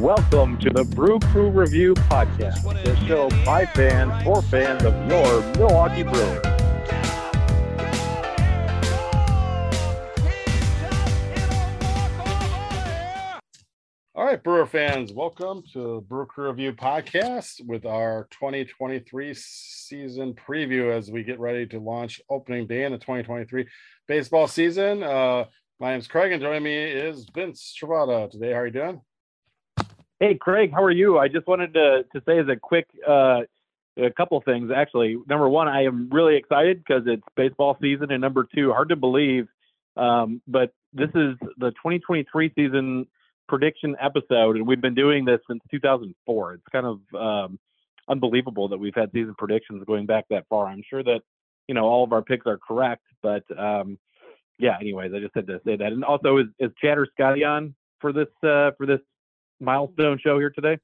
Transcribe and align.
Welcome 0.00 0.58
to 0.58 0.70
the 0.70 0.84
Brew 0.84 1.18
Crew 1.20 1.50
Review 1.50 1.94
Podcast, 1.94 2.64
the 2.84 2.96
show 3.06 3.30
by 3.44 3.64
fans 3.64 4.22
for 4.24 4.42
fans 4.42 4.84
of 4.84 4.92
your 5.08 5.40
Milwaukee 5.56 6.02
Brewers. 6.02 6.44
All 14.16 14.24
right, 14.26 14.42
Brewer 14.42 14.66
fans, 14.66 15.12
welcome 15.12 15.62
to 15.72 16.00
Brew 16.02 16.26
Crew 16.26 16.48
Review 16.48 16.72
Podcast 16.72 17.64
with 17.64 17.86
our 17.86 18.26
2023 18.32 19.32
season 19.34 20.34
preview 20.34 20.92
as 20.92 21.10
we 21.10 21.22
get 21.22 21.38
ready 21.38 21.66
to 21.68 21.78
launch 21.78 22.20
opening 22.28 22.66
day 22.66 22.84
in 22.84 22.92
the 22.92 22.98
2023 22.98 23.66
baseball 24.08 24.48
season. 24.48 25.02
Uh, 25.04 25.44
my 25.78 25.92
name 25.92 26.00
is 26.00 26.08
Craig, 26.08 26.32
and 26.32 26.42
joining 26.42 26.64
me 26.64 26.76
is 26.76 27.30
Vince 27.32 27.74
Travada 27.80 28.30
today. 28.30 28.52
How 28.52 28.58
are 28.58 28.66
you 28.66 28.72
doing? 28.72 29.00
Hey, 30.20 30.36
Craig, 30.40 30.70
how 30.72 30.82
are 30.82 30.90
you? 30.90 31.18
I 31.18 31.28
just 31.28 31.46
wanted 31.46 31.74
to, 31.74 32.04
to 32.12 32.22
say 32.24 32.38
as 32.38 32.46
a 32.48 32.56
quick 32.56 32.86
uh, 33.06 33.40
a 33.96 34.10
couple 34.10 34.40
things, 34.42 34.70
actually. 34.74 35.16
Number 35.28 35.48
one, 35.48 35.68
I 35.68 35.84
am 35.84 36.08
really 36.10 36.36
excited 36.36 36.82
because 36.86 37.02
it's 37.06 37.22
baseball 37.36 37.76
season. 37.80 38.10
And 38.10 38.20
number 38.20 38.46
two, 38.54 38.72
hard 38.72 38.88
to 38.90 38.96
believe, 38.96 39.46
um, 39.96 40.40
but 40.46 40.72
this 40.92 41.10
is 41.10 41.36
the 41.58 41.70
2023 41.70 42.52
season 42.54 43.06
prediction 43.48 43.96
episode. 44.00 44.56
And 44.56 44.66
we've 44.66 44.80
been 44.80 44.94
doing 44.94 45.24
this 45.24 45.40
since 45.48 45.60
2004. 45.70 46.54
It's 46.54 46.62
kind 46.72 46.86
of 46.86 47.00
um, 47.20 47.58
unbelievable 48.08 48.68
that 48.68 48.78
we've 48.78 48.94
had 48.94 49.10
season 49.12 49.34
predictions 49.36 49.84
going 49.84 50.06
back 50.06 50.26
that 50.30 50.46
far. 50.48 50.66
I'm 50.66 50.82
sure 50.88 51.02
that, 51.02 51.20
you 51.68 51.74
know, 51.74 51.84
all 51.84 52.04
of 52.04 52.12
our 52.12 52.22
picks 52.22 52.46
are 52.46 52.58
correct. 52.58 53.02
But 53.22 53.44
um, 53.58 53.98
yeah, 54.58 54.76
anyways, 54.80 55.12
I 55.14 55.20
just 55.20 55.34
had 55.34 55.46
to 55.48 55.60
say 55.64 55.76
that. 55.76 55.92
And 55.92 56.04
also, 56.04 56.38
is, 56.38 56.46
is 56.58 56.70
Chatter 56.80 57.06
Scotty 57.12 57.44
on 57.44 57.74
for 58.00 58.12
this 58.12 58.28
uh, 58.42 58.70
for 58.76 58.86
this 58.86 59.00
milestone 59.64 60.18
show 60.18 60.38
here 60.38 60.50
today? 60.50 60.78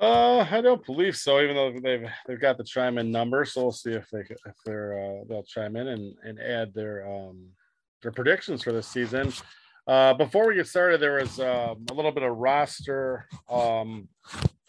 Uh, 0.00 0.46
I 0.48 0.60
don't 0.60 0.84
believe 0.86 1.16
so. 1.16 1.40
Even 1.40 1.56
though 1.56 1.72
they've 1.80 2.08
they've 2.26 2.40
got 2.40 2.56
the 2.56 2.64
chime 2.64 2.98
in 2.98 3.10
number, 3.10 3.44
so 3.44 3.62
we'll 3.62 3.72
see 3.72 3.92
if 3.92 4.08
they 4.10 4.20
if 4.20 4.54
they're 4.64 4.98
uh, 4.98 5.24
they'll 5.28 5.42
chime 5.42 5.74
in 5.76 5.88
and 5.88 6.14
and 6.22 6.38
add 6.38 6.72
their 6.72 7.08
um 7.08 7.48
their 8.02 8.12
predictions 8.12 8.62
for 8.62 8.72
this 8.72 8.86
season. 8.86 9.32
Uh, 9.88 10.14
before 10.14 10.46
we 10.46 10.54
get 10.54 10.68
started, 10.68 11.00
there 11.00 11.20
was 11.20 11.40
uh, 11.40 11.74
a 11.90 11.94
little 11.94 12.12
bit 12.12 12.22
of 12.22 12.36
roster. 12.36 13.26
Um, 13.50 14.08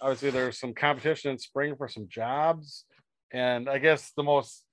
obviously, 0.02 0.32
there's 0.32 0.58
some 0.58 0.74
competition 0.74 1.32
in 1.32 1.38
spring 1.38 1.76
for 1.76 1.88
some 1.88 2.08
jobs, 2.08 2.86
and 3.32 3.70
I 3.70 3.78
guess 3.78 4.12
the 4.16 4.24
most 4.24 4.64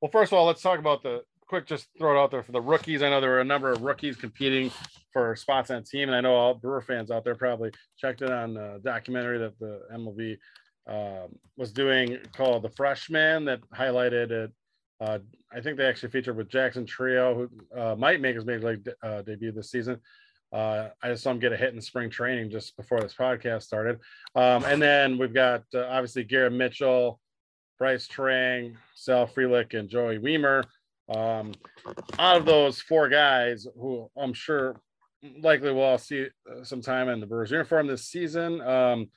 well. 0.00 0.10
First 0.10 0.32
of 0.32 0.38
all, 0.38 0.46
let's 0.46 0.62
talk 0.62 0.80
about 0.80 1.04
the 1.04 1.20
quick. 1.50 1.66
Just 1.66 1.88
throw 1.98 2.16
it 2.16 2.22
out 2.22 2.30
there 2.30 2.44
for 2.44 2.52
the 2.52 2.60
rookies. 2.60 3.02
I 3.02 3.10
know 3.10 3.20
there 3.20 3.30
were 3.30 3.40
a 3.40 3.44
number 3.44 3.72
of 3.72 3.82
rookies 3.82 4.14
competing 4.14 4.70
for 5.12 5.34
spots 5.34 5.68
on 5.72 5.82
team. 5.82 6.08
And 6.08 6.14
I 6.14 6.20
know 6.20 6.32
all 6.32 6.54
Brewer 6.54 6.80
fans 6.80 7.10
out 7.10 7.24
there 7.24 7.34
probably 7.34 7.72
checked 7.98 8.22
it 8.22 8.30
on 8.30 8.56
a 8.56 8.78
documentary 8.78 9.38
that 9.38 9.58
the 9.58 9.80
MLB 9.92 10.38
um, 10.86 11.36
was 11.56 11.72
doing 11.72 12.18
called 12.36 12.62
The 12.62 12.70
Freshman 12.70 13.44
that 13.46 13.60
highlighted 13.74 14.30
it. 14.30 14.52
Uh, 15.00 15.18
I 15.52 15.60
think 15.60 15.76
they 15.76 15.86
actually 15.86 16.10
featured 16.10 16.36
with 16.36 16.48
Jackson 16.48 16.86
Chourio, 16.86 17.34
who 17.34 17.80
uh, 17.80 17.96
might 17.96 18.20
make 18.20 18.36
his 18.36 18.44
major 18.44 18.68
league 18.68 18.84
de- 18.84 18.94
uh, 19.02 19.22
debut 19.22 19.50
this 19.50 19.72
season. 19.72 19.98
Uh, 20.52 20.90
I 21.02 21.12
saw 21.16 21.32
him 21.32 21.40
get 21.40 21.52
a 21.52 21.56
hit 21.56 21.74
in 21.74 21.80
spring 21.80 22.10
training 22.10 22.50
just 22.50 22.76
before 22.76 23.00
this 23.00 23.14
podcast 23.14 23.62
started. 23.62 23.98
Um, 24.36 24.62
and 24.64 24.80
then 24.80 25.18
we've 25.18 25.34
got 25.34 25.64
uh, 25.74 25.86
obviously 25.86 26.22
Garrett 26.22 26.52
Mitchell, 26.52 27.18
Bryce 27.76 28.06
Turang, 28.06 28.76
Sal 28.94 29.26
Frelick, 29.26 29.76
and 29.76 29.88
Joey 29.88 30.18
Wiemer. 30.18 30.62
Um, 31.10 31.52
out 32.18 32.36
of 32.36 32.46
those 32.46 32.80
four 32.80 33.08
guys, 33.08 33.66
who 33.78 34.08
I'm 34.16 34.32
sure 34.32 34.80
likely 35.42 35.72
we'll 35.72 35.98
see 35.98 36.26
uh, 36.50 36.64
some 36.64 36.80
time 36.80 37.08
in 37.08 37.20
the 37.20 37.26
Brewers 37.26 37.50
uniform 37.50 37.86
this 37.86 38.04
season. 38.04 38.60
Um, 38.60 39.08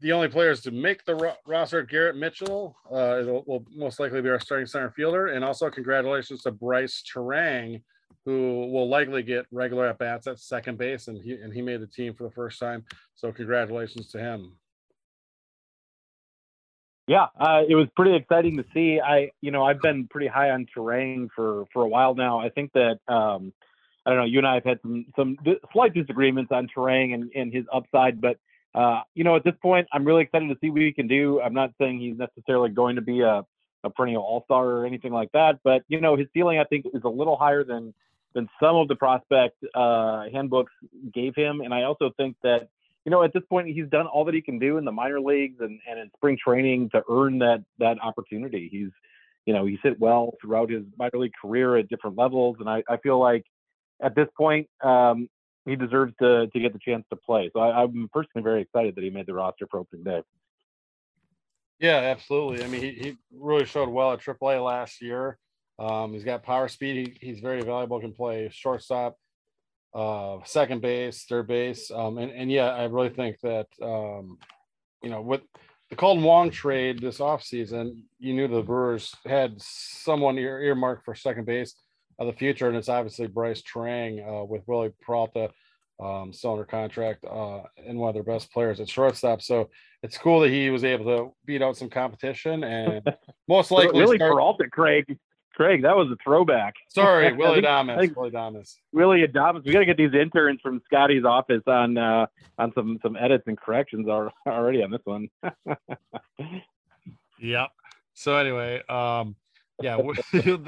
the 0.00 0.12
only 0.12 0.28
players 0.28 0.60
to 0.62 0.70
make 0.70 1.04
the 1.04 1.14
ro- 1.14 1.36
roster, 1.46 1.82
Garrett 1.82 2.16
Mitchell, 2.16 2.76
uh, 2.90 3.22
will 3.46 3.64
most 3.74 4.00
likely 4.00 4.20
be 4.20 4.28
our 4.28 4.40
starting 4.40 4.66
center 4.66 4.90
fielder. 4.90 5.28
And 5.28 5.44
also, 5.44 5.70
congratulations 5.70 6.42
to 6.42 6.50
Bryce 6.50 7.02
Turang, 7.02 7.82
who 8.24 8.66
will 8.72 8.88
likely 8.88 9.22
get 9.22 9.46
regular 9.52 9.86
at 9.86 9.98
bats 9.98 10.26
at 10.26 10.40
second 10.40 10.76
base, 10.76 11.08
and 11.08 11.22
he 11.22 11.32
and 11.34 11.52
he 11.52 11.62
made 11.62 11.80
the 11.80 11.86
team 11.86 12.14
for 12.14 12.24
the 12.24 12.30
first 12.30 12.58
time. 12.58 12.84
So, 13.14 13.30
congratulations 13.32 14.08
to 14.08 14.18
him. 14.18 14.56
Yeah, 17.12 17.26
uh, 17.38 17.60
it 17.68 17.74
was 17.74 17.88
pretty 17.94 18.14
exciting 18.16 18.56
to 18.56 18.64
see. 18.72 18.98
I, 18.98 19.32
you 19.42 19.50
know, 19.50 19.64
I've 19.64 19.82
been 19.82 20.08
pretty 20.08 20.28
high 20.28 20.48
on 20.48 20.64
Turang 20.74 21.28
for 21.36 21.66
for 21.70 21.82
a 21.82 21.86
while 21.86 22.14
now. 22.14 22.40
I 22.40 22.48
think 22.48 22.72
that 22.72 23.00
um, 23.06 23.52
I 24.06 24.10
don't 24.10 24.18
know. 24.20 24.24
You 24.24 24.38
and 24.38 24.46
I 24.46 24.54
have 24.54 24.64
had 24.64 24.78
some 24.80 25.04
some 25.14 25.36
slight 25.74 25.92
disagreements 25.92 26.50
on 26.52 26.68
Turang 26.74 27.12
and, 27.12 27.30
and 27.34 27.52
his 27.52 27.66
upside, 27.70 28.18
but 28.18 28.38
uh, 28.74 29.02
you 29.14 29.24
know, 29.24 29.36
at 29.36 29.44
this 29.44 29.52
point, 29.60 29.86
I'm 29.92 30.06
really 30.06 30.22
excited 30.22 30.48
to 30.48 30.56
see 30.62 30.70
what 30.70 30.80
he 30.80 30.90
can 30.90 31.06
do. 31.06 31.38
I'm 31.42 31.52
not 31.52 31.72
saying 31.78 32.00
he's 32.00 32.16
necessarily 32.16 32.70
going 32.70 32.96
to 32.96 33.02
be 33.02 33.20
a, 33.20 33.44
a 33.84 33.90
perennial 33.90 34.22
All 34.22 34.44
Star 34.46 34.64
or 34.64 34.86
anything 34.86 35.12
like 35.12 35.32
that, 35.32 35.58
but 35.62 35.84
you 35.88 36.00
know, 36.00 36.16
his 36.16 36.28
ceiling 36.32 36.60
I 36.60 36.64
think 36.64 36.86
is 36.94 37.02
a 37.04 37.10
little 37.10 37.36
higher 37.36 37.62
than 37.62 37.92
than 38.32 38.48
some 38.58 38.76
of 38.76 38.88
the 38.88 38.96
prospect 38.96 39.62
uh, 39.74 40.30
handbooks 40.32 40.72
gave 41.12 41.36
him, 41.36 41.60
and 41.60 41.74
I 41.74 41.82
also 41.82 42.10
think 42.16 42.36
that 42.42 42.70
you 43.04 43.10
know 43.10 43.22
at 43.22 43.32
this 43.32 43.42
point 43.48 43.68
he's 43.68 43.88
done 43.88 44.06
all 44.06 44.24
that 44.24 44.34
he 44.34 44.40
can 44.40 44.58
do 44.58 44.78
in 44.78 44.84
the 44.84 44.92
minor 44.92 45.20
leagues 45.20 45.60
and, 45.60 45.80
and 45.88 45.98
in 45.98 46.10
spring 46.16 46.38
training 46.42 46.90
to 46.90 47.02
earn 47.10 47.38
that 47.38 47.64
that 47.78 47.98
opportunity. 48.02 48.68
He's 48.70 48.90
you 49.46 49.54
know 49.54 49.66
he's 49.66 49.78
hit 49.82 49.98
well 49.98 50.34
throughout 50.40 50.70
his 50.70 50.84
minor 50.98 51.18
league 51.18 51.32
career 51.40 51.76
at 51.76 51.88
different 51.88 52.16
levels, 52.16 52.56
and 52.60 52.68
I, 52.68 52.82
I 52.88 52.96
feel 52.98 53.18
like 53.18 53.44
at 54.02 54.14
this 54.14 54.28
point, 54.36 54.68
um, 54.82 55.28
he 55.64 55.76
deserves 55.76 56.12
to 56.20 56.48
to 56.48 56.60
get 56.60 56.72
the 56.72 56.78
chance 56.78 57.04
to 57.10 57.16
play. 57.16 57.50
So 57.52 57.60
I, 57.60 57.82
am 57.82 58.08
personally 58.12 58.42
very 58.42 58.62
excited 58.62 58.94
that 58.96 59.04
he 59.04 59.10
made 59.10 59.26
the 59.26 59.34
roster 59.34 59.66
for 59.70 59.80
opening 59.80 60.04
day. 60.04 60.22
Yeah, 61.78 61.96
absolutely. 61.96 62.64
I 62.64 62.68
mean, 62.68 62.80
he, 62.80 62.90
he 62.92 63.16
really 63.32 63.64
showed 63.64 63.88
well 63.88 64.12
at 64.12 64.20
AAA 64.20 64.64
last 64.64 65.02
year. 65.02 65.38
Um, 65.78 66.12
he's 66.12 66.22
got 66.22 66.44
power 66.44 66.68
speed. 66.68 67.16
He, 67.20 67.26
he's 67.26 67.40
very 67.40 67.62
valuable. 67.62 67.98
Can 67.98 68.12
play 68.12 68.48
shortstop, 68.52 69.18
uh, 69.94 70.38
second 70.44 70.80
base, 70.80 71.24
third 71.24 71.46
base, 71.48 71.90
um, 71.90 72.18
and 72.18 72.32
and 72.32 72.50
yeah, 72.50 72.68
I 72.68 72.84
really 72.84 73.10
think 73.10 73.40
that 73.40 73.66
um, 73.82 74.38
you 75.02 75.10
know 75.10 75.20
with 75.20 75.42
the 75.90 75.96
Kolten 75.96 76.22
Wong 76.22 76.50
trade 76.50 77.00
this 77.00 77.18
offseason, 77.18 78.02
you 78.18 78.34
knew 78.34 78.48
the 78.48 78.62
Brewers 78.62 79.14
had 79.26 79.60
someone 79.60 80.38
ear, 80.38 80.60
earmarked 80.60 81.04
for 81.04 81.14
second 81.14 81.44
base 81.44 81.74
of 82.18 82.26
the 82.26 82.32
future, 82.32 82.68
and 82.68 82.76
it's 82.76 82.88
obviously 82.88 83.26
Bryce 83.26 83.62
Turang 83.62 84.26
uh, 84.26 84.44
with 84.44 84.62
Willie 84.66 84.92
Peralta 85.02 85.50
um, 86.02 86.32
still 86.32 86.52
under 86.52 86.64
contract 86.64 87.24
uh, 87.24 87.60
and 87.76 87.98
one 87.98 88.08
of 88.08 88.14
their 88.14 88.22
best 88.22 88.52
players 88.52 88.80
at 88.80 88.88
shortstop. 88.88 89.42
So 89.42 89.70
it's 90.02 90.18
cool 90.18 90.40
that 90.40 90.50
he 90.50 90.70
was 90.70 90.84
able 90.84 91.04
to 91.04 91.34
beat 91.44 91.62
out 91.62 91.76
some 91.76 91.90
competition 91.90 92.64
and 92.64 93.06
most 93.48 93.70
likely 93.70 94.00
Willie 94.00 94.16
start... 94.16 94.32
Peralta, 94.32 94.68
Craig. 94.68 95.18
Craig, 95.62 95.82
that 95.82 95.96
was 95.96 96.10
a 96.10 96.16
throwback. 96.24 96.74
Sorry, 96.88 97.32
Willy 97.32 97.62
Adames. 97.62 98.16
Willy 98.16 98.30
Adames. 98.30 98.74
Willy 98.92 99.26
Adames. 99.26 99.64
We 99.64 99.72
got 99.72 99.78
to 99.78 99.86
get 99.86 99.96
these 99.96 100.12
interns 100.12 100.60
from 100.60 100.82
Scotty's 100.86 101.24
office 101.24 101.62
on 101.68 101.96
uh, 101.96 102.26
on 102.58 102.72
some 102.74 102.98
some 103.00 103.16
edits 103.16 103.44
and 103.46 103.56
corrections 103.56 104.08
already 104.08 104.82
on 104.82 104.90
this 104.90 105.00
one. 105.04 105.28
yep. 107.40 107.68
So 108.14 108.36
anyway, 108.36 108.82
um, 108.88 109.36
yeah, 109.80 109.98
there's 110.32 110.64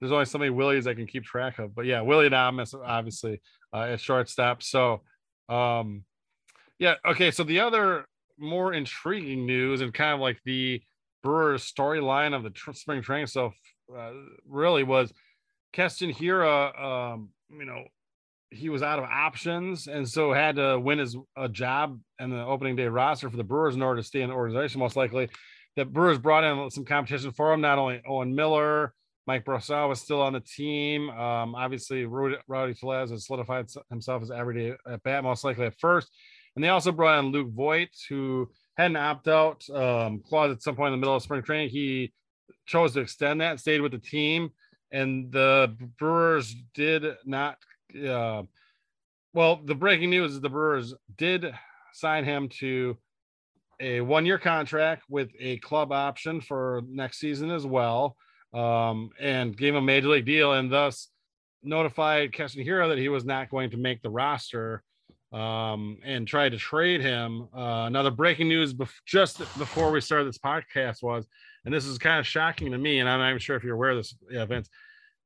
there's 0.00 0.12
only 0.12 0.24
so 0.24 0.38
many 0.38 0.50
Willies 0.50 0.86
I 0.86 0.94
can 0.94 1.06
keep 1.06 1.24
track 1.24 1.58
of. 1.58 1.74
But 1.74 1.84
yeah, 1.84 2.00
Willy 2.00 2.30
Adames 2.30 2.74
obviously 2.74 3.42
uh, 3.74 3.88
at 3.90 4.00
shortstop. 4.00 4.62
So 4.62 5.02
um, 5.50 6.04
yeah, 6.78 6.94
okay. 7.06 7.30
So 7.30 7.44
the 7.44 7.60
other 7.60 8.06
more 8.38 8.72
intriguing 8.72 9.44
news 9.44 9.82
and 9.82 9.92
kind 9.92 10.14
of 10.14 10.20
like 10.20 10.38
the 10.46 10.80
Brewers 11.22 11.70
storyline 11.70 12.34
of 12.34 12.44
the 12.44 12.50
tr- 12.50 12.72
spring 12.72 13.02
training 13.02 13.26
so 13.26 13.52
uh, 13.94 14.12
really 14.48 14.82
was 14.82 15.12
Keston 15.72 16.12
Hiura, 16.12 16.80
Um, 16.82 17.30
you 17.50 17.64
know, 17.64 17.84
he 18.50 18.68
was 18.68 18.82
out 18.82 18.98
of 18.98 19.04
options 19.04 19.88
and 19.88 20.08
so 20.08 20.32
had 20.32 20.56
to 20.56 20.78
win 20.78 20.98
his 20.98 21.16
a 21.36 21.48
job 21.48 22.00
in 22.20 22.30
the 22.30 22.42
opening 22.44 22.76
day 22.76 22.86
roster 22.86 23.28
for 23.28 23.36
the 23.36 23.44
Brewers 23.44 23.74
in 23.74 23.82
order 23.82 24.00
to 24.00 24.06
stay 24.06 24.22
in 24.22 24.30
the 24.30 24.34
organization. 24.34 24.78
Most 24.78 24.96
likely, 24.96 25.28
the 25.74 25.84
Brewers 25.84 26.18
brought 26.18 26.44
in 26.44 26.70
some 26.70 26.84
competition 26.84 27.32
for 27.32 27.52
him. 27.52 27.60
Not 27.60 27.78
only 27.78 28.02
Owen 28.06 28.34
Miller. 28.34 28.94
Mike 29.26 29.44
Brosseau 29.44 29.88
was 29.88 30.00
still 30.00 30.22
on 30.22 30.34
the 30.34 30.40
team. 30.40 31.10
Um, 31.10 31.56
obviously, 31.56 32.04
Rowdy, 32.04 32.36
Rowdy 32.46 32.74
Tellez 32.74 33.10
has 33.10 33.26
solidified 33.26 33.66
himself 33.90 34.22
as 34.22 34.30
everyday 34.30 34.76
at 34.88 35.02
bat, 35.02 35.24
most 35.24 35.42
likely 35.42 35.66
at 35.66 35.78
first. 35.80 36.08
And 36.54 36.64
they 36.64 36.68
also 36.68 36.92
brought 36.92 37.18
in 37.18 37.32
Luke 37.32 37.50
Voit, 37.52 37.88
who 38.08 38.48
had 38.76 38.92
an 38.92 38.96
opt 38.96 39.26
out 39.26 39.68
um, 39.70 40.22
clause 40.28 40.52
at 40.52 40.62
some 40.62 40.76
point 40.76 40.94
in 40.94 41.00
the 41.00 41.04
middle 41.04 41.16
of 41.16 41.24
spring 41.24 41.42
training. 41.42 41.70
He 41.70 42.12
chose 42.66 42.94
to 42.94 43.00
extend 43.00 43.40
that, 43.40 43.60
stayed 43.60 43.80
with 43.80 43.92
the 43.92 43.98
team. 43.98 44.50
And 44.92 45.30
the 45.32 45.76
Brewers 45.98 46.54
did 46.74 47.04
not. 47.24 47.58
Uh, 47.94 48.42
well, 49.34 49.60
the 49.64 49.74
breaking 49.74 50.10
news 50.10 50.32
is 50.32 50.40
the 50.40 50.48
Brewers 50.48 50.94
did 51.16 51.52
sign 51.92 52.24
him 52.24 52.48
to 52.60 52.96
a 53.80 54.00
one 54.00 54.24
year 54.24 54.38
contract 54.38 55.04
with 55.08 55.30
a 55.38 55.58
club 55.58 55.92
option 55.92 56.40
for 56.40 56.82
next 56.88 57.18
season 57.18 57.50
as 57.50 57.66
well 57.66 58.16
um, 58.54 59.10
and 59.20 59.56
gave 59.56 59.74
him 59.74 59.82
a 59.82 59.82
major 59.82 60.08
league 60.08 60.24
deal 60.24 60.54
and 60.54 60.72
thus 60.72 61.08
notified 61.62 62.32
Keston 62.32 62.64
Hiura 62.64 62.88
that 62.88 62.98
he 62.98 63.08
was 63.08 63.24
not 63.24 63.50
going 63.50 63.70
to 63.70 63.76
make 63.76 64.02
the 64.02 64.10
roster 64.10 64.82
um, 65.32 65.98
and 66.04 66.26
tried 66.26 66.50
to 66.50 66.58
trade 66.58 67.00
him. 67.02 67.48
Uh, 67.52 67.88
now, 67.88 68.02
the 68.02 68.10
breaking 68.10 68.48
news 68.48 68.72
bef- 68.72 68.88
just 69.04 69.38
before 69.58 69.90
we 69.90 70.00
started 70.00 70.26
this 70.26 70.38
podcast 70.38 71.02
was, 71.02 71.26
and 71.66 71.74
this 71.74 71.84
is 71.84 71.98
kind 71.98 72.20
of 72.20 72.26
shocking 72.26 72.70
to 72.70 72.78
me, 72.78 73.00
and 73.00 73.08
I'm 73.08 73.18
not 73.18 73.28
even 73.28 73.40
sure 73.40 73.56
if 73.56 73.64
you're 73.64 73.74
aware 73.74 73.90
of 73.90 73.96
this, 73.98 74.14
yeah, 74.30 74.44
Vince. 74.44 74.70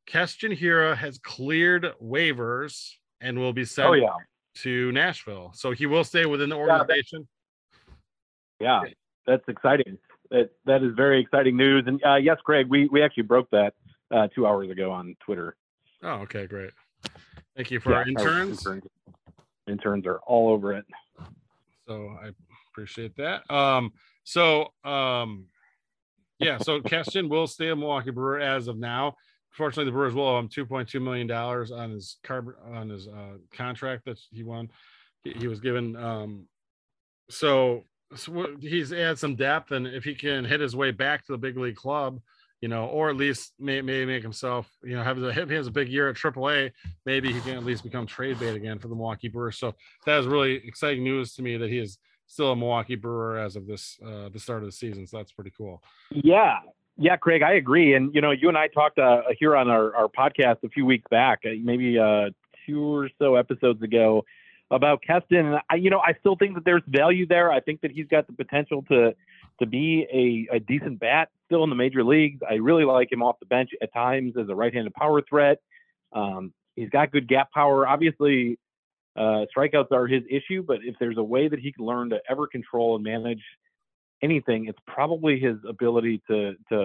Keston 0.07 0.51
Hiura 0.51 0.97
has 0.97 1.19
cleared 1.19 1.93
waivers 2.03 2.93
and 3.21 3.39
will 3.39 3.53
be 3.53 3.67
sent 3.67 3.89
Oh 3.91 3.93
yeah, 3.93 4.09
to 4.57 4.91
Nashville. 4.91 5.53
So 5.55 5.71
he 5.73 5.85
will 5.85 6.03
stay 6.03 6.25
within 6.25 6.49
the 6.49 6.57
organization. 6.57 7.29
yeah, 8.59 8.85
that's 9.27 9.47
exciting. 9.47 9.99
That 10.31 10.51
that 10.65 10.83
is 10.83 10.95
very 10.97 11.21
exciting 11.21 11.57
news. 11.57 11.85
And 11.87 12.03
uh, 12.05 12.17
yes, 12.17 12.39
Craig, 12.43 12.69
we 12.69 12.89
we 12.89 13.03
actually 13.03 13.25
broke 13.25 13.51
that 13.51 13.75
uh, 14.11 14.29
two 14.35 14.47
hours 14.47 14.71
ago 14.71 14.91
on 14.91 15.15
Twitter. 15.25 15.57
Oh, 16.03 16.21
okay, 16.23 16.47
great. 16.47 16.71
Thank 17.55 17.71
you 17.71 17.81
for 17.81 17.95
our 17.95 18.03
Yeah, 18.03 18.09
interns. 18.09 18.65
interns. 18.67 18.85
Interns 19.69 20.07
are 20.07 20.21
all 20.21 20.49
over 20.49 20.73
it. 20.73 20.87
So 21.87 22.17
I 22.23 22.31
appreciate 22.73 23.15
that. 23.17 23.49
Um, 23.51 23.93
so 24.25 24.73
um, 24.85 25.47
yeah, 26.41 26.59
so 26.59 26.81
Keston 26.81 27.29
will 27.29 27.47
stay 27.47 27.69
a 27.69 27.77
Milwaukee 27.77 28.11
Brewer 28.11 28.41
as 28.41 28.67
of 28.67 28.79
now. 28.79 29.17
Fortunately, 29.51 29.85
the 29.85 29.93
Brewers 29.93 30.15
will 30.15 30.27
owe 30.27 30.39
him 30.39 30.49
two 30.49 30.65
point 30.65 30.89
two 30.89 31.01
million 31.01 31.27
dollars 31.27 31.71
on 31.71 31.91
his 31.91 32.17
carb 32.25 32.53
on 32.73 32.89
his 32.89 33.09
uh, 33.09 33.37
contract 33.53 34.05
that 34.07 34.19
he 34.31 34.43
won. 34.43 34.71
He, 35.23 35.49
was 35.49 35.61
given. 35.61 35.97
Um, 35.97 36.47
so, 37.29 37.85
so 38.15 38.57
he's 38.61 38.91
had 38.91 39.19
some 39.19 39.35
depth, 39.37 39.73
and 39.73 39.87
if 39.87 40.03
he 40.03 40.15
can 40.15 40.45
hit 40.45 40.61
his 40.61 40.75
way 40.75 40.93
back 40.93 41.27
to 41.27 41.33
the 41.33 41.39
big 41.39 41.59
league 41.59 41.77
club, 41.77 42.21
you 42.61 42.69
know, 42.69 42.87
or 42.87 43.11
at 43.11 43.17
least 43.17 43.53
may, 43.59 43.83
maybe 43.83 44.07
make 44.07 44.23
himself, 44.23 44.71
you 44.83 44.97
know, 44.97 45.03
have 45.03 45.19
a, 45.19 45.29
if 45.29 45.49
he 45.49 45.55
has 45.55 45.67
a 45.67 45.73
big 45.73 45.89
year 45.89 46.09
at 46.09 46.17
AAA, 46.17 46.71
maybe 47.05 47.33
he 47.33 47.41
can 47.41 47.57
at 47.57 47.65
least 47.65 47.83
become 47.83 48.07
trade 48.07 48.39
bait 48.39 48.55
again 48.55 48.79
for 48.79 48.89
the 48.89 48.95
Milwaukee 48.95 49.29
Brewers. 49.29 49.59
So 49.59 49.75
that 50.07 50.19
is 50.19 50.27
really 50.27 50.55
exciting 50.67 51.05
news 51.05 51.35
to 51.35 51.43
me 51.43 51.57
that 51.59 51.69
he 51.69 51.79
is 51.79 51.99
still 52.31 52.53
a 52.53 52.57
Milwaukee 52.57 52.95
Brewer 52.95 53.39
as 53.39 53.57
of 53.57 53.67
this 53.67 53.99
uh, 54.07 54.29
the 54.29 54.39
start 54.39 54.61
of 54.61 54.67
the 54.67 54.73
season. 54.73 55.07
So 55.07 55.17
that's 55.17 55.33
pretty 55.33 55.51
cool. 55.51 55.83
Yeah, 56.11 56.61
yeah, 56.97 57.17
Craig, 57.17 57.43
I 57.43 57.55
agree. 57.55 57.95
And 57.95 58.15
you 58.15 58.21
know, 58.21 58.31
you 58.31 58.49
and 58.49 58.57
I 58.57 58.69
talked 58.69 58.99
uh, 58.99 59.23
here 59.39 59.57
on 59.57 59.69
our, 59.69 59.95
our 59.97 60.09
podcast 60.09 60.59
a 60.65 60.69
few 60.69 60.87
weeks 60.87 61.05
back, 61.11 61.41
uh, 61.45 61.51
maybe 61.63 61.99
uh, 61.99 62.31
two 62.67 62.83
or 62.83 63.11
so 63.19 63.35
episodes 63.35 63.83
ago, 63.83 64.25
about 64.71 65.03
Keston. 65.03 65.47
And 65.47 65.61
I, 65.69 65.75
you 65.75 65.91
know, 65.91 65.99
I 65.99 66.15
still 66.21 66.37
think 66.37 66.55
that 66.55 66.65
there's 66.65 66.83
value 66.87 67.27
there. 67.27 67.51
I 67.51 67.61
think 67.61 67.81
that 67.81 67.91
he's 67.91 68.07
got 68.07 68.27
the 68.27 68.33
potential 68.33 68.85
to 68.91 69.15
to 69.59 69.67
be 69.67 70.07
a, 70.51 70.57
a 70.57 70.61
decent 70.61 71.01
bat 71.01 71.29
still 71.47 71.65
in 71.65 71.71
the 71.71 71.77
major 71.77 72.05
leagues. 72.05 72.41
I 72.49 72.55
really 72.55 72.85
like 72.85 73.13
him 73.13 73.23
off 73.23 73.41
the 73.41 73.47
bench 73.47 73.71
at 73.83 73.93
times 73.93 74.35
as 74.41 74.49
a 74.49 74.55
right-handed 74.55 74.95
power 74.95 75.21
threat. 75.21 75.59
Um, 76.13 76.55
he's 76.77 76.89
got 76.89 77.11
good 77.11 77.29
gap 77.29 77.51
power. 77.53 77.87
Obviously, 77.87 78.59
uh, 79.21 79.45
strikeouts 79.55 79.93
are 79.93 80.07
his 80.07 80.23
issue, 80.39 80.63
but 80.71 80.79
if 80.83 80.95
there's 81.01 81.19
a 81.19 81.23
way 81.35 81.45
that 81.53 81.61
he 81.65 81.71
can 81.73 81.85
learn 81.85 82.07
to 82.11 82.19
ever 82.33 82.47
control 82.47 82.89
and 82.97 83.05
manage 83.05 83.45
anything, 84.23 84.61
it's 84.67 84.79
probably 84.87 85.39
his 85.39 85.57
ability 85.69 86.17
to 86.29 86.55
to 86.71 86.79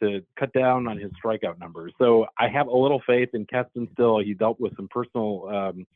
to 0.00 0.22
cut 0.40 0.52
down 0.52 0.86
on 0.86 0.96
his 0.96 1.10
strikeout 1.20 1.58
numbers. 1.58 1.92
So 1.98 2.26
I 2.38 2.48
have 2.48 2.68
a 2.68 2.76
little 2.84 3.02
faith 3.06 3.30
in 3.34 3.44
Keston 3.46 3.88
still. 3.92 4.18
He 4.20 4.32
dealt 4.32 4.58
with 4.60 4.74
some 4.76 4.88
personal 4.88 5.48
um, 5.48 5.86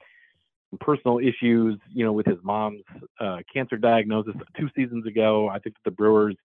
some 0.70 0.78
personal 0.80 1.18
issues, 1.18 1.78
you 1.92 2.04
know, 2.04 2.12
with 2.12 2.26
his 2.26 2.38
mom's 2.42 2.82
uh, 3.20 3.38
cancer 3.52 3.76
diagnosis 3.76 4.34
two 4.58 4.68
seasons 4.76 5.06
ago. 5.06 5.48
I 5.48 5.58
think 5.58 5.76
that 5.76 5.84
the 5.84 5.96
Brewers 6.00 6.36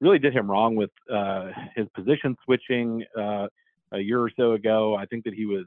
really 0.00 0.18
did 0.18 0.34
him 0.34 0.50
wrong 0.50 0.76
with 0.76 0.90
uh, 1.12 1.50
his 1.74 1.86
position 1.94 2.36
switching 2.44 3.04
uh, 3.18 3.46
a 3.92 3.98
year 3.98 4.20
or 4.20 4.30
so 4.36 4.52
ago. 4.52 4.94
I 4.94 5.06
think 5.06 5.24
that 5.24 5.34
he 5.34 5.46
was, 5.46 5.64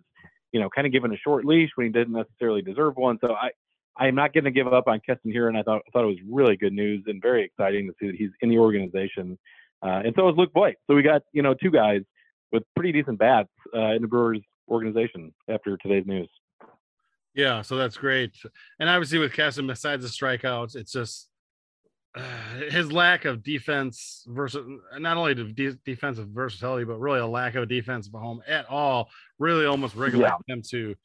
you 0.52 0.60
know, 0.60 0.70
kind 0.70 0.88
of 0.88 0.94
given 0.94 1.14
a 1.14 1.18
short 1.18 1.46
leash 1.46 1.70
when 1.76 1.88
he 1.88 1.94
didn't 1.94 2.14
necessarily 2.14 2.62
deserve 2.62 2.96
one. 2.96 3.18
So 3.22 3.34
I, 3.34 3.52
I 3.98 4.08
am 4.08 4.16
not 4.16 4.34
going 4.34 4.46
to 4.46 4.52
give 4.52 4.68
up 4.68 4.88
on 4.88 5.02
Keston 5.06 5.32
here, 5.32 5.48
and 5.48 5.58
I 5.58 5.64
thought 5.64 5.82
I 5.88 5.92
thought 5.92 6.04
it 6.04 6.08
was 6.08 6.18
really 6.30 6.56
good 6.56 6.74
news 6.74 7.04
and 7.08 7.22
very 7.22 7.44
exciting 7.44 7.88
to 7.88 7.94
see 8.00 8.08
that 8.08 8.16
he's 8.16 8.32
in 8.42 8.50
the 8.50 8.58
organization, 8.58 9.38
uh, 9.84 10.02
and 10.06 10.14
so 10.16 10.30
is 10.30 10.38
Luke 10.38 10.52
Voit. 10.54 10.76
So 10.88 10.96
we 10.96 11.04
got 11.04 11.22
you 11.34 11.42
know 11.42 11.54
two 11.54 11.72
guys 11.72 12.02
with 12.52 12.64
pretty 12.76 12.92
decent 12.92 13.20
bats 13.20 13.50
uh, 13.76 13.94
in 13.94 14.02
the 14.02 14.08
Brewers 14.08 14.42
organization 14.70 15.34
after 15.48 15.78
today's 15.78 16.06
news. 16.06 16.30
Yeah, 17.36 17.62
so 17.62 17.78
that's 17.78 17.98
great. 17.98 18.32
And 18.80 18.90
obviously 18.90 19.20
with 19.20 19.34
Keston, 19.34 19.68
besides 19.68 20.04
the 20.04 20.10
strikeouts, 20.10 20.76
it's 20.76 20.92
just 20.92 21.29
his 22.70 22.92
lack 22.92 23.26
of 23.26 23.44
defense 23.44 24.26
versus 24.28 24.66
not 24.98 25.18
only 25.18 25.36
de- 25.36 25.78
defensive 25.86 26.28
versatility, 26.30 26.86
but 26.86 27.00
really 27.00 27.20
a 27.20 27.28
lack 27.28 27.56
of 27.56 27.64
a 27.64 27.66
defensive 27.66 28.14
home 28.14 28.42
at 28.48 28.66
all, 28.70 29.10
really 29.38 29.66
almost 29.66 29.96
regulates 29.96 30.36
him 30.48 30.62
to 30.70 30.96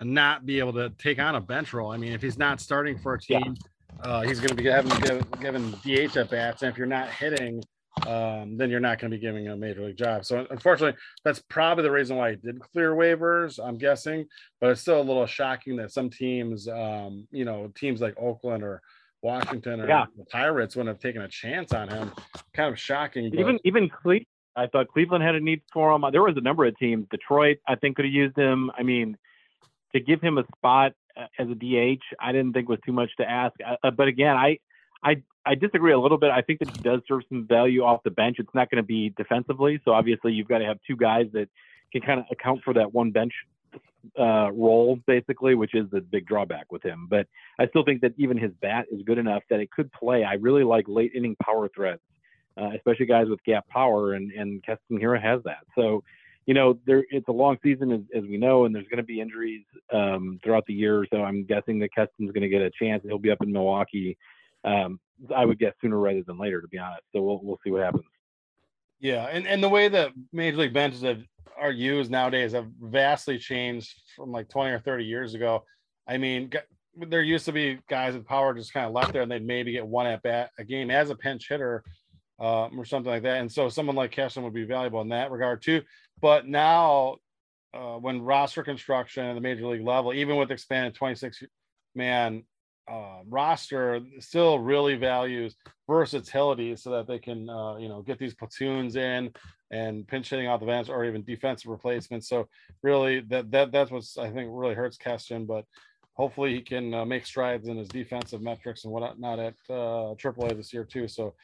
not 0.00 0.46
be 0.46 0.58
able 0.58 0.72
to 0.72 0.90
take 0.98 1.18
on 1.18 1.34
a 1.34 1.40
bench 1.40 1.72
role. 1.72 1.92
I 1.92 1.96
mean, 1.96 2.12
if 2.12 2.22
he's 2.22 2.38
not 2.38 2.60
starting 2.60 2.98
for 2.98 3.14
a 3.14 3.18
Yeah. 3.28 3.38
team, 3.40 3.54
uh, 4.00 4.22
he's 4.22 4.38
going 4.40 4.48
to 4.48 4.54
be 4.54 4.64
having 4.64 4.90
given, 5.00 5.26
given 5.40 5.70
DH 5.82 6.16
at 6.16 6.30
bats, 6.30 6.62
and 6.62 6.72
if 6.72 6.78
you're 6.78 6.86
not 6.86 7.08
hitting, 7.08 7.62
um, 8.06 8.56
then 8.56 8.70
you're 8.70 8.80
not 8.80 8.98
going 8.98 9.10
to 9.10 9.16
be 9.16 9.20
giving 9.20 9.48
a 9.48 9.56
major 9.56 9.84
league 9.84 9.98
job. 9.98 10.24
So 10.24 10.46
unfortunately, 10.50 10.98
that's 11.24 11.40
probably 11.48 11.84
the 11.84 11.90
reason 11.90 12.16
why 12.16 12.30
he 12.30 12.36
did 12.36 12.58
clear 12.58 12.94
waivers. 12.94 13.60
I'm 13.62 13.76
guessing, 13.76 14.26
but 14.60 14.70
it's 14.70 14.80
still 14.80 15.00
a 15.00 15.02
little 15.02 15.26
shocking 15.26 15.76
that 15.76 15.92
some 15.92 16.08
teams, 16.08 16.66
um, 16.68 17.28
you 17.30 17.44
know, 17.44 17.70
teams 17.76 18.00
like 18.00 18.14
Oakland 18.18 18.64
or 18.64 18.80
Washington 19.22 19.80
or 19.80 19.88
Yeah. 19.88 20.06
the 20.16 20.24
Pirates 20.26 20.76
wouldn't 20.76 20.94
have 20.94 21.00
taken 21.02 21.22
a 21.22 21.28
chance 21.28 21.72
on 21.72 21.88
him. 21.88 22.12
Kind 22.52 22.72
of 22.72 22.78
shocking. 22.78 23.30
But, 23.30 23.38
Even 23.38 23.58
even 23.64 23.88
Cle- 23.88 24.20
I 24.54 24.66
thought 24.66 24.88
Cleveland 24.88 25.24
had 25.24 25.34
a 25.34 25.40
need 25.40 25.62
for 25.72 25.92
him. 25.92 26.04
There 26.12 26.22
was 26.22 26.36
a 26.36 26.40
number 26.42 26.64
of 26.66 26.76
teams. 26.76 27.06
Detroit, 27.10 27.58
I 27.66 27.76
think, 27.76 27.96
could 27.96 28.04
have 28.04 28.12
used 28.12 28.36
him. 28.36 28.70
I 28.76 28.82
mean, 28.82 29.16
to 29.94 30.00
give 30.00 30.20
him 30.20 30.36
a 30.38 30.44
spot 30.56 30.92
uh, 31.16 31.26
as 31.38 31.48
a 31.48 31.54
DH, 31.54 32.02
I 32.20 32.32
didn't 32.32 32.52
think 32.52 32.68
was 32.68 32.80
too 32.84 32.92
much 32.92 33.10
to 33.16 33.28
ask. 33.28 33.54
Uh, 33.82 33.90
but 33.90 34.08
again, 34.08 34.36
I, 34.36 34.58
I, 35.02 35.22
I 35.46 35.54
disagree 35.54 35.92
a 35.92 35.98
little 35.98 36.18
bit. 36.18 36.30
I 36.30 36.42
think 36.42 36.58
that 36.58 36.68
he 36.70 36.82
does 36.82 37.00
serve 37.08 37.22
some 37.28 37.46
value 37.46 37.82
off 37.82 38.02
the 38.02 38.10
bench. 38.10 38.36
It's 38.38 38.54
not 38.54 38.70
going 38.70 38.82
to 38.82 38.86
be 38.86 39.10
defensively, 39.16 39.80
so 39.84 39.92
obviously 39.92 40.32
you've 40.32 40.48
got 40.48 40.58
to 40.58 40.66
have 40.66 40.78
two 40.86 40.96
guys 40.96 41.26
that 41.32 41.48
can 41.92 42.02
kind 42.02 42.20
of 42.20 42.26
account 42.30 42.62
for 42.64 42.74
that 42.74 42.92
one 42.92 43.10
bench 43.10 43.32
uh, 44.18 44.50
role, 44.52 44.98
basically, 45.06 45.54
which 45.54 45.74
is 45.74 45.88
the 45.90 46.00
big 46.00 46.26
drawback 46.26 46.70
with 46.70 46.82
him. 46.82 47.06
But 47.08 47.26
I 47.58 47.66
still 47.68 47.84
think 47.84 48.00
that 48.02 48.12
even 48.16 48.36
his 48.36 48.52
bat 48.60 48.86
is 48.90 49.02
good 49.02 49.18
enough 49.18 49.42
that 49.50 49.60
it 49.60 49.70
could 49.70 49.90
play. 49.92 50.24
I 50.24 50.34
really 50.34 50.64
like 50.64 50.84
late 50.88 51.12
inning 51.14 51.36
power 51.42 51.68
threats, 51.74 52.02
uh, 52.60 52.70
especially 52.76 53.06
guys 53.06 53.28
with 53.28 53.42
gap 53.44 53.68
power, 53.68 54.14
and 54.14 54.32
and 54.32 54.62
Keston 54.64 54.98
Hiura 54.98 55.22
has 55.22 55.42
that. 55.44 55.64
So, 55.74 56.02
you 56.46 56.54
know, 56.54 56.78
there 56.86 57.04
it's 57.10 57.28
a 57.28 57.32
long 57.32 57.58
season 57.62 57.92
as, 57.92 58.00
as 58.14 58.22
we 58.24 58.36
know, 58.36 58.64
and 58.64 58.74
there's 58.74 58.88
going 58.88 58.98
to 58.98 59.04
be 59.04 59.20
injuries 59.20 59.64
um, 59.92 60.40
throughout 60.42 60.64
the 60.66 60.74
year. 60.74 61.06
So 61.12 61.22
I'm 61.22 61.44
guessing 61.44 61.78
that 61.80 61.94
Keston's 61.94 62.32
going 62.32 62.42
to 62.42 62.48
get 62.48 62.62
a 62.62 62.70
chance. 62.70 63.02
He'll 63.04 63.18
be 63.18 63.30
up 63.30 63.42
in 63.42 63.52
Milwaukee. 63.52 64.16
Um, 64.64 65.00
I 65.34 65.44
would 65.44 65.58
guess 65.58 65.74
sooner 65.80 65.98
rather 65.98 66.22
than 66.22 66.38
later, 66.38 66.60
to 66.60 66.68
be 66.68 66.78
honest. 66.78 67.02
So 67.12 67.22
we'll 67.22 67.40
we'll 67.42 67.60
see 67.64 67.70
what 67.70 67.82
happens. 67.82 68.04
Yeah, 69.02 69.26
and, 69.26 69.48
and 69.48 69.62
the 69.62 69.68
way 69.68 69.88
that 69.88 70.12
major 70.32 70.58
league 70.58 70.72
benches 70.72 71.02
have, 71.02 71.22
are 71.60 71.72
used 71.72 72.08
nowadays 72.10 72.52
have 72.52 72.68
vastly 72.80 73.36
changed 73.36 73.92
from 74.14 74.30
like 74.30 74.48
20 74.48 74.70
or 74.70 74.78
30 74.78 75.04
years 75.04 75.34
ago. 75.34 75.64
I 76.06 76.18
mean, 76.18 76.52
there 76.96 77.20
used 77.20 77.44
to 77.46 77.52
be 77.52 77.80
guys 77.90 78.14
with 78.14 78.24
power 78.24 78.54
just 78.54 78.72
kind 78.72 78.86
of 78.86 78.92
left 78.92 79.12
there 79.12 79.22
and 79.22 79.30
they'd 79.30 79.44
maybe 79.44 79.72
get 79.72 79.84
one 79.84 80.06
at 80.06 80.22
bat 80.22 80.50
a 80.56 80.64
game 80.64 80.88
as 80.88 81.10
a 81.10 81.16
pinch 81.16 81.48
hitter 81.48 81.82
um, 82.38 82.78
or 82.78 82.84
something 82.84 83.10
like 83.10 83.24
that. 83.24 83.40
And 83.40 83.50
so 83.50 83.68
someone 83.68 83.96
like 83.96 84.12
Keston 84.12 84.44
would 84.44 84.54
be 84.54 84.64
valuable 84.64 85.00
in 85.00 85.08
that 85.08 85.32
regard 85.32 85.62
too. 85.62 85.82
But 86.20 86.46
now, 86.46 87.16
uh, 87.74 87.96
when 87.96 88.22
roster 88.22 88.62
construction 88.62 89.24
at 89.24 89.34
the 89.34 89.40
major 89.40 89.66
league 89.66 89.84
level, 89.84 90.12
even 90.14 90.36
with 90.36 90.52
expanded 90.52 90.94
26 90.94 91.42
man 91.96 92.44
uh, 92.90 93.20
roster, 93.28 94.00
still 94.18 94.58
really 94.58 94.96
values 94.96 95.56
versatility 95.88 96.76
so 96.76 96.90
that 96.90 97.06
they 97.06 97.18
can, 97.18 97.48
uh, 97.48 97.76
you 97.76 97.88
know, 97.88 98.02
get 98.02 98.18
these 98.18 98.34
platoons 98.34 98.96
in 98.96 99.30
and 99.70 100.06
pinch 100.06 100.30
hitting 100.30 100.48
off 100.48 100.60
the 100.60 100.66
bench 100.66 100.88
or 100.88 101.04
even 101.04 101.24
defensive 101.24 101.70
replacements. 101.70 102.28
So 102.28 102.48
really, 102.82 103.20
that 103.28 103.50
that 103.50 103.72
that's 103.72 103.90
what's 103.90 104.18
I 104.18 104.30
think 104.30 104.50
really 104.52 104.74
hurts 104.74 104.96
Keston, 104.96 105.46
but 105.46 105.64
hopefully 106.14 106.54
he 106.54 106.60
can 106.60 106.92
uh, 106.92 107.04
make 107.04 107.26
strides 107.26 107.68
in 107.68 107.76
his 107.76 107.88
defensive 107.88 108.42
metrics 108.42 108.84
and 108.84 108.92
whatnot 108.92 109.38
at 109.38 109.54
uh, 109.70 110.14
AAA 110.14 110.56
this 110.56 110.72
year 110.72 110.84
too. 110.84 111.08
So 111.08 111.34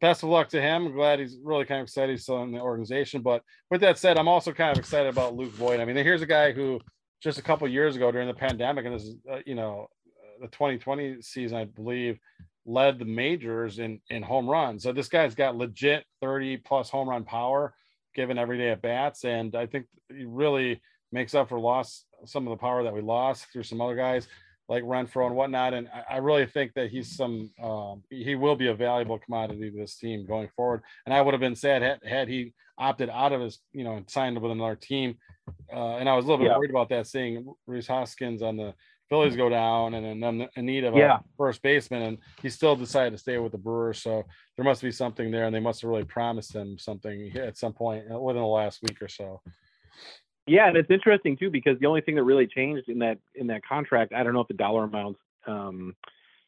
best 0.00 0.22
of 0.22 0.28
luck 0.28 0.48
to 0.50 0.60
him. 0.60 0.86
I'm 0.86 0.92
glad 0.92 1.18
he's 1.18 1.38
really 1.42 1.64
kind 1.64 1.80
of 1.80 1.84
excited 1.84 2.10
he's 2.10 2.22
still 2.22 2.42
in 2.42 2.52
the 2.52 2.60
organization. 2.60 3.22
But 3.22 3.42
with 3.70 3.80
that 3.82 3.98
said, 3.98 4.18
I'm 4.18 4.28
also 4.28 4.52
kind 4.52 4.72
of 4.72 4.78
excited 4.78 5.08
about 5.08 5.34
Luke 5.34 5.52
Voit. 5.52 5.80
I 5.80 5.84
mean, 5.84 5.96
here's 5.96 6.22
a 6.22 6.26
guy 6.26 6.52
who 6.52 6.80
just 7.20 7.38
a 7.38 7.42
couple 7.42 7.66
years 7.68 7.96
ago 7.96 8.12
during 8.12 8.28
the 8.28 8.34
pandemic, 8.34 8.84
and 8.84 8.94
this 8.94 9.04
is 9.04 9.16
uh, 9.30 9.38
you 9.44 9.54
know 9.54 9.88
the 10.40 10.48
2020 10.48 11.22
season, 11.22 11.58
I 11.58 11.64
believe, 11.64 12.18
led 12.66 12.98
the 12.98 13.04
majors 13.04 13.78
in 13.78 14.00
in 14.10 14.22
home 14.22 14.48
runs. 14.48 14.82
So 14.82 14.92
this 14.92 15.08
guy's 15.08 15.34
got 15.34 15.56
legit 15.56 16.04
30 16.20 16.58
plus 16.58 16.90
home 16.90 17.08
run 17.08 17.24
power 17.24 17.74
given 18.14 18.38
every 18.38 18.58
day 18.58 18.70
at 18.70 18.82
bats, 18.82 19.24
and 19.24 19.54
I 19.54 19.66
think 19.66 19.86
he 20.14 20.24
really 20.24 20.80
makes 21.12 21.34
up 21.34 21.48
for 21.48 21.58
loss 21.58 22.04
some 22.26 22.46
of 22.46 22.50
the 22.50 22.60
power 22.60 22.82
that 22.82 22.92
we 22.92 23.00
lost 23.00 23.46
through 23.52 23.62
some 23.62 23.80
other 23.80 23.96
guys 23.96 24.28
like 24.68 24.82
Renfroe 24.82 25.26
and 25.26 25.34
whatnot. 25.34 25.72
And 25.72 25.88
I, 25.88 26.14
I 26.14 26.16
really 26.18 26.44
think 26.44 26.74
that 26.74 26.90
he's 26.90 27.16
some 27.16 27.50
um, 27.62 28.02
he 28.10 28.34
will 28.34 28.56
be 28.56 28.66
a 28.68 28.74
valuable 28.74 29.18
commodity 29.18 29.70
to 29.70 29.76
this 29.78 29.96
team 29.96 30.26
going 30.26 30.48
forward. 30.54 30.82
And 31.06 31.14
I 31.14 31.22
would 31.22 31.32
have 31.32 31.40
been 31.40 31.56
sad 31.56 31.80
had, 31.82 32.00
had 32.04 32.28
he 32.28 32.52
opted 32.76 33.08
out 33.08 33.32
of 33.32 33.40
his 33.40 33.58
you 33.72 33.84
know 33.84 33.96
and 33.96 34.10
signed 34.10 34.38
with 34.40 34.52
another 34.52 34.76
team. 34.76 35.16
Uh, 35.72 35.96
and 35.96 36.08
I 36.08 36.14
was 36.14 36.26
a 36.26 36.28
little 36.28 36.44
bit 36.44 36.50
Yeah. 36.50 36.58
worried 36.58 36.70
about 36.70 36.90
that, 36.90 37.06
seeing 37.06 37.50
Rhys 37.66 37.86
Hoskins 37.86 38.42
on 38.42 38.56
the 38.58 38.74
Phillies 39.08 39.36
go 39.36 39.48
down, 39.48 39.94
and 39.94 40.22
then 40.22 40.48
in 40.56 40.66
need 40.66 40.84
of 40.84 40.94
Yeah. 40.94 41.18
a 41.18 41.22
first 41.36 41.62
baseman, 41.62 42.02
and 42.02 42.18
he 42.42 42.50
still 42.50 42.76
decided 42.76 43.12
to 43.12 43.18
stay 43.18 43.38
with 43.38 43.52
the 43.52 43.58
Brewers. 43.58 44.02
So 44.02 44.24
there 44.56 44.64
must 44.64 44.82
be 44.82 44.90
something 44.90 45.30
there, 45.30 45.46
and 45.46 45.54
they 45.54 45.60
must 45.60 45.80
have 45.80 45.88
really 45.90 46.04
promised 46.04 46.54
him 46.54 46.78
something 46.78 47.34
at 47.36 47.56
some 47.56 47.72
point 47.72 48.04
uh, 48.12 48.18
within 48.18 48.42
the 48.42 48.48
last 48.48 48.82
week 48.82 49.00
or 49.00 49.08
so. 49.08 49.40
Yeah, 50.46 50.68
and 50.68 50.76
it's 50.76 50.90
interesting 50.90 51.36
too 51.36 51.50
because 51.50 51.78
the 51.78 51.86
only 51.86 52.00
thing 52.00 52.14
that 52.16 52.24
really 52.24 52.46
changed 52.46 52.88
in 52.88 52.98
that 53.00 53.18
in 53.34 53.46
that 53.48 53.64
contract, 53.64 54.12
I 54.12 54.22
don't 54.22 54.34
know 54.34 54.40
if 54.40 54.48
the 54.48 54.54
dollar 54.54 54.84
amounts 54.84 55.20
um, 55.46 55.94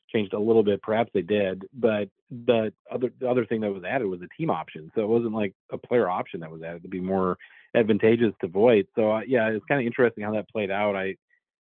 changed 0.08 0.32
a 0.32 0.38
little 0.38 0.62
bit. 0.62 0.82
Perhaps 0.82 1.10
they 1.14 1.22
did, 1.22 1.64
but 1.72 2.08
the 2.30 2.72
other 2.90 3.10
the 3.20 3.28
other 3.28 3.46
thing 3.46 3.60
that 3.60 3.72
was 3.72 3.84
added 3.84 4.06
was 4.06 4.22
a 4.22 4.28
team 4.36 4.50
option. 4.50 4.90
So 4.94 5.02
it 5.02 5.08
wasn't 5.08 5.34
like 5.34 5.54
a 5.70 5.78
player 5.78 6.08
option 6.08 6.40
that 6.40 6.50
was 6.50 6.62
added 6.62 6.82
to 6.82 6.88
be 6.88 7.00
more 7.00 7.38
advantageous 7.74 8.34
to 8.40 8.48
Voit. 8.48 8.86
So 8.94 9.12
uh, 9.12 9.20
yeah, 9.26 9.48
it's 9.48 9.64
kind 9.66 9.80
of 9.80 9.86
interesting 9.86 10.24
how 10.24 10.32
that 10.32 10.48
played 10.48 10.70
out. 10.70 10.96
I 10.96 11.16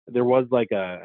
there 0.09 0.25
was 0.25 0.47
like 0.51 0.71
a 0.73 1.01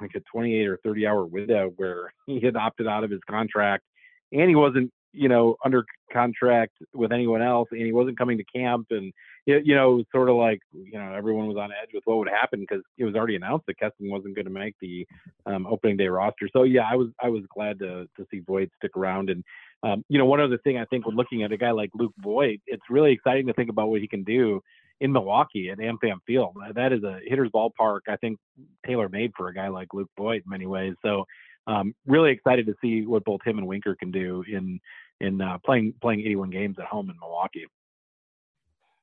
like 0.00 0.12
a 0.14 0.20
28 0.32 0.66
or 0.66 0.78
30 0.84 1.06
hour 1.06 1.24
window 1.24 1.72
where 1.76 2.12
he 2.26 2.40
had 2.40 2.56
opted 2.56 2.86
out 2.86 3.04
of 3.04 3.10
his 3.10 3.20
contract 3.28 3.84
and 4.32 4.48
he 4.48 4.56
wasn't 4.56 4.90
you 5.12 5.28
know 5.28 5.56
under 5.64 5.84
contract 6.12 6.72
with 6.94 7.12
anyone 7.12 7.42
else 7.42 7.68
and 7.72 7.80
he 7.80 7.92
wasn't 7.92 8.16
coming 8.16 8.38
to 8.38 8.44
camp 8.44 8.86
and 8.90 9.12
you 9.46 9.74
know 9.74 10.02
sort 10.12 10.28
of 10.28 10.36
like 10.36 10.60
you 10.72 10.98
know 10.98 11.12
everyone 11.14 11.46
was 11.46 11.56
on 11.56 11.70
edge 11.70 11.88
with 11.92 12.02
what 12.04 12.18
would 12.18 12.28
happen 12.28 12.60
because 12.60 12.82
it 12.98 13.04
was 13.04 13.14
already 13.14 13.34
announced 13.34 13.66
that 13.66 13.78
Keston 13.78 14.10
wasn't 14.10 14.34
going 14.34 14.44
to 14.44 14.52
make 14.52 14.74
the 14.80 15.06
um, 15.46 15.66
opening 15.66 15.96
day 15.96 16.06
roster. 16.06 16.48
So 16.52 16.62
yeah 16.62 16.84
I 16.88 16.94
was 16.94 17.08
I 17.22 17.28
was 17.28 17.42
glad 17.52 17.78
to 17.80 18.08
to 18.16 18.26
see 18.30 18.40
Voit 18.40 18.70
stick 18.76 18.96
around 18.96 19.30
and 19.30 19.42
um, 19.82 20.04
you 20.08 20.18
know 20.18 20.26
one 20.26 20.40
other 20.40 20.58
thing 20.58 20.78
I 20.78 20.84
think 20.84 21.06
when 21.06 21.16
looking 21.16 21.42
at 21.42 21.52
a 21.52 21.56
guy 21.56 21.72
like 21.72 21.90
Luke 21.94 22.14
Voit 22.18 22.60
it's 22.66 22.82
really 22.88 23.12
exciting 23.12 23.46
to 23.46 23.52
think 23.52 23.70
about 23.70 23.88
what 23.88 24.00
he 24.00 24.08
can 24.08 24.22
do 24.22 24.60
in 25.00 25.12
Milwaukee 25.12 25.70
at 25.70 25.78
AmFam 25.78 26.18
Field. 26.26 26.56
That 26.74 26.92
is 26.92 27.02
a 27.02 27.20
hitter's 27.24 27.50
ballpark, 27.50 28.00
I 28.08 28.16
think, 28.16 28.38
tailor 28.86 29.08
made 29.08 29.32
for 29.36 29.48
a 29.48 29.54
guy 29.54 29.68
like 29.68 29.94
Luke 29.94 30.10
Voit 30.16 30.42
in 30.44 30.50
many 30.50 30.66
ways. 30.66 30.94
So, 31.02 31.24
um, 31.66 31.94
really 32.06 32.30
excited 32.30 32.66
to 32.66 32.74
see 32.82 33.06
what 33.06 33.24
both 33.24 33.40
him 33.44 33.58
and 33.58 33.66
Winker 33.66 33.94
can 33.94 34.10
do 34.10 34.44
in 34.48 34.80
in 35.20 35.40
uh, 35.40 35.58
playing 35.64 35.94
playing 36.00 36.20
81 36.20 36.50
games 36.50 36.78
at 36.78 36.86
home 36.86 37.10
in 37.10 37.18
Milwaukee. 37.18 37.66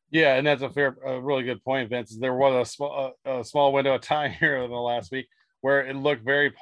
Yeah, 0.10 0.36
and 0.36 0.48
that's 0.48 0.62
a 0.62 0.70
fair, 0.70 0.98
a 1.06 1.20
really 1.20 1.44
good 1.44 1.64
point, 1.64 1.90
Vince. 1.90 2.18
There 2.18 2.34
was 2.34 2.68
a 2.68 2.72
small, 2.72 3.16
a, 3.26 3.40
a 3.40 3.44
small 3.44 3.74
window 3.74 3.96
of 3.96 4.02
time 4.02 4.32
here 4.40 4.58
in 4.58 4.70
the 4.70 4.76
last 4.76 5.12
week 5.12 5.28
where 5.62 5.86
it 5.86 5.96
looked 5.96 6.24
very 6.24 6.54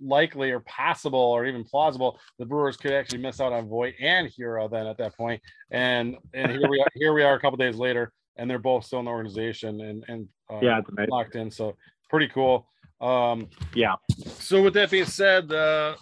likely 0.00 0.50
or 0.50 0.60
possible 0.60 1.18
or 1.18 1.46
even 1.46 1.64
plausible 1.64 2.20
the 2.38 2.44
Brewers 2.44 2.76
could 2.76 2.92
actually 2.92 3.18
miss 3.18 3.40
out 3.40 3.54
on 3.54 3.68
Voit 3.68 3.94
and 3.98 4.28
Hiura 4.28 4.70
then 4.70 4.86
at 4.86 4.98
that 4.98 5.16
point. 5.16 5.40
And 5.70 6.16
and 6.34 6.52
here 6.52 6.68
we 6.68 6.80
are, 6.80 6.88
here 6.94 7.14
we 7.14 7.22
are 7.22 7.34
a 7.34 7.40
couple 7.40 7.56
days 7.56 7.76
later 7.76 8.12
and 8.36 8.48
they're 8.48 8.58
both 8.58 8.84
still 8.84 8.98
in 8.98 9.04
the 9.04 9.10
organization 9.10 9.80
and 9.80 10.04
and 10.08 10.28
uh, 10.50 10.58
yeah, 10.62 10.80
locked 11.08 11.36
in. 11.36 11.50
So 11.50 11.76
pretty 12.08 12.28
cool. 12.28 12.66
Um, 13.00 13.48
yeah. 13.74 13.94
So 14.38 14.62
with 14.62 14.74
that 14.74 14.90
being 14.90 15.06
said, 15.06 15.50
uh, 15.52 15.96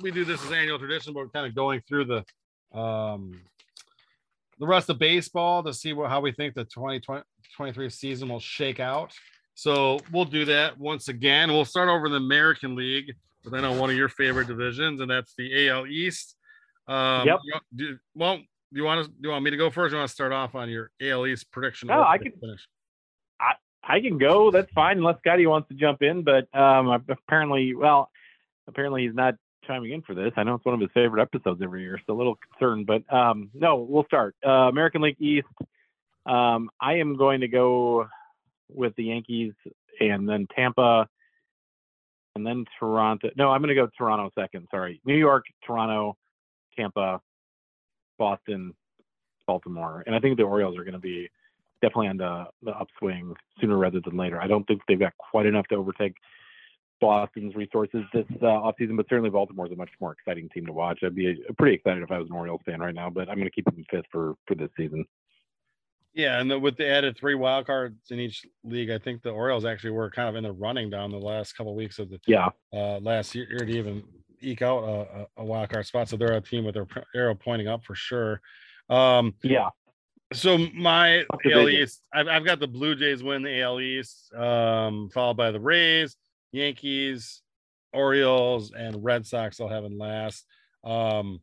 we 0.00 0.10
do 0.10 0.24
this 0.24 0.44
as 0.44 0.52
annual 0.52 0.78
tradition, 0.78 1.12
but 1.12 1.20
we're 1.20 1.28
kind 1.28 1.46
of 1.46 1.54
going 1.54 1.82
through 1.88 2.06
the 2.06 2.78
um, 2.78 3.40
the 4.58 4.66
rest 4.66 4.88
of 4.88 4.98
baseball 4.98 5.62
to 5.62 5.72
see 5.72 5.92
what, 5.92 6.10
how 6.10 6.20
we 6.20 6.32
think 6.32 6.54
the 6.54 6.64
2023 6.64 7.90
season 7.90 8.28
will 8.28 8.40
shake 8.40 8.80
out. 8.80 9.12
So 9.54 9.98
we'll 10.12 10.24
do 10.24 10.44
that 10.46 10.78
once 10.78 11.08
again. 11.08 11.50
We'll 11.50 11.64
start 11.64 11.88
over 11.88 12.06
in 12.06 12.12
the 12.12 12.18
American 12.18 12.76
League, 12.76 13.14
but 13.44 13.54
I 13.54 13.60
know 13.60 13.78
one 13.78 13.90
of 13.90 13.96
your 13.96 14.08
favorite 14.08 14.48
divisions, 14.48 15.00
and 15.00 15.10
that's 15.10 15.34
the 15.36 15.68
AL 15.68 15.86
East. 15.86 16.36
Um, 16.88 17.26
yep. 17.26 17.40
Do, 17.74 17.98
well, 18.14 18.40
do 18.72 18.80
you 18.80 18.84
want 18.84 19.06
to 19.06 19.10
do 19.10 19.16
you 19.22 19.30
want 19.30 19.44
me 19.44 19.50
to 19.50 19.56
go 19.56 19.70
first? 19.70 19.92
Or 19.92 19.96
you 19.96 20.00
want 20.00 20.08
to 20.08 20.14
start 20.14 20.32
off 20.32 20.54
on 20.54 20.68
your 20.68 20.90
AL 21.00 21.26
East 21.26 21.50
prediction? 21.50 21.88
No, 21.88 22.02
I 22.02 22.18
can 22.18 22.32
finish. 22.32 22.60
I 23.40 23.52
I 23.82 24.00
can 24.00 24.18
go. 24.18 24.50
That's 24.50 24.70
fine, 24.74 24.98
unless 24.98 25.18
Scotty 25.18 25.46
wants 25.46 25.68
to 25.68 25.74
jump 25.74 26.02
in. 26.02 26.22
But 26.22 26.52
um, 26.58 26.88
apparently, 27.08 27.74
well, 27.74 28.10
apparently 28.66 29.04
he's 29.06 29.14
not 29.14 29.34
chiming 29.66 29.92
in 29.92 30.02
for 30.02 30.14
this. 30.14 30.32
I 30.36 30.42
know 30.42 30.54
it's 30.54 30.64
one 30.64 30.74
of 30.74 30.80
his 30.80 30.90
favorite 30.94 31.22
episodes 31.22 31.60
every 31.62 31.82
year, 31.82 32.00
so 32.06 32.14
a 32.14 32.16
little 32.16 32.38
concerned. 32.50 32.86
But 32.86 33.10
um, 33.12 33.50
no, 33.54 33.86
we'll 33.88 34.04
start. 34.04 34.34
Uh, 34.44 34.68
American 34.68 35.02
League 35.02 35.20
East. 35.20 35.46
Um, 36.24 36.70
I 36.80 36.94
am 36.94 37.16
going 37.16 37.40
to 37.42 37.48
go 37.48 38.08
with 38.68 38.94
the 38.96 39.04
Yankees, 39.04 39.52
and 40.00 40.28
then 40.28 40.46
Tampa, 40.54 41.06
and 42.34 42.44
then 42.44 42.64
Toronto. 42.80 43.30
No, 43.36 43.50
I'm 43.50 43.60
going 43.60 43.68
to 43.68 43.80
go 43.80 43.88
Toronto 43.96 44.30
second. 44.36 44.66
Sorry, 44.72 45.00
New 45.04 45.16
York, 45.16 45.44
Toronto, 45.64 46.16
Tampa, 46.76 47.20
Boston, 48.18 48.74
Baltimore, 49.46 50.02
and 50.06 50.14
I 50.14 50.20
think 50.20 50.36
the 50.36 50.44
Orioles 50.44 50.76
are 50.76 50.84
going 50.84 50.94
to 50.94 50.98
be 50.98 51.28
definitely 51.82 52.08
on 52.08 52.16
the, 52.16 52.46
the 52.62 52.72
upswing 52.72 53.34
sooner 53.60 53.76
rather 53.76 54.00
than 54.04 54.16
later. 54.16 54.40
I 54.40 54.46
don't 54.46 54.66
think 54.66 54.82
they've 54.88 54.98
got 54.98 55.16
quite 55.18 55.46
enough 55.46 55.66
to 55.68 55.76
overtake 55.76 56.16
Boston's 57.00 57.54
resources 57.54 58.04
this 58.12 58.24
uh, 58.40 58.46
offseason, 58.46 58.96
but 58.96 59.06
certainly 59.08 59.30
Baltimore 59.30 59.66
is 59.66 59.72
a 59.72 59.76
much 59.76 59.90
more 60.00 60.12
exciting 60.12 60.48
team 60.48 60.66
to 60.66 60.72
watch. 60.72 61.00
I'd 61.04 61.14
be 61.14 61.30
uh, 61.30 61.52
pretty 61.58 61.76
excited 61.76 62.02
if 62.02 62.10
I 62.10 62.18
was 62.18 62.28
an 62.28 62.34
Orioles 62.34 62.62
fan 62.64 62.80
right 62.80 62.94
now, 62.94 63.10
but 63.10 63.28
I'm 63.28 63.36
going 63.36 63.46
to 63.46 63.50
keep 63.50 63.66
them 63.66 63.84
fifth 63.90 64.06
for 64.10 64.34
for 64.46 64.54
this 64.54 64.70
season. 64.76 65.04
Yeah, 66.14 66.40
and 66.40 66.50
the, 66.50 66.58
with 66.58 66.78
the 66.78 66.88
added 66.88 67.18
three 67.18 67.34
wild 67.34 67.66
cards 67.66 68.10
in 68.10 68.18
each 68.18 68.46
league, 68.64 68.88
I 68.88 68.96
think 68.96 69.20
the 69.20 69.30
Orioles 69.30 69.66
actually 69.66 69.90
were 69.90 70.10
kind 70.10 70.30
of 70.30 70.36
in 70.36 70.44
the 70.44 70.52
running 70.52 70.88
down 70.88 71.10
the 71.10 71.18
last 71.18 71.52
couple 71.54 71.72
of 71.72 71.76
weeks 71.76 71.98
of 71.98 72.08
the 72.08 72.18
yeah 72.26 72.48
uh, 72.72 72.98
last 73.00 73.34
year 73.34 73.46
to 73.46 73.66
even 73.66 74.02
eke 74.40 74.62
out 74.62 74.84
a, 74.84 75.26
a 75.36 75.44
wild 75.44 75.70
card 75.70 75.86
spot. 75.86 76.08
So 76.08 76.16
they're 76.16 76.34
a 76.34 76.40
team 76.40 76.64
with 76.64 76.74
their 76.74 76.86
arrow 77.14 77.34
pointing 77.34 77.68
up 77.68 77.84
for 77.84 77.94
sure. 77.94 78.40
Um, 78.88 79.34
yeah. 79.42 79.68
So 80.32 80.58
my 80.74 81.24
AL 81.44 81.68
East, 81.68 82.02
I've, 82.12 82.26
I've 82.26 82.44
got 82.44 82.58
the 82.58 82.66
Blue 82.66 82.96
Jays 82.96 83.22
win 83.22 83.42
the 83.42 83.60
AL 83.60 83.80
East, 83.80 84.34
um, 84.34 85.08
followed 85.14 85.36
by 85.36 85.52
the 85.52 85.60
Rays, 85.60 86.16
Yankees, 86.50 87.42
Orioles, 87.92 88.72
and 88.72 89.04
Red 89.04 89.24
Sox. 89.24 89.60
I'll 89.60 89.68
have 89.68 89.84
in 89.84 89.98
last. 89.98 90.44
Um, 90.82 91.40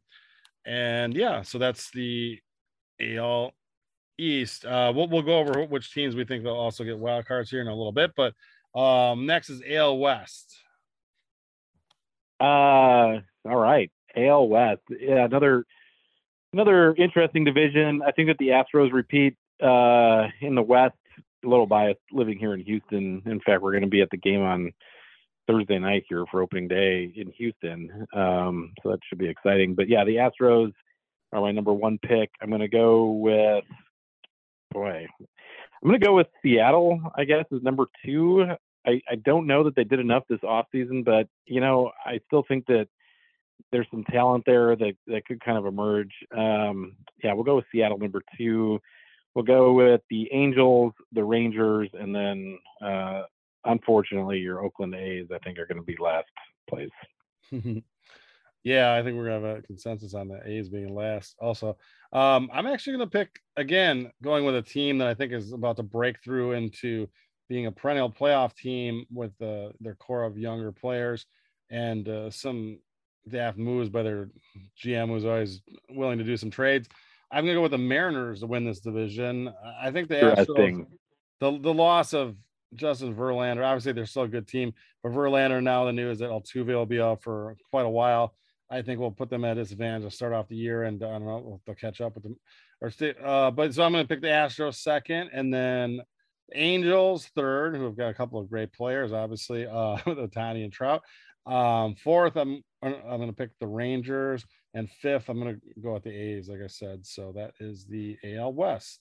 and 0.66 1.14
yeah, 1.16 1.44
so 1.44 1.58
that's 1.58 1.92
the 1.92 2.40
AL 3.00 3.54
East. 4.18 4.66
Uh, 4.66 4.92
we'll, 4.94 5.08
we'll 5.08 5.22
go 5.22 5.40
over 5.40 5.64
which 5.64 5.94
teams 5.94 6.16
we 6.16 6.26
think 6.26 6.44
they'll 6.44 6.54
also 6.54 6.84
get 6.84 7.00
wild 7.00 7.26
cards 7.26 7.50
here 7.50 7.62
in 7.62 7.68
a 7.68 7.76
little 7.76 7.92
bit. 7.94 8.12
But 8.16 8.34
um, 8.78 9.26
next 9.26 9.50
is 9.50 9.62
AL 9.68 9.98
West. 9.98 10.58
Uh, 12.44 13.22
all 13.46 13.56
right, 13.56 13.90
AL 14.18 14.50
West. 14.50 14.82
Yeah, 14.90 15.24
another 15.24 15.64
another 16.52 16.94
interesting 16.96 17.46
division. 17.46 18.02
I 18.06 18.12
think 18.12 18.28
that 18.28 18.38
the 18.38 18.50
Astros 18.50 18.92
repeat 18.92 19.38
uh, 19.62 20.28
in 20.42 20.56
the 20.56 20.62
West. 20.62 20.96
A 21.46 21.48
little 21.48 21.68
biased 21.68 22.02
living 22.12 22.38
here 22.38 22.54
in 22.54 22.60
Houston. 22.62 23.22
In 23.26 23.40
fact, 23.46 23.62
we're 23.62 23.72
going 23.72 23.84
to 23.84 23.90
be 23.90 24.02
at 24.02 24.10
the 24.10 24.18
game 24.18 24.42
on 24.42 24.72
Thursday 25.48 25.80
night 25.80 26.04
here 26.10 26.26
for 26.32 26.42
opening 26.42 26.68
day 26.68 27.14
in 27.16 27.32
Houston. 27.38 28.08
Um, 28.14 28.74
so 28.82 28.92
that 28.92 29.00
should 29.08 29.20
be 29.20 29.30
exciting. 29.30 29.74
But 29.74 29.88
yeah, 29.88 30.04
the 30.04 30.18
Astros 30.18 30.74
are 31.32 31.42
my 31.42 31.52
number 31.52 31.74
one 31.74 31.98
pick. 31.98 32.30
I'm 32.42 32.50
going 32.50 32.62
to 32.62 32.68
go 32.68 33.12
with 33.12 33.64
boy. 34.72 35.08
I'm 35.20 35.90
going 35.90 36.00
to 36.00 36.06
go 36.06 36.16
with 36.16 36.28
Seattle. 36.42 37.00
I 37.16 37.24
guess 37.24 37.46
is 37.52 37.64
number 37.64 37.86
two. 38.06 38.46
I, 38.86 39.02
I 39.10 39.16
don't 39.16 39.48
know 39.48 39.64
that 39.64 39.76
they 39.76 39.84
did 39.84 40.00
enough 40.00 40.24
this 40.30 40.44
off 40.44 40.68
season, 40.72 41.04
but 41.04 41.28
you 41.46 41.62
know, 41.62 41.92
I 42.06 42.20
still 42.28 42.44
think 42.48 42.66
that 42.68 42.88
there's 43.72 43.88
some 43.92 44.04
talent 44.04 44.44
there 44.46 44.76
that, 44.76 44.94
that 45.08 45.26
could 45.26 45.44
kind 45.44 45.58
of 45.58 45.66
emerge. 45.66 46.12
Um, 46.36 46.96
yeah, 47.24 47.34
we'll 47.34 47.44
go 47.44 47.56
with 47.56 47.66
Seattle 47.72 47.98
number 47.98 48.22
two. 48.38 48.80
We'll 49.36 49.46
go 49.46 49.74
with 49.74 50.02
the 50.10 50.30
Angels, 50.32 50.94
the 51.12 51.24
Rangers, 51.24 51.90
and 51.94 52.14
then 52.14 52.60
uh, 52.84 53.24
unfortunately 53.66 54.40
your 54.40 54.64
Oakland 54.64 54.94
A's. 54.96 55.28
I 55.34 55.40
think 55.40 55.58
are 55.58 55.66
going 55.66 55.80
to 55.80 55.84
be 55.84 55.98
last 56.00 56.28
place. 56.70 56.90
yeah, 58.64 58.94
I 58.94 59.04
think 59.04 59.18
we're 59.18 59.26
gonna 59.26 59.48
have 59.48 59.58
a 59.58 59.62
consensus 59.62 60.14
on 60.14 60.28
the 60.28 60.40
A's 60.48 60.70
being 60.70 60.94
last. 60.94 61.36
Also, 61.40 61.78
um, 62.12 62.50
I'm 62.54 62.68
actually 62.68 62.94
gonna 62.94 63.08
pick 63.08 63.40
again, 63.58 64.12
going 64.22 64.46
with 64.46 64.56
a 64.56 64.62
team 64.62 64.98
that 65.00 65.08
I 65.08 65.14
think 65.14 65.34
is 65.34 65.52
about 65.52 65.78
to 65.78 65.84
break 65.84 66.24
through 66.24 66.54
into 66.54 67.08
being 67.54 67.68
a 67.68 67.72
perennial 67.72 68.10
playoff 68.10 68.56
team 68.56 69.06
with 69.14 69.40
uh, 69.40 69.70
their 69.80 69.94
core 69.94 70.24
of 70.24 70.40
younger 70.40 70.72
players 70.72 71.28
and 71.70 72.10
uh, 72.10 72.28
some 72.32 72.80
daft 73.30 73.60
moves 73.60 73.90
by 73.90 74.02
their 74.02 74.32
GM 74.84 75.10
who's 75.10 75.24
always 75.24 75.62
willing 75.92 76.18
to 76.18 76.24
do 76.24 76.36
some 76.36 76.50
trades. 76.50 76.90
I'm 77.32 77.46
gonna 77.46 77.54
go 77.54 77.62
with 77.62 77.70
the 77.70 77.78
Mariners 77.78 78.40
to 78.40 78.48
win 78.48 78.66
this 78.66 78.80
division. 78.80 79.54
I 79.80 79.92
think 79.92 80.10
the 80.10 80.16
Astros, 80.16 80.88
the 81.40 81.60
the 81.60 81.74
loss 81.74 82.14
of 82.14 82.36
Justin 82.74 83.14
Verlander, 83.14 83.64
obviously 83.64 83.92
they're 83.92 84.08
still 84.08 84.24
a 84.24 84.28
good 84.28 84.48
team, 84.48 84.74
but 85.04 85.12
Verlander 85.12 85.62
now 85.62 85.86
the 85.86 85.94
news 85.94 86.18
that 86.20 86.32
Altuve 86.32 86.66
will 86.66 86.88
be 86.88 87.00
out 87.00 87.22
for 87.22 87.56
quite 87.70 87.86
a 87.86 87.90
while. 87.90 88.34
I 88.68 88.82
think 88.82 89.00
we'll 89.00 89.12
put 89.12 89.30
them 89.30 89.46
at 89.46 89.58
disadvantage 89.58 90.10
to 90.10 90.16
start 90.16 90.34
off 90.34 90.48
the 90.48 90.56
year, 90.56 90.86
and 90.86 91.04
I 91.04 91.12
don't 91.12 91.26
know 91.26 91.62
they'll 91.68 91.76
catch 91.76 92.02
up 92.02 92.16
with 92.16 92.24
them. 92.24 92.36
Or 92.82 92.90
stay, 92.90 93.14
uh, 93.24 93.52
but 93.52 93.76
so 93.76 93.84
I'm 93.84 93.92
going 93.92 94.04
to 94.04 94.08
pick 94.08 94.22
the 94.22 94.28
Astros 94.30 94.78
second, 94.78 95.30
and 95.32 95.54
then 95.54 96.02
Angels 96.54 97.26
third, 97.36 97.76
who 97.76 97.86
have 97.86 97.98
got 97.98 98.10
a 98.10 98.14
couple 98.14 98.40
of 98.40 98.50
great 98.50 98.74
players, 98.74 99.12
obviously, 99.14 99.66
uh, 99.66 99.98
with 100.06 100.18
Ohtani 100.18 100.64
and 100.64 100.74
Trout. 100.74 101.04
Um, 101.46 101.96
fourth, 101.96 102.36
I'm 102.38 102.64
I'm 102.82 103.02
going 103.02 103.28
to 103.28 103.34
pick 103.34 103.52
the 103.60 103.68
Rangers, 103.68 104.46
and 104.74 104.90
fifth, 104.90 105.30
I'm 105.30 105.40
going 105.40 105.56
to 105.56 105.82
go 105.82 105.94
with 105.94 106.04
the 106.04 106.12
A's, 106.12 106.50
like 106.50 106.62
I 106.64 106.68
said. 106.68 107.06
So 107.06 107.34
that 107.36 107.52
is 107.60 107.86
the 107.86 108.18
AL 108.24 108.54
West. 108.54 109.00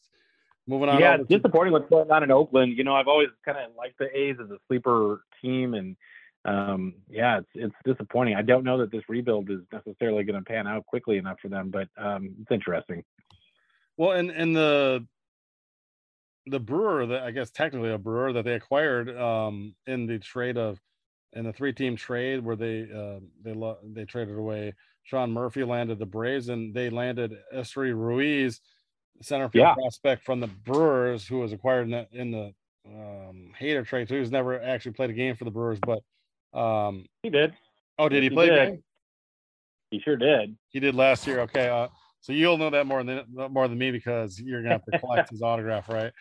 moving 0.67 0.89
on. 0.89 1.01
Yeah, 1.01 1.17
it's 1.17 1.29
disappointing 1.29 1.73
what's 1.73 1.89
going 1.89 2.11
on 2.11 2.23
in 2.23 2.31
Oakland. 2.31 2.77
You 2.77 2.85
know, 2.85 2.95
I've 2.95 3.09
always 3.09 3.29
kind 3.45 3.59
of 3.59 3.73
liked 3.77 3.99
the 3.99 4.17
A's 4.17 4.37
as 4.43 4.51
a 4.51 4.59
sleeper 4.69 5.25
team, 5.41 5.75
and 5.75 5.97
um, 6.45 6.95
yeah, 7.09 7.39
it's 7.39 7.49
it's 7.55 7.75
disappointing. 7.85 8.35
I 8.35 8.43
don't 8.43 8.65
know 8.65 8.79
that 8.79 8.91
this 8.91 9.03
rebuild 9.09 9.51
is 9.51 9.61
necessarily 9.73 10.25
going 10.25 10.39
to 10.39 10.45
pan 10.45 10.67
out 10.67 10.87
quickly 10.87 11.19
enough 11.19 11.39
for 11.41 11.49
them, 11.49 11.71
but 11.71 11.89
um, 11.97 12.35
it's 12.41 12.51
interesting. 12.51 13.05
Well, 13.97 14.13
and 14.13 14.31
and 14.31 14.57
the 14.57 15.07
the 16.47 16.61
brewer 16.61 17.07
that 17.07 17.23
I 17.23 17.31
guess 17.31 17.51
technically 17.51 17.93
a 17.93 17.99
brewer 17.99 18.33
that 18.33 18.45
they 18.45 18.55
acquired 18.55 19.17
um 19.17 19.75
in 19.87 20.07
the 20.07 20.19
trade 20.19 20.57
of 20.59 20.81
in 21.35 21.45
the 21.45 21.53
three 21.53 21.73
team 21.73 21.97
trade 21.97 22.45
where 22.45 22.57
they 22.57 22.83
uh, 22.83 23.21
they 23.43 23.55
lo- 23.55 23.79
they 23.95 24.05
traded 24.05 24.37
away 24.37 24.75
Sean 25.05 25.31
Murphy 25.31 25.65
landed 25.65 25.99
the 25.99 26.07
Braves 26.07 26.49
and 26.49 26.75
they 26.75 26.91
landed 26.91 27.35
Esteury 27.55 27.95
Ruiz 27.95 28.61
center 29.21 29.49
field 29.49 29.67
Yeah. 29.69 29.75
prospect 29.75 30.25
from 30.25 30.41
the 30.41 30.49
Brewers 30.49 31.27
who 31.27 31.39
was 31.39 31.53
acquired 31.53 31.85
in 31.85 31.91
the, 31.91 32.07
in 32.13 32.31
the 32.33 32.55
um 32.87 33.53
Hader 33.59 33.87
trade 33.87 34.09
too. 34.09 34.19
He's 34.19 34.33
never 34.33 34.61
actually 34.61 34.93
played 34.93 35.11
a 35.11 35.15
game 35.15 35.37
for 35.37 35.45
the 35.45 35.51
Brewers, 35.51 35.79
but 35.81 36.03
um 36.59 37.07
He 37.23 37.31
did. 37.31 37.55
oh 37.99 38.09
did 38.09 38.25
he 38.25 38.29
he 38.29 38.35
play 38.35 38.49
did. 38.51 38.83
He 39.91 40.01
sure 40.01 40.17
did. 40.17 40.57
He 40.71 40.81
did 40.81 40.95
last 40.95 41.27
year. 41.27 41.41
Okay, 41.41 41.69
uh, 41.69 41.89
so 42.23 42.33
you'll 42.33 42.57
know 42.57 42.71
that 42.71 42.87
more 42.87 43.03
than 43.05 43.25
more 43.51 43.69
than 43.69 43.77
me 43.77 43.91
because 43.91 44.41
you're 44.41 44.63
gonna 44.63 44.75
have 44.75 44.85
to 44.87 44.99
collect 44.99 45.31
his 45.31 45.43
autograph, 45.43 45.89
right? 45.89 46.13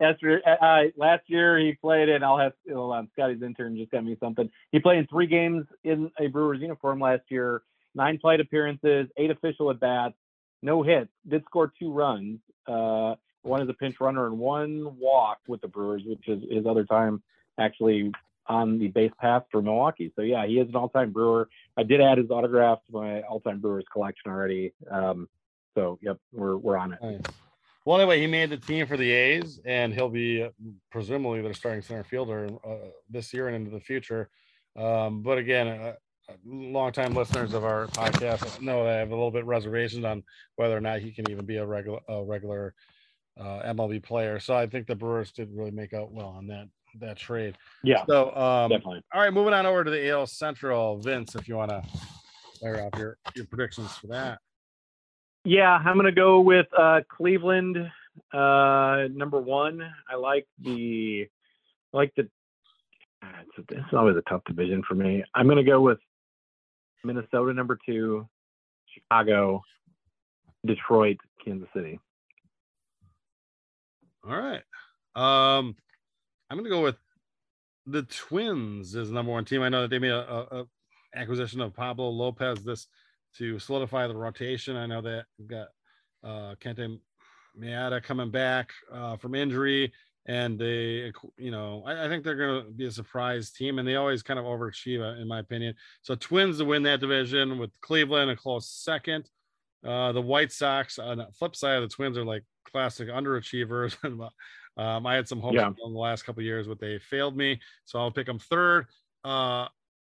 Esteury, 0.00 0.40
uh, 0.46 0.64
uh, 0.64 0.82
last 0.96 1.22
year 1.26 1.58
he 1.58 1.72
played 1.72 2.08
in. 2.08 2.22
I'll 2.22 2.38
have 2.38 2.52
hold 2.70 2.94
on. 2.94 3.08
Scotty's 3.12 3.42
intern 3.42 3.76
just 3.76 3.90
got 3.90 4.04
me 4.04 4.16
something. 4.20 4.48
He 4.72 4.78
played 4.78 4.98
in 4.98 5.06
three 5.06 5.26
games 5.26 5.66
in 5.84 6.10
a 6.18 6.28
Brewers 6.28 6.60
uniform 6.60 7.00
last 7.00 7.22
year. 7.28 7.62
Nine 7.94 8.18
plate 8.18 8.40
appearances, 8.40 9.08
eight 9.16 9.30
official 9.30 9.70
at 9.70 9.80
bats, 9.80 10.14
no 10.62 10.82
hits. 10.82 11.10
Did 11.28 11.44
score 11.44 11.72
two 11.78 11.92
runs. 11.92 12.38
Uh, 12.66 13.16
one 13.42 13.62
as 13.62 13.68
a 13.68 13.74
pinch 13.74 14.00
runner 14.00 14.26
and 14.26 14.38
one 14.38 14.98
walk 14.98 15.38
with 15.48 15.60
the 15.62 15.68
Brewers, 15.68 16.02
which 16.06 16.28
is 16.28 16.42
his 16.50 16.66
other 16.66 16.84
time 16.84 17.22
actually 17.58 18.12
on 18.50 18.80
the 18.80 18.88
base 18.88 19.12
path 19.20 19.44
for 19.50 19.62
Milwaukee. 19.62 20.12
So 20.16 20.22
yeah, 20.22 20.44
he 20.44 20.58
is 20.58 20.68
an 20.68 20.74
all-time 20.74 21.12
Brewer. 21.12 21.48
I 21.76 21.84
did 21.84 22.00
add 22.00 22.18
his 22.18 22.30
autograph 22.30 22.80
to 22.86 22.92
my 22.92 23.22
all-time 23.22 23.60
Brewers 23.60 23.84
collection 23.92 24.30
already. 24.30 24.72
Um, 24.90 25.28
so 25.76 25.98
yep, 26.02 26.18
we're 26.32 26.56
we're 26.56 26.76
on 26.76 26.92
it. 26.92 26.98
Nice. 27.00 27.20
Well, 27.84 27.98
anyway, 27.98 28.20
he 28.20 28.26
made 28.26 28.50
the 28.50 28.56
team 28.56 28.86
for 28.86 28.96
the 28.96 29.10
A's, 29.10 29.60
and 29.64 29.94
he'll 29.94 30.10
be 30.10 30.42
uh, 30.42 30.50
presumably 30.90 31.40
their 31.40 31.54
starting 31.54 31.80
center 31.80 32.04
fielder 32.04 32.48
uh, 32.64 32.90
this 33.08 33.32
year 33.32 33.46
and 33.46 33.56
into 33.56 33.70
the 33.70 33.80
future. 33.80 34.28
Um, 34.76 35.22
but 35.22 35.38
again, 35.38 35.68
uh, 35.68 35.94
uh, 36.28 36.32
longtime 36.44 37.14
listeners 37.14 37.54
of 37.54 37.64
our 37.64 37.86
podcast 37.86 38.60
know 38.60 38.84
that 38.84 38.94
I 38.94 38.98
have 38.98 39.10
a 39.10 39.14
little 39.14 39.30
bit 39.30 39.44
reservations 39.44 40.04
on 40.04 40.24
whether 40.56 40.76
or 40.76 40.80
not 40.80 41.00
he 41.00 41.12
can 41.12 41.30
even 41.30 41.46
be 41.46 41.56
a 41.56 41.66
regular 41.66 42.00
a 42.08 42.22
regular 42.22 42.74
uh, 43.38 43.62
MLB 43.72 44.02
player. 44.02 44.40
So 44.40 44.54
I 44.56 44.66
think 44.66 44.88
the 44.88 44.96
Brewers 44.96 45.30
did 45.30 45.50
really 45.52 45.70
make 45.70 45.94
out 45.94 46.12
well 46.12 46.28
on 46.28 46.48
that 46.48 46.68
that 46.98 47.16
trade. 47.16 47.56
Yeah, 47.84 48.04
So 48.08 48.34
um, 48.34 48.70
definitely. 48.70 49.02
all 49.14 49.20
right, 49.22 49.32
moving 49.32 49.54
on 49.54 49.66
over 49.66 49.84
to 49.84 49.90
the 49.90 50.08
AL 50.10 50.26
Central, 50.26 50.98
Vince, 50.98 51.34
if 51.34 51.48
you 51.48 51.56
want 51.56 51.70
to 51.70 51.82
fire 52.60 52.82
off 52.92 52.98
your 52.98 53.16
your 53.36 53.46
predictions 53.46 53.92
for 53.96 54.08
that. 54.08 54.38
Yeah, 55.44 55.72
I'm 55.76 55.96
gonna 55.96 56.12
go 56.12 56.40
with 56.40 56.66
uh, 56.76 57.00
Cleveland, 57.08 57.76
uh, 58.32 59.04
number 59.12 59.40
one. 59.40 59.80
I 60.10 60.16
like 60.16 60.46
the, 60.62 61.26
I 61.94 61.96
like 61.96 62.12
the. 62.16 62.28
ah, 63.22 63.28
It's, 63.56 63.66
it's 63.70 63.94
always 63.94 64.16
a 64.16 64.22
tough 64.28 64.42
division 64.46 64.82
for 64.86 64.94
me. 64.94 65.24
I'm 65.34 65.48
gonna 65.48 65.64
go 65.64 65.80
with 65.80 65.98
Minnesota, 67.04 67.54
number 67.54 67.78
two, 67.86 68.28
Chicago, 68.92 69.62
Detroit, 70.66 71.16
Kansas 71.42 71.68
City. 71.74 71.98
All 74.28 74.36
right. 74.36 74.62
Um, 75.16 75.74
I'm 76.50 76.56
gonna 76.56 76.68
go 76.68 76.82
with 76.82 76.96
the 77.86 78.02
Twins 78.02 78.96
as 78.96 79.10
number 79.10 79.32
one 79.32 79.44
team. 79.44 79.62
I 79.62 79.68
know 79.68 79.82
that 79.82 79.90
they 79.90 79.98
made 79.98 80.10
a, 80.10 80.28
a, 80.28 80.60
a 80.60 80.64
acquisition 81.14 81.60
of 81.60 81.74
Pablo 81.74 82.08
Lopez 82.10 82.62
this 82.62 82.86
to 83.36 83.58
solidify 83.58 84.06
the 84.08 84.16
rotation. 84.16 84.76
I 84.76 84.86
know 84.86 85.00
that 85.02 85.26
we've 85.38 85.48
got 85.48 85.68
uh 86.24 86.54
Kenta 86.60 86.98
Maeda 87.58 88.02
coming 88.02 88.30
back 88.30 88.72
uh, 88.92 89.16
from 89.16 89.34
injury, 89.34 89.92
and 90.26 90.58
they, 90.58 91.12
you 91.36 91.50
know, 91.50 91.82
I, 91.86 92.06
I 92.06 92.08
think 92.08 92.24
they're 92.24 92.36
going 92.36 92.64
to 92.64 92.70
be 92.70 92.86
a 92.86 92.90
surprise 92.90 93.50
team, 93.50 93.78
and 93.78 93.86
they 93.86 93.96
always 93.96 94.22
kind 94.22 94.38
of 94.38 94.44
overachieve, 94.44 95.20
in 95.20 95.26
my 95.26 95.40
opinion. 95.40 95.74
So 96.02 96.14
Twins 96.14 96.58
to 96.58 96.64
win 96.64 96.82
that 96.84 97.00
division 97.00 97.58
with 97.58 97.70
Cleveland 97.80 98.30
a 98.30 98.36
close 98.36 98.70
second. 98.70 99.28
Uh, 99.84 100.12
the 100.12 100.20
White 100.20 100.52
Sox 100.52 100.98
on 100.98 101.18
the 101.18 101.26
flip 101.38 101.56
side 101.56 101.82
of 101.82 101.88
the 101.88 101.94
Twins 101.94 102.18
are 102.18 102.24
like 102.24 102.44
classic 102.70 103.08
underachievers. 103.08 103.96
um, 104.80 105.06
I 105.06 105.14
had 105.14 105.28
some 105.28 105.40
hopes 105.40 105.56
Yeah. 105.56 105.68
in 105.68 105.92
the 105.92 105.98
last 105.98 106.22
couple 106.24 106.40
of 106.40 106.46
years, 106.46 106.66
but 106.66 106.80
they 106.80 106.98
failed 106.98 107.36
me. 107.36 107.60
So 107.84 107.98
I'll 107.98 108.10
pick 108.10 108.26
them 108.26 108.38
third. 108.38 108.86
Uh, 109.22 109.68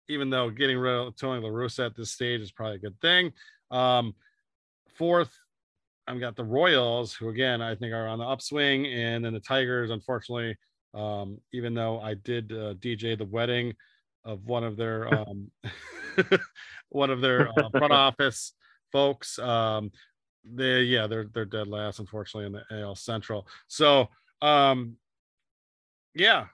even 0.10 0.30
though 0.30 0.49
getting 0.49 0.77
rid 0.77 0.93
of 0.93 1.15
Tony 1.15 1.41
La 1.41 1.49
Russa 1.49 1.86
at 1.86 1.95
this 1.95 2.12
stage 2.12 2.41
is 2.41 2.51
probably 2.51 2.75
a 2.75 2.80
good 2.80 2.99
thing. 2.99 3.32
Um, 3.71 4.13
fourth, 4.95 5.34
I've 6.06 6.19
got 6.19 6.36
the 6.36 6.43
Royals, 6.43 7.13
who 7.13 7.30
again 7.30 7.62
I 7.62 7.75
think 7.75 7.93
are 7.93 8.08
on 8.08 8.19
the 8.19 8.25
upswing, 8.25 8.86
and 8.88 9.23
then 9.23 9.34
the 9.34 9.39
Tigers. 9.39 9.89
Unfortunately, 9.89 10.58
um, 10.93 11.39
even 11.53 11.73
though 11.73 11.99
I 12.01 12.15
did 12.15 12.51
uh, 12.51 12.73
DJ 12.75 13.17
the 13.17 13.25
wedding 13.25 13.73
of 14.25 14.45
one 14.45 14.63
of 14.63 14.75
their 14.75 15.08
um, 15.13 15.49
one 16.89 17.10
of 17.10 17.21
their 17.21 17.49
uh, 17.58 17.69
front 17.69 17.93
office 18.08 18.53
folks, 18.91 19.38
um, 19.39 19.91
they 20.43 20.82
yeah 20.84 21.08
they're 21.08 21.27
they're 21.34 21.45
dead 21.45 21.67
last, 21.67 21.99
unfortunately, 21.99 22.47
in 22.47 22.53
the 22.53 22.82
AL 22.82 22.95
Central. 22.95 23.47
So 23.67 24.08
um, 24.41 24.97
yeah, 26.13 26.45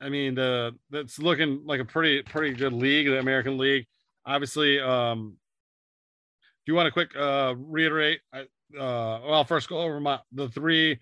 I 0.00 0.08
mean 0.08 0.34
the 0.34 0.74
that's 0.90 1.18
looking 1.18 1.62
like 1.64 1.80
a 1.80 1.84
pretty 1.84 2.22
pretty 2.22 2.54
good 2.54 2.72
league, 2.72 3.06
the 3.06 3.18
American 3.18 3.58
League. 3.58 3.86
Obviously, 4.26 4.80
um, 4.80 5.36
do 6.66 6.72
you 6.72 6.74
want 6.74 6.86
to 6.86 6.92
quick 6.92 7.16
uh, 7.16 7.54
reiterate? 7.56 8.20
I, 8.32 8.40
uh, 8.78 9.20
well, 9.26 9.44
first 9.44 9.68
go 9.68 9.78
over 9.78 10.00
my 10.00 10.20
the 10.32 10.48
three 10.48 10.98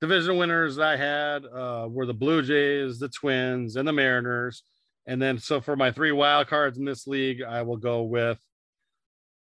division 0.00 0.36
winners 0.36 0.78
I 0.78 0.96
had 0.96 1.44
uh, 1.44 1.86
were 1.90 2.06
the 2.06 2.14
Blue 2.14 2.42
Jays, 2.42 2.98
the 2.98 3.08
Twins, 3.08 3.76
and 3.76 3.86
the 3.86 3.92
Mariners. 3.92 4.62
And 5.06 5.20
then 5.20 5.38
so 5.38 5.60
for 5.60 5.76
my 5.76 5.90
three 5.90 6.12
wild 6.12 6.48
cards 6.48 6.78
in 6.78 6.84
this 6.84 7.06
league, 7.06 7.42
I 7.42 7.62
will 7.62 7.76
go 7.76 8.02
with. 8.02 8.38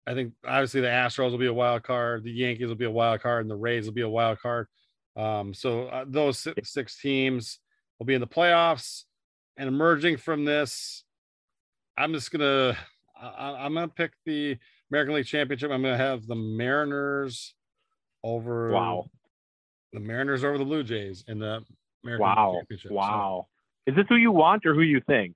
I 0.08 0.14
think 0.14 0.34
obviously 0.44 0.80
the 0.80 0.86
Astros 0.86 1.32
will 1.32 1.38
be 1.38 1.46
a 1.46 1.54
wild 1.54 1.82
card, 1.82 2.22
the 2.22 2.30
Yankees 2.30 2.68
will 2.68 2.76
be 2.76 2.84
a 2.84 2.90
wild 2.90 3.22
card, 3.22 3.42
and 3.42 3.50
the 3.50 3.56
Rays 3.56 3.86
will 3.86 3.94
be 3.94 4.02
a 4.02 4.08
wild 4.08 4.38
card. 4.38 4.68
Um, 5.16 5.54
so 5.54 5.86
uh, 5.86 6.04
those 6.06 6.38
six, 6.38 6.72
six 6.72 7.00
teams 7.00 7.58
will 7.98 8.06
be 8.06 8.14
in 8.14 8.20
the 8.20 8.26
playoffs. 8.26 9.04
And 9.56 9.68
emerging 9.68 10.18
from 10.18 10.44
this, 10.44 11.04
I'm 11.96 12.12
just 12.12 12.30
gonna 12.30 12.76
I, 13.20 13.56
I'm 13.58 13.74
gonna 13.74 13.88
pick 13.88 14.12
the 14.26 14.58
American 14.90 15.14
League 15.14 15.26
Championship. 15.26 15.70
I'm 15.70 15.82
gonna 15.82 15.96
have 15.96 16.26
the 16.26 16.34
Mariners 16.34 17.54
over 18.22 18.70
Wow, 18.70 19.06
the 19.92 20.00
Mariners 20.00 20.44
over 20.44 20.58
the 20.58 20.64
Blue 20.64 20.82
Jays 20.82 21.24
in 21.26 21.38
the 21.38 21.62
American 22.04 22.26
League 22.26 22.36
wow, 22.36 22.54
Championship. 22.58 22.90
So, 22.90 22.94
wow. 22.94 23.46
Is 23.86 23.94
this 23.94 24.04
who 24.08 24.16
you 24.16 24.32
want 24.32 24.66
or 24.66 24.74
who 24.74 24.82
you 24.82 25.00
think? 25.06 25.34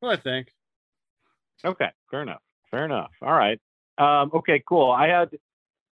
well, 0.00 0.12
I 0.12 0.16
think. 0.16 0.48
Okay, 1.64 1.88
fair 2.10 2.22
enough. 2.22 2.42
Fair 2.70 2.84
enough. 2.84 3.10
All 3.20 3.32
right. 3.32 3.60
Um, 3.98 4.30
okay, 4.32 4.62
cool. 4.66 4.92
I 4.92 5.08
had 5.08 5.30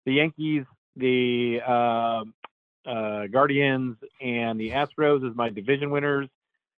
the 0.06 0.14
Yankees, 0.14 0.66
the 0.96 1.62
um 1.62 2.34
uh, 2.86 3.28
Guardians, 3.28 3.98
and 4.22 4.60
the 4.60 4.72
Astros 4.72 5.28
as 5.28 5.36
my 5.36 5.50
division 5.50 5.92
winners. 5.92 6.30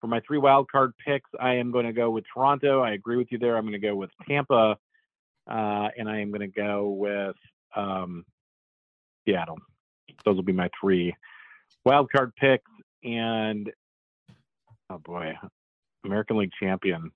For 0.01 0.09
my 0.09 0.21
three 0.21 0.39
wild 0.39 0.71
card 0.71 0.93
picks, 1.03 1.31
I 1.41 1.55
am 1.55 1.71
going 1.71 1.87
to 1.87 1.93
go 1.93 2.11
with 2.11 2.25
Toronto. 2.33 2.83
I 2.83 2.93
agree 2.93 3.17
with 3.17 3.29
you 3.31 3.39
there. 3.39 3.57
I'm 3.57 3.63
going 3.63 3.73
to 3.73 3.79
go 3.79 3.97
with 3.97 4.11
Tampa, 4.29 4.77
uh, 5.51 5.89
and 5.97 6.09
I 6.09 6.21
am 6.21 6.31
going 6.31 6.43
to 6.43 6.47
go 6.47 6.91
with 6.91 7.37
um, 7.75 8.25
Seattle. 9.27 9.59
Those 10.25 10.37
will 10.37 10.43
be 10.43 10.53
my 10.53 10.69
three 10.79 11.15
wild 11.85 12.11
card 12.11 12.33
picks. 12.37 12.71
And 13.03 13.71
oh 14.91 14.99
boy, 14.99 15.35
American 16.05 16.39
League 16.39 16.53
champion. 16.61 17.11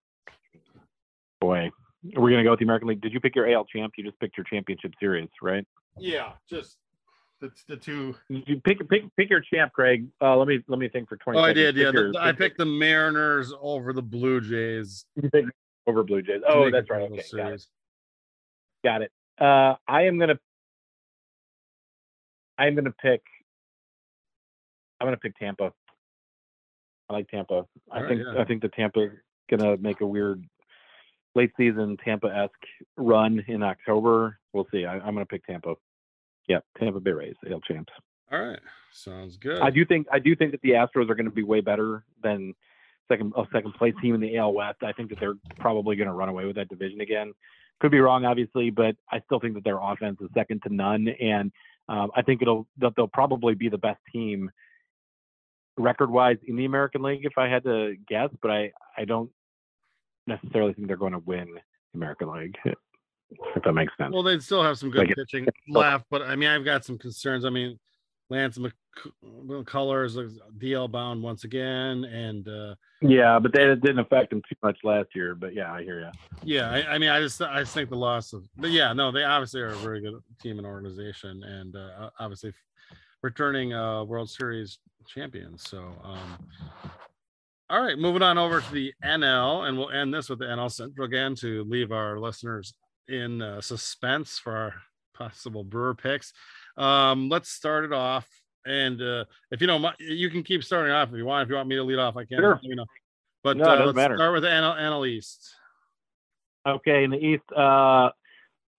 Boy, 1.40 1.70
we're 2.03 2.31
gonna 2.31 2.44
go 2.44 2.51
with 2.51 2.59
the 2.59 2.64
American 2.64 2.88
League. 2.88 3.01
Did 3.01 3.12
you 3.12 3.20
pick 3.20 3.35
your 3.35 3.51
AL 3.51 3.64
champ? 3.66 3.92
You 3.96 4.05
just 4.05 4.18
picked 4.20 4.37
your 4.37 4.44
championship 4.44 4.92
series, 5.01 5.29
right? 5.40 5.66
Yeah, 5.98 6.33
just 6.51 6.77
the, 7.40 7.51
the 7.68 7.77
two. 7.77 8.14
You 8.29 8.61
pick 8.64 8.87
pick 8.88 9.05
pick 9.16 9.31
your 9.31 9.40
champ, 9.40 9.72
Craig. 9.72 10.09
Uh, 10.20 10.37
let 10.37 10.48
me 10.48 10.61
let 10.68 10.79
me 10.79 10.88
think 10.88 11.09
for 11.09 11.16
twenty. 11.16 11.38
Oh, 11.38 11.42
I 11.42 11.48
seconds. 11.51 11.74
did. 11.74 11.77
Yeah, 11.77 11.90
your- 11.92 12.12
the, 12.12 12.18
I 12.18 12.33
pick 12.33 12.38
picked 12.38 12.59
the 12.59 12.64
Mariners 12.66 13.53
over 13.61 13.92
the 13.92 14.03
Blue 14.03 14.40
Jays. 14.40 15.05
over 15.87 16.03
Blue 16.03 16.22
Jays. 16.22 16.42
Oh, 16.46 16.70
that's 16.70 16.90
right. 16.90 17.03
Okay, 17.03 17.22
got 17.37 17.53
it. 17.53 17.66
Got 18.85 19.03
it. 19.03 19.12
Uh, 19.40 19.74
I 19.87 20.03
am 20.03 20.18
gonna. 20.18 20.38
I 22.59 22.66
am 22.66 22.74
gonna 22.74 22.90
pick. 22.92 23.22
I'm 25.01 25.07
gonna 25.07 25.16
pick 25.16 25.37
Tampa. 25.38 25.72
I 27.09 27.12
like 27.12 27.29
Tampa. 27.29 27.64
I 27.90 27.96
All 27.96 28.03
right, 28.03 28.09
think 28.09 28.22
yeah. 28.35 28.40
I 28.42 28.44
think 28.44 28.62
the 28.62 28.68
Tampa 28.68 29.09
gonna 29.48 29.77
make 29.79 30.01
a 30.01 30.07
weird 30.07 30.44
late 31.35 31.53
season 31.57 31.96
Tampa 32.05 32.27
esque 32.29 32.53
run 32.96 33.44
in 33.46 33.62
October. 33.62 34.38
We'll 34.53 34.66
see. 34.72 34.85
I, 34.85 34.94
I'm 34.98 35.14
gonna 35.14 35.24
pick 35.24 35.46
Tampa. 35.46 35.74
Yep, 36.48 36.64
Tampa 36.78 37.00
Bay 37.00 37.12
Rays, 37.12 37.37
AL 37.50 37.61
champs. 37.61 37.92
All 38.32 38.40
right, 38.40 38.61
sounds 38.92 39.37
good. 39.37 39.61
I 39.61 39.70
do 39.70 39.84
think 39.84 40.06
I 40.12 40.18
do 40.18 40.34
think 40.37 40.52
that 40.52 40.61
the 40.62 40.70
Astros 40.70 41.08
are 41.08 41.14
going 41.14 41.24
to 41.24 41.30
be 41.30 41.42
way 41.42 41.61
better 41.61 42.04
than 42.22 42.54
second 43.08 43.32
a 43.37 43.44
second 43.52 43.72
place 43.74 43.94
team 44.02 44.14
in 44.14 44.20
the 44.20 44.37
AL 44.37 44.52
West. 44.52 44.82
I 44.82 44.92
think 44.92 45.11
that 45.11 45.20
they're 45.20 45.37
probably 45.58 45.96
going 45.96 46.08
to 46.08 46.14
run 46.14 46.28
away 46.28 46.44
with 46.44 46.56
that 46.56 46.68
division 46.68 47.00
again. 47.00 47.32
Could 47.80 47.90
be 47.90 48.00
wrong, 48.00 48.24
obviously, 48.24 48.70
but 48.70 48.96
I 49.11 49.20
still 49.20 49.40
think 49.40 49.54
that 49.54 49.64
their 49.64 49.78
offense 49.80 50.18
is 50.20 50.28
second 50.34 50.62
to 50.66 50.74
none, 50.74 51.08
and 51.08 51.52
um, 51.88 52.11
I 52.14 52.22
think 52.22 52.42
it'll 52.42 52.66
that 52.78 52.92
they'll 52.96 53.08
probably 53.08 53.54
be 53.54 53.68
the 53.68 53.78
best 53.78 54.00
team 54.12 54.50
record 55.78 56.11
wise 56.11 56.38
in 56.46 56.56
the 56.56 56.64
American 56.64 57.02
League 57.02 57.24
if 57.24 57.38
I 57.38 57.48
had 57.48 57.64
to 57.64 57.94
guess. 58.08 58.30
But 58.42 58.50
I 58.50 58.72
I 58.96 59.04
don't 59.04 59.30
necessarily 60.26 60.74
think 60.74 60.88
they're 60.88 60.96
going 60.96 61.12
to 61.12 61.18
win 61.20 61.54
the 61.54 61.61
American 61.98 62.30
League. 62.30 62.56
If 63.30 63.62
that 63.62 63.72
makes 63.72 63.92
sense. 63.98 64.12
Well, 64.12 64.22
they'd 64.22 64.42
still 64.42 64.62
have 64.62 64.78
some 64.78 64.90
good 64.90 65.00
Like 65.00 65.10
it- 65.10 65.16
pitching 65.16 65.46
left, 65.68 66.06
but 66.10 66.22
I 66.22 66.34
mean, 66.36 66.48
I've 66.48 66.64
got 66.64 66.84
some 66.84 66.96
concerns. 66.98 67.44
I 67.44 67.50
mean, 67.50 67.78
Lance 68.30 68.58
McCullers 68.58 70.22
is 70.22 70.38
DL 70.58 70.90
bound 70.90 71.22
once 71.22 71.44
again, 71.44 72.04
and 72.04 72.46
uh, 72.48 72.74
Yeah, 73.00 73.38
but 73.38 73.52
that 73.52 73.80
didn't 73.80 74.00
affect 74.00 74.30
them 74.30 74.42
too 74.48 74.56
much 74.62 74.78
last 74.84 75.08
year. 75.14 75.34
But 75.34 75.54
yeah, 75.54 75.72
I 75.72 75.82
hear 75.82 76.00
you. 76.00 76.10
yeah, 76.42 76.70
I, 76.70 76.94
I 76.94 76.98
mean, 76.98 77.08
I 77.10 77.20
just 77.20 77.40
I 77.40 77.60
just 77.60 77.74
think 77.74 77.90
the 77.90 77.96
loss 77.96 78.32
of, 78.32 78.44
but 78.56 78.70
yeah, 78.70 78.92
no, 78.92 79.10
they 79.10 79.24
obviously 79.24 79.60
are 79.60 79.68
a 79.68 79.76
very 79.76 80.00
good 80.00 80.14
team 80.42 80.58
and 80.58 80.66
organization, 80.66 81.42
and 81.42 81.76
uh, 81.76 82.10
obviously 82.18 82.52
returning 83.22 83.72
uh, 83.74 84.04
World 84.04 84.30
Series 84.30 84.78
champions. 85.06 85.62
So, 85.68 85.78
um, 86.04 86.48
all 87.70 87.82
right, 87.82 87.98
moving 87.98 88.22
on 88.22 88.36
over 88.38 88.60
to 88.60 88.72
the 88.72 88.92
NL, 89.04 89.68
and 89.68 89.78
we'll 89.78 89.90
end 89.90 90.12
this 90.12 90.28
with 90.28 90.38
the 90.38 90.46
NL 90.46 90.70
Central 90.70 91.06
again 91.06 91.34
to 91.36 91.64
leave 91.64 91.92
our 91.92 92.18
listeners 92.18 92.74
in 93.09 93.42
uh, 93.42 93.61
suspense 93.61 94.38
for 94.38 94.57
our 94.57 94.75
possible 95.14 95.64
Brewer 95.64 95.94
picks. 95.94 96.33
Um, 96.77 97.29
let's 97.29 97.49
start 97.49 97.85
it 97.85 97.92
off, 97.92 98.29
and 98.66 99.01
uh, 99.01 99.25
if 99.51 99.61
you 99.61 99.66
know, 99.66 99.79
my, 99.79 99.94
you 99.99 100.31
can 100.31 100.42
keep 100.42 100.62
starting 100.62 100.92
off 100.92 101.09
if 101.11 101.16
you 101.16 101.25
want. 101.25 101.42
If 101.44 101.49
you 101.49 101.57
want 101.57 101.68
me 101.68 101.77
to 101.77 101.83
lead 101.83 101.99
off, 101.99 102.16
I 102.16 102.25
can. 102.25 102.38
Sure. 102.38 102.61
You 102.62 102.77
know, 102.77 102.85
but 103.42 103.57
No, 103.57 103.64
uh, 103.64 103.85
let's 103.87 103.97
matter. 103.97 104.16
start 104.16 104.33
with 104.33 104.42
the 104.42 104.49
NL, 104.49 104.77
NL 104.79 105.09
East. 105.09 105.55
Okay, 106.66 107.05
in 107.05 107.11
the 107.11 107.18
East, 107.18 107.44
uh, 107.57 108.11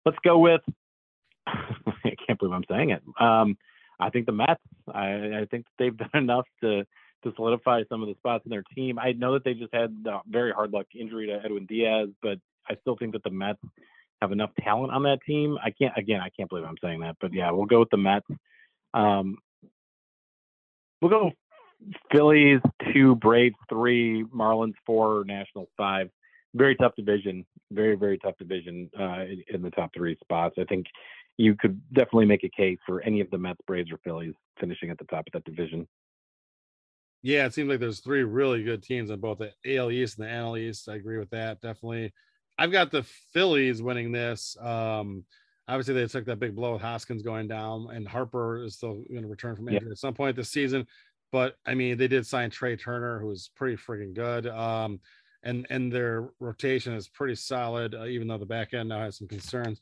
let's 0.06 0.18
go 0.24 0.38
with. 0.38 0.60
I 1.46 2.14
can't 2.26 2.38
believe 2.38 2.54
I'm 2.54 2.64
saying 2.70 2.90
it. 2.90 3.02
Um, 3.18 3.56
I 3.98 4.10
think 4.10 4.26
the 4.26 4.32
Mets. 4.32 4.60
I, 4.92 5.40
I 5.40 5.46
think 5.50 5.66
they've 5.78 5.96
done 5.96 6.10
enough 6.14 6.46
to 6.62 6.84
to 7.22 7.32
solidify 7.36 7.82
some 7.90 8.02
of 8.02 8.08
the 8.08 8.14
spots 8.14 8.46
in 8.46 8.50
their 8.50 8.64
team. 8.74 8.98
I 8.98 9.12
know 9.12 9.34
that 9.34 9.44
they 9.44 9.52
just 9.52 9.74
had 9.74 9.94
a 10.06 10.20
very 10.26 10.52
hard 10.52 10.72
luck 10.72 10.86
injury 10.98 11.26
to 11.26 11.38
Edwin 11.44 11.66
Diaz, 11.66 12.08
but 12.22 12.38
I 12.68 12.76
still 12.80 12.96
think 12.96 13.12
that 13.12 13.22
the 13.22 13.30
Mets 13.30 13.60
have 14.20 14.32
enough 14.32 14.50
talent 14.60 14.92
on 14.92 15.02
that 15.04 15.20
team. 15.26 15.56
I 15.62 15.70
can't 15.70 15.96
again. 15.96 16.20
I 16.20 16.28
can't 16.30 16.48
believe 16.48 16.64
I'm 16.64 16.76
saying 16.82 17.00
that, 17.00 17.16
but 17.20 17.32
yeah, 17.32 17.50
we'll 17.50 17.66
go 17.66 17.80
with 17.80 17.90
the 17.90 17.96
Mets. 17.96 18.26
Um, 18.92 19.38
we'll 21.00 21.10
go 21.10 21.32
Phillies 22.12 22.60
two, 22.92 23.16
Braves 23.16 23.56
three, 23.68 24.24
Marlins 24.24 24.74
four, 24.84 25.24
Nationals 25.26 25.68
five. 25.76 26.10
Very 26.54 26.76
tough 26.76 26.94
division. 26.96 27.46
Very 27.72 27.96
very 27.96 28.18
tough 28.18 28.36
division 28.38 28.90
uh, 28.98 29.22
in, 29.22 29.42
in 29.54 29.62
the 29.62 29.70
top 29.70 29.90
three 29.94 30.16
spots. 30.22 30.56
I 30.58 30.64
think 30.64 30.86
you 31.36 31.54
could 31.54 31.80
definitely 31.94 32.26
make 32.26 32.44
a 32.44 32.50
case 32.50 32.78
for 32.86 33.00
any 33.00 33.20
of 33.20 33.30
the 33.30 33.38
Mets, 33.38 33.60
Braves, 33.66 33.90
or 33.90 33.98
Phillies 34.04 34.34
finishing 34.58 34.90
at 34.90 34.98
the 34.98 35.04
top 35.04 35.26
of 35.26 35.32
that 35.32 35.44
division. 35.44 35.88
Yeah, 37.22 37.46
it 37.46 37.54
seems 37.54 37.68
like 37.68 37.80
there's 37.80 38.00
three 38.00 38.24
really 38.24 38.62
good 38.62 38.82
teams 38.82 39.10
in 39.10 39.20
both 39.20 39.38
the 39.38 39.52
AL 39.76 39.90
East 39.90 40.18
and 40.18 40.26
the 40.26 40.32
NL 40.32 40.58
East. 40.58 40.88
I 40.88 40.96
agree 40.96 41.18
with 41.18 41.30
that. 41.30 41.60
Definitely. 41.60 42.12
I've 42.60 42.70
got 42.70 42.90
the 42.90 43.02
Phillies 43.32 43.82
winning 43.82 44.12
this. 44.12 44.54
Um, 44.60 45.24
obviously, 45.66 45.94
they 45.94 46.06
took 46.06 46.26
that 46.26 46.38
big 46.38 46.54
blow 46.54 46.74
with 46.74 46.82
Hoskins 46.82 47.22
going 47.22 47.48
down, 47.48 47.88
and 47.90 48.06
Harper 48.06 48.62
is 48.62 48.74
still 48.74 49.02
going 49.10 49.22
to 49.22 49.28
return 49.28 49.56
from 49.56 49.70
injury 49.70 49.90
at 49.90 49.96
some 49.96 50.12
point 50.12 50.36
this 50.36 50.50
season. 50.50 50.86
But 51.32 51.56
I 51.64 51.72
mean, 51.72 51.96
they 51.96 52.06
did 52.06 52.26
sign 52.26 52.50
Trea 52.50 52.76
Turner, 52.76 53.18
who's 53.18 53.48
pretty 53.56 53.76
freaking 53.76 54.12
good. 54.12 54.46
Um, 54.46 55.00
and 55.42 55.66
and 55.70 55.90
their 55.90 56.28
rotation 56.38 56.92
is 56.92 57.08
pretty 57.08 57.34
solid, 57.34 57.94
uh, 57.94 58.04
even 58.04 58.28
though 58.28 58.36
the 58.36 58.44
back 58.44 58.74
end 58.74 58.90
now 58.90 59.00
has 59.00 59.16
some 59.16 59.28
concerns. 59.28 59.80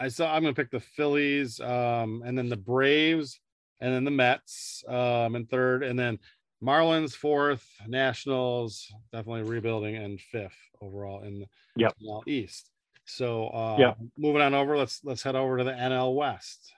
I 0.00 0.08
saw 0.08 0.34
I'm 0.34 0.42
going 0.42 0.52
to 0.52 0.60
pick 0.60 0.72
the 0.72 0.80
Phillies, 0.80 1.60
um, 1.60 2.24
and 2.26 2.36
then 2.36 2.48
the 2.48 2.56
Braves, 2.56 3.38
and 3.80 3.94
then 3.94 4.02
the 4.02 4.10
Mets, 4.10 4.82
um, 4.88 5.36
in 5.36 5.46
third, 5.46 5.84
and 5.84 5.96
then 5.96 6.18
Marlins 6.62 7.14
fourth, 7.14 7.66
Nationals 7.86 8.92
definitely 9.12 9.42
rebuilding, 9.42 9.96
and 9.96 10.20
fifth 10.20 10.56
overall 10.80 11.22
in 11.22 11.40
the 11.40 11.46
Yep. 11.76 11.94
NL 12.02 12.26
East. 12.26 12.70
So 13.04 13.48
uh 13.48 13.76
Yep. 13.78 13.98
moving 14.16 14.42
on 14.42 14.54
over, 14.54 14.76
let's 14.76 15.04
let's 15.04 15.22
head 15.22 15.36
over 15.36 15.58
to 15.58 15.64
the 15.64 15.72
NL 15.72 16.14
West. 16.14 16.72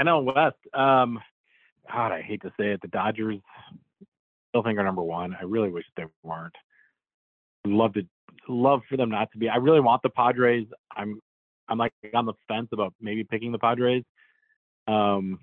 NL 0.00 0.24
West. 0.24 0.56
Um, 0.72 1.20
God, 1.90 2.12
I 2.12 2.22
hate 2.22 2.42
to 2.42 2.52
say 2.58 2.72
it, 2.72 2.80
the 2.80 2.88
Dodgers 2.88 3.40
still 4.50 4.62
think 4.62 4.78
are 4.78 4.84
number 4.84 5.02
one. 5.02 5.36
I 5.38 5.44
really 5.44 5.70
wish 5.70 5.84
they 5.96 6.06
weren't. 6.22 6.54
Love 7.66 7.94
to 7.94 8.02
love 8.48 8.82
for 8.88 8.96
them 8.96 9.10
not 9.10 9.30
to 9.32 9.38
be. 9.38 9.48
I 9.48 9.56
really 9.56 9.80
want 9.80 10.02
the 10.02 10.10
Padres. 10.10 10.66
I'm 10.94 11.20
I'm 11.68 11.78
like 11.78 11.92
on 12.14 12.26
the 12.26 12.34
fence 12.48 12.68
about 12.72 12.94
maybe 13.00 13.24
picking 13.24 13.52
the 13.52 13.58
Padres. 13.58 14.04
Um, 14.86 15.40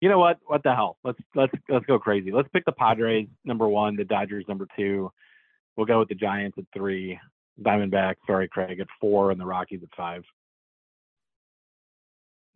you 0.00 0.08
know 0.08 0.18
what? 0.18 0.38
What 0.46 0.62
the 0.62 0.74
hell? 0.74 0.96
Let's 1.04 1.18
let's 1.34 1.52
let's 1.68 1.86
go 1.86 1.98
crazy. 1.98 2.32
Let's 2.32 2.48
pick 2.48 2.64
the 2.64 2.72
Padres 2.72 3.28
number 3.44 3.68
one, 3.68 3.96
the 3.96 4.04
Dodgers 4.04 4.46
number 4.48 4.66
two. 4.76 5.12
We'll 5.76 5.86
go 5.86 5.98
with 5.98 6.08
the 6.08 6.14
Giants 6.14 6.58
at 6.58 6.64
three, 6.74 7.18
Diamondbacks, 7.62 8.16
sorry 8.26 8.48
Craig 8.48 8.80
at 8.80 8.88
four, 9.00 9.30
and 9.30 9.40
the 9.40 9.46
Rockies 9.46 9.82
at 9.82 9.94
five. 9.96 10.24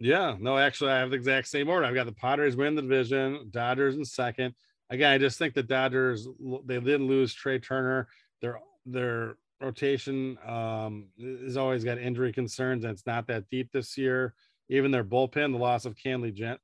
Yeah, 0.01 0.37
no, 0.41 0.59
actually, 0.59 0.91
I 0.91 0.99
have 0.99 1.11
the 1.11 1.17
exact 1.17 1.49
same 1.49 1.69
order. 1.69 1.87
I've 1.87 1.95
got 1.95 2.07
the 2.07 2.13
Padres 2.13 2.57
win 2.57 2.75
the 2.75 2.83
division, 2.83 3.49
Dodgers 3.51 3.95
in 3.95 4.05
second. 4.05 4.55
Again, 4.91 5.13
I 5.13 5.19
just 5.19 5.39
think 5.39 5.55
the 5.55 5.63
Dodgers 5.63 6.27
they 6.65 6.81
didn't 6.81 7.07
lose 7.07 7.35
Trea 7.35 7.59
Turner. 7.59 8.09
Their 8.41 8.59
their 8.87 9.37
rotation 9.61 10.37
um 10.47 11.07
has 11.21 11.57
always 11.57 11.85
got 11.85 11.99
injury 11.99 12.33
concerns, 12.33 12.85
and 12.85 12.93
it's 12.93 13.07
not 13.07 13.27
that 13.27 13.49
deep 13.51 13.71
this 13.73 13.99
year. 13.99 14.35
Even 14.71 14.91
their 14.91 15.05
bullpen, 15.05 15.53
the 15.53 15.59
loss 15.59 15.85
of 15.85 15.95
Kenley 15.95 16.33
Gent, 16.33 16.59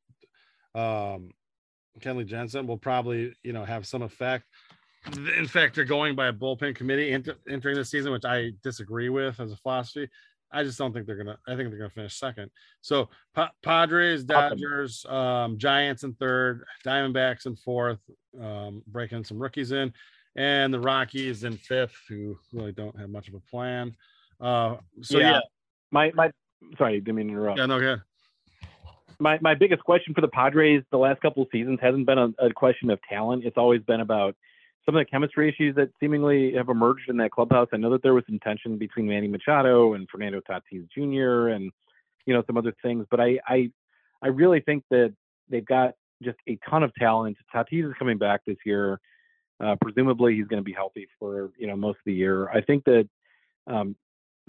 um, 0.74 1.30
Kenley 2.00 2.24
Jansen 2.26 2.66
will 2.66 2.78
probably 2.78 3.34
you 3.42 3.52
know 3.52 3.64
have 3.64 3.86
some 3.86 4.02
effect. 4.02 4.44
In 5.16 5.46
fact, 5.46 5.74
they're 5.74 5.84
going 5.84 6.14
by 6.14 6.26
a 6.28 6.32
bullpen 6.32 6.74
committee 6.76 7.10
enter, 7.12 7.34
entering 7.48 7.76
the 7.76 7.84
season, 7.84 8.12
which 8.12 8.24
I 8.26 8.52
disagree 8.62 9.08
with 9.08 9.40
as 9.40 9.50
a 9.52 9.56
philosophy. 9.56 10.08
I 10.52 10.62
just 10.64 10.76
don't 10.78 10.92
think 10.92 11.06
they're 11.06 11.16
gonna. 11.16 11.38
I 11.46 11.56
think 11.56 11.70
they're 11.70 11.78
gonna 11.78 11.90
finish 11.90 12.16
second. 12.18 12.50
So 12.82 13.08
pa- 13.34 13.52
Padres, 13.62 14.24
Dodgers, 14.24 15.06
um, 15.06 15.56
Giants 15.58 16.02
in 16.02 16.12
third, 16.14 16.64
Diamondbacks 16.84 17.46
in 17.46 17.56
fourth, 17.56 18.00
um, 18.40 18.82
breaking 18.88 19.24
some 19.24 19.38
rookies 19.38 19.72
in, 19.72 19.92
and 20.36 20.74
the 20.74 20.80
Rockies 20.80 21.44
in 21.44 21.56
fifth, 21.56 21.96
who 22.08 22.36
really 22.52 22.72
don't 22.72 22.98
have 22.98 23.08
much 23.10 23.28
of 23.28 23.34
a 23.34 23.40
plan. 23.40 23.94
Uh, 24.40 24.76
so 25.02 25.18
yeah, 25.18 25.32
Yeah. 25.34 25.40
My 25.92 26.10
my 26.14 26.30
sorry, 26.78 27.00
didn't 27.00 27.14
mean 27.16 27.28
to 27.28 27.32
interrupt. 27.34 27.58
yeah, 27.58 27.66
no 27.66 27.78
good. 27.78 28.02
My 29.20 29.38
my 29.40 29.54
biggest 29.54 29.84
question 29.84 30.14
for 30.14 30.20
the 30.20 30.28
Padres 30.28 30.82
the 30.90 30.98
last 30.98 31.20
couple 31.20 31.42
of 31.42 31.48
seasons 31.52 31.78
hasn't 31.80 32.06
been 32.06 32.18
a, 32.18 32.28
a 32.38 32.52
question 32.52 32.90
of 32.90 32.98
talent. 33.08 33.44
It's 33.44 33.56
always 33.56 33.82
been 33.82 34.00
about 34.00 34.34
some 34.86 34.96
of 34.96 35.00
the 35.00 35.10
chemistry 35.10 35.48
issues 35.48 35.74
that 35.76 35.90
seemingly 36.00 36.54
have 36.54 36.68
emerged 36.68 37.08
in 37.08 37.16
that 37.18 37.30
clubhouse. 37.30 37.68
I 37.72 37.76
know 37.76 37.90
that 37.90 38.02
there 38.02 38.14
was 38.14 38.24
some 38.26 38.38
tension 38.38 38.78
between 38.78 39.06
Manny 39.06 39.28
Machado 39.28 39.94
and 39.94 40.08
Fernando 40.08 40.40
Tatis 40.40 40.88
Jr. 40.94 41.48
and 41.54 41.70
you 42.26 42.34
know 42.34 42.42
some 42.46 42.56
other 42.56 42.74
things, 42.82 43.06
but 43.10 43.20
I 43.20 43.38
I 43.46 43.70
I 44.22 44.28
really 44.28 44.60
think 44.60 44.84
that 44.90 45.14
they've 45.48 45.64
got 45.64 45.94
just 46.22 46.38
a 46.48 46.58
ton 46.68 46.82
of 46.82 46.94
talent. 46.94 47.36
Tatis 47.54 47.88
is 47.88 47.94
coming 47.98 48.18
back 48.18 48.40
this 48.46 48.58
year. 48.64 49.00
Uh, 49.62 49.76
presumably, 49.80 50.34
he's 50.36 50.46
going 50.46 50.62
to 50.62 50.64
be 50.64 50.72
healthy 50.72 51.06
for 51.18 51.50
you 51.58 51.66
know 51.66 51.76
most 51.76 51.96
of 51.96 52.04
the 52.06 52.14
year. 52.14 52.48
I 52.48 52.62
think 52.62 52.84
that 52.84 53.08
um, 53.66 53.94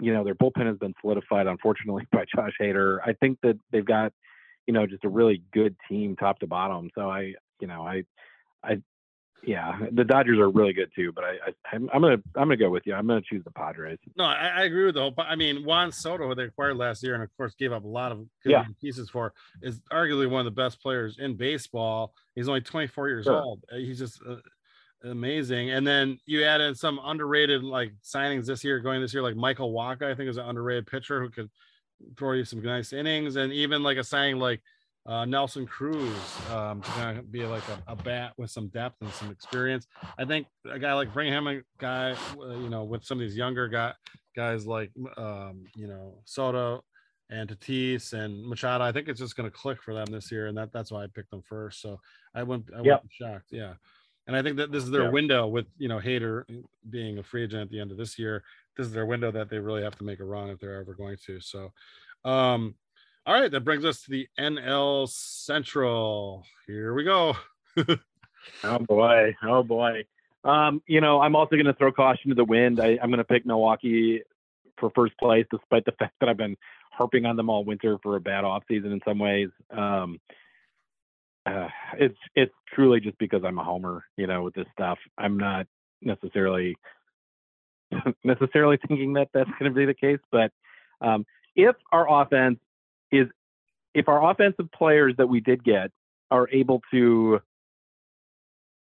you 0.00 0.12
know 0.14 0.24
their 0.24 0.34
bullpen 0.34 0.66
has 0.66 0.78
been 0.78 0.94
solidified, 1.02 1.46
unfortunately, 1.46 2.06
by 2.12 2.24
Josh 2.34 2.54
Hader. 2.60 2.98
I 3.04 3.12
think 3.12 3.38
that 3.42 3.58
they've 3.70 3.84
got 3.84 4.12
you 4.66 4.74
know, 4.74 4.86
just 4.86 5.04
a 5.04 5.08
really 5.08 5.42
good 5.52 5.76
team 5.88 6.16
top 6.16 6.38
to 6.40 6.46
bottom. 6.46 6.90
So 6.94 7.10
I, 7.10 7.34
you 7.60 7.66
know, 7.66 7.82
I, 7.86 8.04
I, 8.62 8.80
yeah, 9.44 9.76
the 9.90 10.04
Dodgers 10.04 10.38
are 10.38 10.48
really 10.48 10.72
good 10.72 10.90
too. 10.94 11.10
But 11.12 11.24
I, 11.24 11.30
I 11.30 11.74
I'm, 11.74 11.90
I'm 11.92 12.00
gonna, 12.00 12.16
I'm 12.36 12.46
gonna 12.48 12.56
go 12.56 12.70
with 12.70 12.84
you. 12.86 12.94
I'm 12.94 13.06
gonna 13.08 13.22
choose 13.28 13.42
the 13.44 13.50
Padres. 13.50 13.98
No, 14.16 14.24
I, 14.24 14.48
I 14.48 14.62
agree 14.64 14.84
with 14.86 14.94
the 14.94 15.00
whole. 15.00 15.14
I 15.18 15.34
mean, 15.34 15.64
Juan 15.64 15.90
Soto, 15.90 16.28
who 16.28 16.34
they 16.36 16.44
acquired 16.44 16.76
last 16.76 17.02
year, 17.02 17.14
and 17.14 17.24
of 17.24 17.36
course 17.36 17.54
gave 17.58 17.72
up 17.72 17.82
a 17.84 17.88
lot 17.88 18.12
of 18.12 18.18
good 18.44 18.52
Yeah. 18.52 18.64
pieces 18.80 19.10
for, 19.10 19.32
is 19.60 19.80
arguably 19.92 20.30
one 20.30 20.38
of 20.38 20.44
the 20.44 20.60
best 20.62 20.80
players 20.80 21.18
in 21.18 21.36
baseball. 21.36 22.14
He's 22.36 22.48
only 22.48 22.60
24 22.60 23.08
years 23.08 23.24
Sure. 23.24 23.42
old. 23.42 23.64
Uh, 23.72 23.78
He's 23.78 23.98
just 23.98 24.20
uh, 24.28 24.36
amazing. 25.02 25.70
And 25.70 25.84
then 25.84 26.18
you 26.24 26.44
add 26.44 26.60
in 26.60 26.76
some 26.76 27.00
underrated 27.02 27.64
like 27.64 27.92
signings 28.04 28.46
this 28.46 28.62
year, 28.62 28.78
going 28.78 29.00
this 29.00 29.12
year, 29.12 29.24
like 29.24 29.34
Michael 29.34 29.72
Wacha, 29.72 30.04
I 30.04 30.14
think 30.14 30.30
is 30.30 30.36
an 30.36 30.48
underrated 30.48 30.86
pitcher 30.86 31.20
who 31.20 31.30
could 31.30 31.50
throw 32.16 32.32
you 32.32 32.44
some 32.44 32.62
nice 32.62 32.92
innings, 32.92 33.36
and 33.36 33.52
even 33.52 33.82
like 33.82 33.96
a 33.96 34.04
signing 34.04 34.38
like 34.38 34.60
uh, 35.06 35.24
Nelson 35.24 35.66
Cruz 35.66 36.40
um, 36.50 36.80
to 36.80 36.90
kind 36.92 37.18
of 37.18 37.32
be 37.32 37.44
like 37.44 37.64
a, 37.68 37.92
a 37.92 37.96
bat 37.96 38.32
with 38.36 38.50
some 38.50 38.68
depth 38.68 38.96
and 39.00 39.10
some 39.12 39.30
experience. 39.30 39.86
I 40.18 40.24
think 40.24 40.46
a 40.70 40.78
guy 40.78 40.92
like 40.94 41.12
bring 41.12 41.32
him 41.32 41.46
a 41.48 41.60
guy, 41.78 42.14
uh, 42.40 42.56
you 42.58 42.68
know, 42.68 42.84
with 42.84 43.04
some 43.04 43.18
of 43.18 43.22
these 43.22 43.36
younger 43.36 43.68
guy, 43.68 43.92
guys 44.36 44.66
like 44.66 44.90
um, 45.16 45.64
you 45.74 45.88
know 45.88 46.18
Soto 46.24 46.84
and 47.30 47.48
Tatis 47.48 48.12
and 48.12 48.46
Machado. 48.46 48.84
I 48.84 48.92
think 48.92 49.08
it's 49.08 49.18
just 49.20 49.36
going 49.36 49.50
to 49.50 49.56
click 49.56 49.82
for 49.82 49.94
them 49.94 50.06
this 50.10 50.30
year, 50.30 50.46
and 50.46 50.56
that 50.56 50.72
that's 50.72 50.92
why 50.92 51.02
I 51.02 51.06
picked 51.08 51.30
them 51.30 51.42
first. 51.42 51.80
So 51.80 51.98
I 52.34 52.42
went 52.42 52.70
I 52.74 52.82
yep. 52.82 53.02
went 53.02 53.10
shocked. 53.10 53.48
Yeah, 53.50 53.74
and 54.26 54.36
I 54.36 54.42
think 54.42 54.56
that 54.58 54.70
this 54.70 54.84
is 54.84 54.90
their 54.90 55.10
window 55.10 55.48
with 55.48 55.66
you 55.78 55.88
know 55.88 55.98
Hader 55.98 56.44
being 56.88 57.18
a 57.18 57.22
free 57.22 57.44
agent 57.44 57.62
at 57.62 57.70
the 57.70 57.80
end 57.80 57.90
of 57.90 57.96
this 57.96 58.18
year. 58.18 58.44
This 58.76 58.86
is 58.86 58.92
their 58.92 59.06
window 59.06 59.30
that 59.30 59.50
they 59.50 59.58
really 59.58 59.82
have 59.82 59.96
to 59.98 60.04
make 60.04 60.20
a 60.20 60.24
run 60.24 60.50
if 60.50 60.58
they're 60.58 60.80
ever 60.80 60.94
going 60.94 61.16
to. 61.26 61.40
So, 61.40 61.72
um, 62.24 62.74
all 63.26 63.40
right, 63.40 63.50
that 63.50 63.60
brings 63.60 63.84
us 63.84 64.02
to 64.02 64.10
the 64.10 64.28
NL 64.38 65.08
Central. 65.08 66.44
Here 66.66 66.94
we 66.94 67.04
go. 67.04 67.36
oh 68.64 68.78
boy, 68.80 69.34
oh 69.42 69.62
boy. 69.62 70.04
Um, 70.44 70.82
you 70.86 71.00
know, 71.00 71.20
I'm 71.20 71.36
also 71.36 71.54
going 71.54 71.66
to 71.66 71.74
throw 71.74 71.92
caution 71.92 72.30
to 72.30 72.34
the 72.34 72.44
wind. 72.44 72.80
I, 72.80 72.98
I'm 73.00 73.10
going 73.10 73.18
to 73.18 73.24
pick 73.24 73.46
Milwaukee 73.46 74.22
for 74.78 74.90
first 74.90 75.16
place, 75.18 75.46
despite 75.50 75.84
the 75.84 75.92
fact 75.98 76.14
that 76.20 76.28
I've 76.28 76.36
been 76.36 76.56
harping 76.90 77.26
on 77.26 77.36
them 77.36 77.48
all 77.48 77.64
winter 77.64 77.98
for 78.02 78.16
a 78.16 78.20
bad 78.20 78.44
offseason 78.44 78.92
in 78.92 79.00
some 79.06 79.18
ways. 79.18 79.48
Um, 79.70 80.18
uh, 81.44 81.68
it's 81.98 82.18
it's 82.36 82.54
truly 82.72 83.00
just 83.00 83.18
because 83.18 83.42
I'm 83.44 83.58
a 83.58 83.64
homer, 83.64 84.04
you 84.16 84.26
know, 84.26 84.42
with 84.42 84.54
this 84.54 84.66
stuff. 84.72 84.98
I'm 85.18 85.38
not 85.38 85.66
necessarily 86.00 86.76
necessarily 88.24 88.78
thinking 88.88 89.14
that 89.14 89.28
that's 89.32 89.50
going 89.58 89.70
to 89.70 89.76
be 89.76 89.84
the 89.84 89.94
case, 89.94 90.20
but 90.30 90.52
um, 91.00 91.26
if 91.56 91.76
our 91.90 92.22
offense 92.22 92.58
is 93.10 93.28
if 93.94 94.08
our 94.08 94.30
offensive 94.30 94.70
players 94.72 95.14
that 95.18 95.28
we 95.28 95.40
did 95.40 95.62
get 95.64 95.90
are 96.30 96.48
able 96.50 96.80
to 96.90 97.40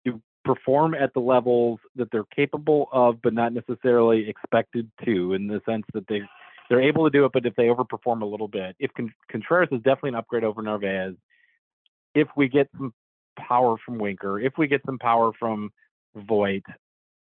to 0.06 0.20
perform 0.44 0.94
at 0.94 1.12
the 1.14 1.20
levels 1.20 1.78
that 1.96 2.10
they're 2.10 2.24
capable 2.34 2.88
of, 2.92 3.20
but 3.22 3.34
not 3.34 3.52
necessarily 3.52 4.28
expected 4.28 4.90
to, 5.04 5.34
in 5.34 5.46
the 5.46 5.60
sense 5.66 5.84
that 5.92 6.06
they 6.08 6.22
they're 6.68 6.80
able 6.80 7.04
to 7.04 7.10
do 7.10 7.26
it, 7.26 7.32
but 7.32 7.44
if 7.44 7.54
they 7.56 7.64
overperform 7.64 8.22
a 8.22 8.26
little 8.26 8.48
bit, 8.48 8.74
if 8.78 8.90
Contreras 9.30 9.68
is 9.70 9.82
definitely 9.82 10.10
an 10.10 10.14
upgrade 10.14 10.44
over 10.44 10.62
Narvaez, 10.62 11.14
if 12.14 12.28
we 12.36 12.48
get 12.48 12.68
some 12.76 12.94
power 13.36 13.76
from 13.84 13.98
Winker, 13.98 14.40
if 14.40 14.54
we 14.56 14.66
get 14.66 14.80
some 14.86 14.98
power 14.98 15.32
from 15.38 15.70
Voit, 16.16 16.62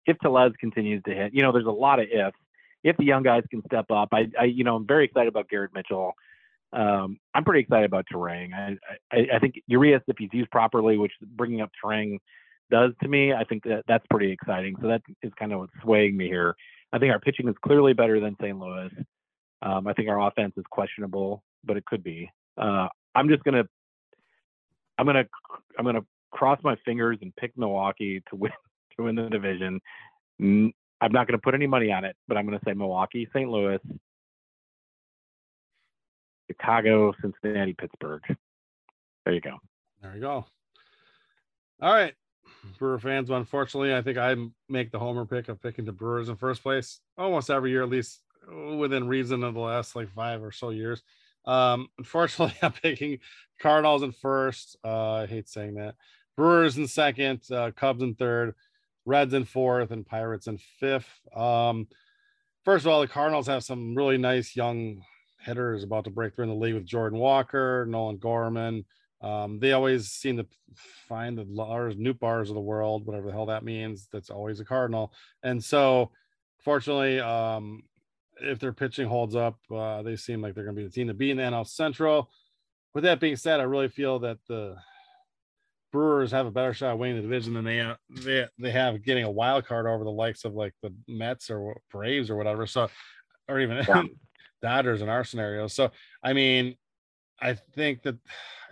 if 0.06 0.18
Tellez 0.18 0.52
continues 0.58 1.02
to 1.04 1.14
hit, 1.14 1.34
you 1.34 1.42
know, 1.42 1.52
there's 1.52 1.66
a 1.66 1.70
lot 1.70 1.98
of 1.98 2.06
ifs. 2.06 2.36
If 2.82 2.96
the 2.98 3.04
young 3.04 3.22
guys 3.22 3.42
can 3.50 3.62
step 3.66 3.90
up, 3.90 4.10
I, 4.12 4.26
I 4.38 4.44
you 4.44 4.64
know, 4.64 4.76
I'm 4.76 4.86
very 4.86 5.06
excited 5.06 5.28
about 5.28 5.48
Garrett 5.48 5.72
Mitchell. 5.74 6.12
Um, 6.72 7.18
I'm 7.34 7.44
pretty 7.44 7.60
excited 7.60 7.86
about 7.86 8.06
Turang. 8.12 8.52
I, 8.52 8.76
I, 9.16 9.26
I 9.36 9.38
think 9.38 9.54
Urias, 9.66 10.02
if 10.08 10.16
he's 10.18 10.30
used 10.32 10.50
properly, 10.50 10.98
which 10.98 11.12
bringing 11.22 11.60
up 11.60 11.70
Turang 11.82 12.18
does 12.70 12.92
to 13.02 13.08
me, 13.08 13.32
I 13.32 13.44
think 13.44 13.64
that 13.64 13.84
that's 13.86 14.04
pretty 14.10 14.32
exciting. 14.32 14.74
So 14.80 14.88
that 14.88 15.02
is 15.22 15.32
kind 15.38 15.52
of 15.52 15.60
what's 15.60 15.72
swaying 15.82 16.16
me 16.16 16.26
here. 16.26 16.54
I 16.92 16.98
think 16.98 17.12
our 17.12 17.20
pitching 17.20 17.48
is 17.48 17.54
clearly 17.64 17.92
better 17.92 18.20
than 18.20 18.36
St. 18.40 18.58
Louis. 18.58 18.90
Um, 19.62 19.86
I 19.86 19.92
think 19.94 20.08
our 20.08 20.28
offense 20.28 20.52
is 20.56 20.64
questionable, 20.70 21.42
but 21.64 21.76
it 21.76 21.86
could 21.86 22.02
be. 22.02 22.30
Uh, 22.58 22.88
I'm 23.14 23.28
just 23.28 23.42
gonna, 23.44 23.64
I'm 24.98 25.06
gonna, 25.06 25.24
I'm 25.78 25.84
gonna 25.84 26.04
cross 26.32 26.58
my 26.62 26.76
fingers 26.84 27.18
and 27.22 27.34
pick 27.36 27.56
Milwaukee 27.56 28.22
to 28.30 28.36
win 28.36 28.52
to 28.96 29.04
win 29.04 29.14
the 29.14 29.28
division. 29.28 29.80
I'm 30.40 30.72
not 31.12 31.26
gonna 31.26 31.38
put 31.38 31.54
any 31.54 31.66
money 31.66 31.92
on 31.92 32.04
it, 32.04 32.16
but 32.28 32.36
I'm 32.36 32.44
gonna 32.44 32.60
say 32.64 32.72
Milwaukee, 32.72 33.28
St. 33.34 33.48
Louis, 33.48 33.78
Chicago, 36.50 37.14
Cincinnati, 37.20 37.74
Pittsburgh. 37.74 38.22
There 39.24 39.34
you 39.34 39.40
go. 39.40 39.58
There 40.02 40.14
you 40.14 40.20
go. 40.20 40.46
All 41.80 41.92
right. 41.92 42.14
Brewer 42.78 42.98
fans, 42.98 43.30
unfortunately, 43.30 43.94
I 43.94 44.02
think 44.02 44.18
I 44.18 44.36
make 44.68 44.90
the 44.90 44.98
homer 44.98 45.24
pick 45.24 45.48
of 45.48 45.60
picking 45.60 45.84
the 45.84 45.92
Brewers 45.92 46.28
in 46.28 46.36
first 46.36 46.62
place 46.62 47.00
almost 47.16 47.50
every 47.50 47.70
year, 47.70 47.82
at 47.82 47.88
least 47.88 48.20
within 48.78 49.08
reason 49.08 49.42
of 49.42 49.54
the 49.54 49.60
last 49.60 49.96
like 49.96 50.12
five 50.14 50.42
or 50.42 50.52
so 50.52 50.70
years. 50.70 51.02
Um, 51.46 51.88
unfortunately, 51.98 52.56
I'm 52.62 52.72
picking 52.72 53.18
Cardinals 53.60 54.02
in 54.02 54.12
first. 54.12 54.76
Uh, 54.84 55.12
I 55.12 55.26
hate 55.26 55.48
saying 55.48 55.74
that. 55.74 55.94
Brewers 56.36 56.76
in 56.76 56.88
second, 56.88 57.42
uh, 57.50 57.70
Cubs 57.76 58.02
in 58.02 58.14
third, 58.14 58.54
Reds 59.06 59.34
in 59.34 59.44
fourth, 59.44 59.90
and 59.90 60.06
Pirates 60.06 60.46
in 60.46 60.58
fifth. 60.78 61.08
Um, 61.34 61.88
first 62.64 62.86
of 62.86 62.92
all, 62.92 63.00
the 63.00 63.08
Cardinals 63.08 63.46
have 63.46 63.64
some 63.64 63.94
really 63.94 64.18
nice 64.18 64.56
young 64.56 65.02
hitters 65.40 65.84
about 65.84 66.04
to 66.04 66.10
break 66.10 66.34
through 66.34 66.44
in 66.44 66.50
the 66.50 66.56
league 66.56 66.74
with 66.74 66.86
Jordan 66.86 67.18
Walker, 67.18 67.86
Nolan 67.88 68.16
Gorman. 68.16 68.84
Um, 69.20 69.58
they 69.58 69.72
always 69.72 70.08
seem 70.08 70.36
to 70.36 70.46
find 71.08 71.38
the 71.38 71.46
Lars 71.48 71.96
bars 72.20 72.50
of 72.50 72.54
the 72.54 72.60
world, 72.60 73.06
whatever 73.06 73.26
the 73.26 73.32
hell 73.32 73.46
that 73.46 73.64
means. 73.64 74.08
That's 74.12 74.30
always 74.30 74.60
a 74.60 74.64
Cardinal. 74.64 75.12
And 75.42 75.62
so, 75.62 76.10
fortunately, 76.62 77.20
um, 77.20 77.84
if 78.40 78.58
their 78.58 78.72
pitching 78.72 79.08
holds 79.08 79.34
up, 79.34 79.58
uh, 79.74 80.02
they 80.02 80.16
seem 80.16 80.42
like 80.42 80.54
they're 80.54 80.64
going 80.64 80.76
to 80.76 80.82
be 80.82 80.86
the 80.86 80.92
team 80.92 81.08
to 81.08 81.14
beat 81.14 81.30
in 81.30 81.36
the 81.38 81.42
NL 81.42 81.66
Central. 81.66 82.30
With 82.94 83.04
that 83.04 83.20
being 83.20 83.36
said, 83.36 83.60
I 83.60 83.64
really 83.64 83.88
feel 83.88 84.18
that 84.20 84.38
the 84.46 84.76
Brewers 85.94 86.32
have 86.32 86.46
a 86.46 86.50
better 86.50 86.74
shot 86.74 86.94
of 86.94 86.98
winning 86.98 87.14
the 87.14 87.22
division 87.22 87.54
than 87.54 87.64
they 87.64 87.94
they 88.10 88.48
they 88.58 88.72
have 88.72 89.04
getting 89.04 89.22
a 89.22 89.30
wild 89.30 89.64
card 89.64 89.86
over 89.86 90.02
the 90.02 90.10
likes 90.10 90.44
of 90.44 90.52
like 90.52 90.74
the 90.82 90.92
Mets 91.06 91.50
or 91.50 91.76
Braves 91.92 92.30
or 92.30 92.36
whatever. 92.36 92.66
So, 92.66 92.88
or 93.48 93.60
even 93.60 93.76
yeah. 93.76 94.02
Dodgers 94.60 95.02
in 95.02 95.08
our 95.08 95.22
scenario. 95.22 95.68
So, 95.68 95.92
I 96.20 96.32
mean, 96.32 96.74
I 97.40 97.54
think 97.54 98.02
that 98.02 98.16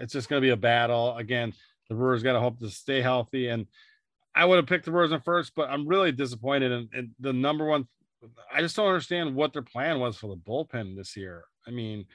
it's 0.00 0.12
just 0.12 0.28
going 0.28 0.42
to 0.42 0.44
be 0.44 0.50
a 0.50 0.56
battle. 0.56 1.16
Again, 1.16 1.52
the 1.88 1.94
Brewers 1.94 2.24
got 2.24 2.32
to 2.32 2.40
hope 2.40 2.58
to 2.58 2.68
stay 2.70 3.00
healthy. 3.00 3.46
And 3.46 3.68
I 4.34 4.44
would 4.44 4.56
have 4.56 4.66
picked 4.66 4.86
the 4.86 4.90
Brewers 4.90 5.12
in 5.12 5.20
first, 5.20 5.52
but 5.54 5.70
I'm 5.70 5.86
really 5.86 6.10
disappointed. 6.10 6.72
And, 6.72 6.88
and 6.92 7.10
the 7.20 7.32
number 7.32 7.66
one, 7.66 7.86
I 8.52 8.62
just 8.62 8.74
don't 8.74 8.88
understand 8.88 9.36
what 9.36 9.52
their 9.52 9.62
plan 9.62 10.00
was 10.00 10.16
for 10.16 10.26
the 10.26 10.36
bullpen 10.36 10.96
this 10.96 11.16
year. 11.16 11.44
I 11.68 11.70
mean, 11.70 12.06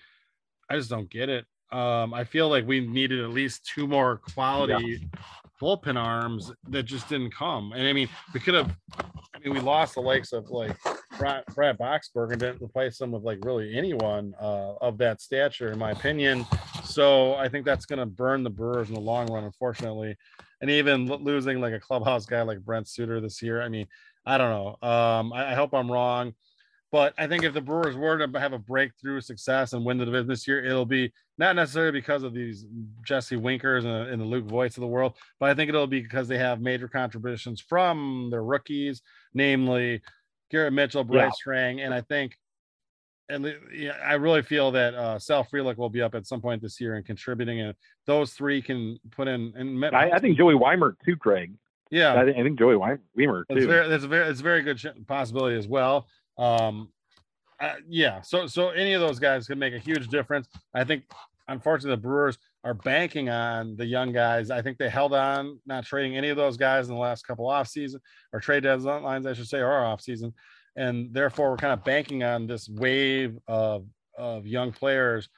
I 0.69 0.75
just 0.75 0.89
don't 0.89 1.09
get 1.09 1.29
it. 1.29 1.45
Um, 1.71 2.13
I 2.13 2.23
feel 2.23 2.49
like 2.49 2.65
we 2.65 2.79
needed 2.79 3.19
at 3.19 3.31
least 3.31 3.65
two 3.65 3.87
more 3.87 4.17
quality 4.17 5.01
yeah. 5.01 5.19
bullpen 5.61 6.01
arms 6.01 6.51
that 6.69 6.83
just 6.83 7.09
didn't 7.09 7.33
come. 7.33 7.73
And 7.73 7.87
I 7.87 7.93
mean, 7.93 8.07
we 8.33 8.39
could 8.39 8.53
have, 8.53 8.75
I 8.99 9.39
mean, 9.43 9.53
we 9.53 9.59
lost 9.59 9.95
the 9.95 10.01
likes 10.01 10.31
of 10.31 10.49
like 10.49 10.77
Brad, 11.17 11.43
Brad 11.53 11.77
Boxberger 11.77 12.31
and 12.31 12.39
didn't 12.39 12.61
replace 12.61 13.01
him 13.01 13.11
with 13.11 13.23
like 13.23 13.43
really 13.43 13.75
anyone 13.75 14.33
uh, 14.39 14.75
of 14.79 14.97
that 14.99 15.19
stature, 15.19 15.71
in 15.71 15.79
my 15.79 15.91
opinion. 15.91 16.45
So 16.83 17.35
I 17.35 17.49
think 17.49 17.65
that's 17.65 17.85
going 17.85 17.99
to 17.99 18.05
burn 18.05 18.43
the 18.43 18.49
Brewers 18.49 18.87
in 18.87 18.95
the 18.95 19.01
long 19.01 19.27
run, 19.27 19.43
unfortunately. 19.43 20.15
And 20.61 20.71
even 20.71 21.05
losing 21.07 21.59
like 21.59 21.73
a 21.73 21.79
clubhouse 21.79 22.25
guy 22.25 22.41
like 22.43 22.59
Brent 22.61 22.87
Suter 22.87 23.19
this 23.19 23.41
year, 23.41 23.61
I 23.61 23.69
mean, 23.69 23.87
I 24.25 24.37
don't 24.37 24.49
know. 24.49 24.87
Um, 24.87 25.33
I, 25.33 25.51
I 25.51 25.53
hope 25.53 25.73
I'm 25.73 25.91
wrong. 25.91 26.33
But 26.91 27.13
I 27.17 27.27
think 27.27 27.43
if 27.43 27.53
the 27.53 27.61
Brewers 27.61 27.97
were 27.97 28.25
to 28.25 28.39
have 28.39 28.53
a 28.53 28.59
breakthrough 28.59 29.19
success 29.19 29.73
and 29.73 29.83
win 29.83 29.97
the 29.97 30.05
division 30.05 30.27
this 30.27 30.47
year, 30.47 30.63
it'll 30.63 30.85
be 30.85 31.11
not 31.37 31.55
necessarily 31.55 31.91
because 31.91 32.23
of 32.23 32.33
these 32.33 32.65
Jesse 33.03 33.35
Winkers 33.35 33.83
and, 33.83 34.09
and 34.09 34.21
the 34.21 34.25
Luke 34.25 34.45
Voits 34.45 34.77
of 34.77 34.81
the 34.81 34.87
world, 34.87 35.13
but 35.39 35.49
I 35.49 35.53
think 35.53 35.69
it'll 35.69 35.85
be 35.85 36.01
because 36.01 36.27
they 36.27 36.37
have 36.37 36.61
major 36.61 36.87
contributions 36.87 37.59
from 37.59 38.29
their 38.31 38.43
rookies, 38.43 39.01
namely 39.33 40.01
Garrett 40.49 40.73
Mitchell, 40.73 41.03
Bryce 41.03 41.25
yeah. 41.25 41.31
Strang, 41.31 41.81
and 41.81 41.93
I 41.93 42.01
think, 42.01 42.37
and 43.29 43.53
yeah, 43.75 43.97
I 44.03 44.13
really 44.13 44.41
feel 44.41 44.71
that 44.71 44.93
uh, 44.93 45.19
Sal 45.19 45.43
Frelick 45.43 45.77
will 45.77 45.89
be 45.89 46.01
up 46.01 46.15
at 46.15 46.25
some 46.25 46.39
point 46.39 46.61
this 46.61 46.79
year 46.79 46.95
and 46.95 47.05
contributing, 47.05 47.59
and 47.59 47.75
those 48.05 48.31
three 48.31 48.61
can 48.61 48.97
put 49.11 49.27
in. 49.27 49.51
And 49.57 49.85
I, 49.93 50.11
I 50.11 50.19
think 50.19 50.37
Joey 50.37 50.55
Wiemer 50.55 50.95
too, 51.03 51.17
Craig. 51.17 51.53
Yeah, 51.91 52.19
I, 52.19 52.25
think, 52.25 52.37
I 52.37 52.43
think 52.43 52.59
Joey 52.59 52.75
Wiemer 52.75 53.43
too. 53.49 53.55
It's 53.55 53.65
very, 53.65 53.93
a 53.93 53.99
very, 53.99 54.29
it's 54.29 54.39
a 54.39 54.43
very 54.43 54.61
good 54.61 54.81
possibility 55.07 55.57
as 55.57 55.67
well. 55.67 56.07
Um, 56.37 56.89
uh, 57.59 57.73
yeah, 57.87 58.21
so 58.21 58.47
so 58.47 58.69
any 58.69 58.93
of 58.93 59.01
those 59.01 59.19
guys 59.19 59.47
can 59.47 59.57
make 59.57 59.73
a 59.73 59.79
huge 59.79 60.07
difference. 60.09 60.47
I 60.73 60.83
think, 60.83 61.03
unfortunately, 61.47 61.95
the 61.95 62.01
Brewers 62.01 62.37
are 62.63 62.75
banking 62.75 63.29
on 63.29 63.75
the 63.77 63.85
young 63.85 64.11
guys. 64.11 64.51
I 64.51 64.61
think 64.61 64.77
they 64.77 64.89
held 64.89 65.13
on, 65.13 65.59
not 65.65 65.85
trading 65.85 66.15
any 66.15 66.29
of 66.29 66.37
those 66.37 66.57
guys 66.57 66.87
in 66.87 66.93
the 66.93 67.01
last 67.01 67.25
couple 67.25 67.49
off 67.49 67.67
season 67.67 67.99
or 68.31 68.39
trade 68.39 68.63
deadlines, 68.63 69.27
I 69.27 69.33
should 69.33 69.47
say, 69.47 69.59
or 69.59 69.85
off 69.85 70.01
season, 70.01 70.33
and 70.75 71.11
therefore 71.13 71.49
we're 71.49 71.57
kind 71.57 71.73
of 71.73 71.83
banking 71.83 72.23
on 72.23 72.45
this 72.45 72.69
wave 72.69 73.37
of 73.47 73.85
of 74.17 74.45
young 74.45 74.71
players, 74.71 75.29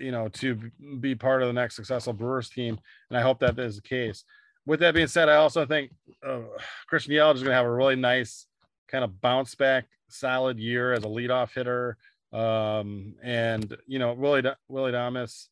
you 0.00 0.10
know, 0.10 0.28
to 0.28 0.58
be 1.00 1.14
part 1.14 1.42
of 1.42 1.48
the 1.48 1.52
next 1.52 1.76
successful 1.76 2.12
Brewers 2.12 2.48
team. 2.48 2.78
And 3.10 3.18
I 3.18 3.22
hope 3.22 3.38
that 3.40 3.58
is 3.58 3.76
the 3.76 3.82
case. 3.82 4.24
With 4.66 4.80
that 4.80 4.94
being 4.94 5.06
said, 5.08 5.28
I 5.28 5.36
also 5.36 5.66
think 5.66 5.92
uh, 6.26 6.40
Christian 6.88 7.12
Yelich 7.12 7.34
is 7.34 7.42
going 7.42 7.50
to 7.50 7.56
have 7.56 7.66
a 7.66 7.72
really 7.72 7.96
nice 7.96 8.46
kind 8.88 9.04
of 9.04 9.20
bounce 9.20 9.54
back, 9.54 9.86
solid 10.14 10.58
year 10.58 10.92
as 10.92 11.04
a 11.04 11.08
leadoff 11.08 11.54
hitter. 11.54 11.96
Um, 12.32 13.14
and 13.22 13.76
you 13.86 13.98
know, 13.98 14.12
Willie 14.12 14.42
Willy 14.68 14.92
Adames 14.92 15.48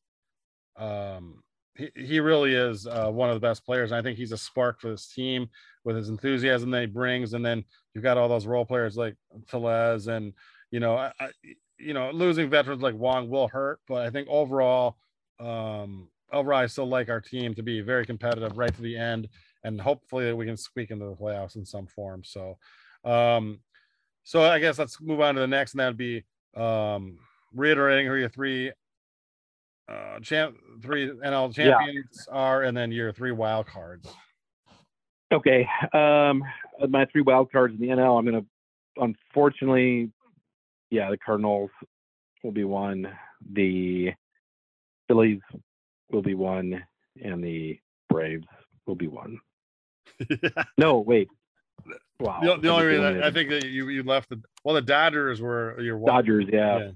um, 0.76 1.42
he, 1.74 1.90
he 1.94 2.20
really 2.20 2.54
is 2.54 2.86
uh, 2.86 3.08
one 3.08 3.30
of 3.30 3.36
the 3.36 3.46
best 3.46 3.64
players. 3.64 3.90
And 3.90 3.98
I 3.98 4.02
think 4.02 4.18
he's 4.18 4.32
a 4.32 4.38
spark 4.38 4.80
for 4.80 4.90
this 4.90 5.08
team 5.08 5.48
with 5.84 5.96
his 5.96 6.08
enthusiasm 6.08 6.70
that 6.70 6.82
he 6.82 6.86
brings. 6.86 7.34
And 7.34 7.44
then 7.44 7.64
you've 7.94 8.04
got 8.04 8.18
all 8.18 8.28
those 8.28 8.46
role 8.46 8.64
players 8.64 8.96
like 8.96 9.16
Tellez 9.48 10.06
and, 10.06 10.32
you 10.70 10.80
know, 10.80 10.96
I, 10.96 11.12
I, 11.18 11.28
you 11.78 11.94
know, 11.94 12.10
losing 12.10 12.48
veterans 12.48 12.82
like 12.82 12.94
Wong 12.94 13.28
will 13.28 13.48
hurt, 13.48 13.80
but 13.88 14.06
I 14.06 14.10
think 14.10 14.28
overall, 14.28 14.96
um, 15.40 16.08
overall, 16.32 16.60
I 16.60 16.66
still 16.66 16.86
like 16.86 17.08
our 17.08 17.20
team 17.20 17.54
to 17.54 17.62
be 17.62 17.80
very 17.80 18.06
competitive 18.06 18.56
right 18.56 18.74
to 18.74 18.82
the 18.82 18.96
end. 18.96 19.28
And 19.64 19.80
hopefully 19.80 20.26
that 20.26 20.36
we 20.36 20.46
can 20.46 20.56
squeak 20.56 20.90
into 20.90 21.06
the 21.06 21.14
playoffs 21.14 21.56
in 21.56 21.64
some 21.64 21.86
form. 21.86 22.22
So, 22.24 22.58
um, 23.04 23.60
so 24.24 24.42
I 24.42 24.58
guess 24.58 24.78
let's 24.78 25.00
move 25.00 25.20
on 25.20 25.34
to 25.34 25.40
the 25.40 25.46
next, 25.46 25.72
and 25.72 25.80
that 25.80 25.86
would 25.88 25.96
be 25.96 26.24
um, 26.56 27.18
reiterating 27.54 28.06
who 28.06 28.14
your 28.14 28.28
three 28.28 28.72
uh 29.88 30.20
champ 30.20 30.56
three 30.80 31.10
NL 31.10 31.52
champions 31.52 32.26
yeah. 32.28 32.34
are, 32.34 32.62
and 32.62 32.76
then 32.76 32.92
your 32.92 33.12
three 33.12 33.32
wild 33.32 33.66
cards. 33.66 34.08
Okay. 35.32 35.66
Um 35.92 36.44
my 36.88 37.04
three 37.06 37.22
wild 37.22 37.50
cards 37.50 37.74
in 37.74 37.80
the 37.80 37.88
NL, 37.88 38.18
I'm 38.18 38.24
gonna 38.24 38.44
unfortunately, 38.96 40.10
yeah, 40.90 41.10
the 41.10 41.18
Cardinals 41.18 41.70
will 42.42 42.52
be 42.52 42.64
one, 42.64 43.08
the 43.52 44.12
Phillies 45.08 45.40
will 46.10 46.22
be 46.22 46.34
one, 46.34 46.82
and 47.22 47.42
the 47.42 47.78
Braves 48.08 48.46
will 48.86 48.94
be 48.94 49.08
one. 49.08 49.38
yeah. 50.28 50.64
No, 50.78 50.98
wait. 50.98 51.28
Wow. 52.20 52.40
The, 52.42 52.56
the 52.56 52.68
only 52.68 52.86
reason 52.86 53.22
I, 53.22 53.28
I, 53.28 53.30
think 53.30 53.50
that 53.50 53.64
you, 53.64 53.88
you 53.88 54.02
left 54.02 54.28
the 54.28 54.40
well, 54.64 54.74
the 54.74 54.82
Dodgers 54.82 55.40
were 55.40 55.80
your 55.80 55.98
Dodgers, 55.98 56.46
yeah. 56.52 56.78
yeah. 56.78 56.90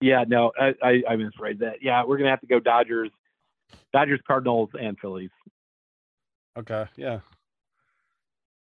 Yeah, 0.00 0.24
no, 0.26 0.52
I, 0.60 0.74
I, 0.82 1.02
I 1.08 1.16
misread 1.16 1.60
that. 1.60 1.76
Yeah, 1.80 2.04
we're 2.04 2.18
gonna 2.18 2.30
have 2.30 2.40
to 2.40 2.46
go 2.46 2.60
Dodgers, 2.60 3.10
Dodgers, 3.92 4.20
Cardinals, 4.26 4.68
and 4.78 4.98
Phillies. 4.98 5.30
Okay, 6.58 6.84
yeah. 6.96 7.20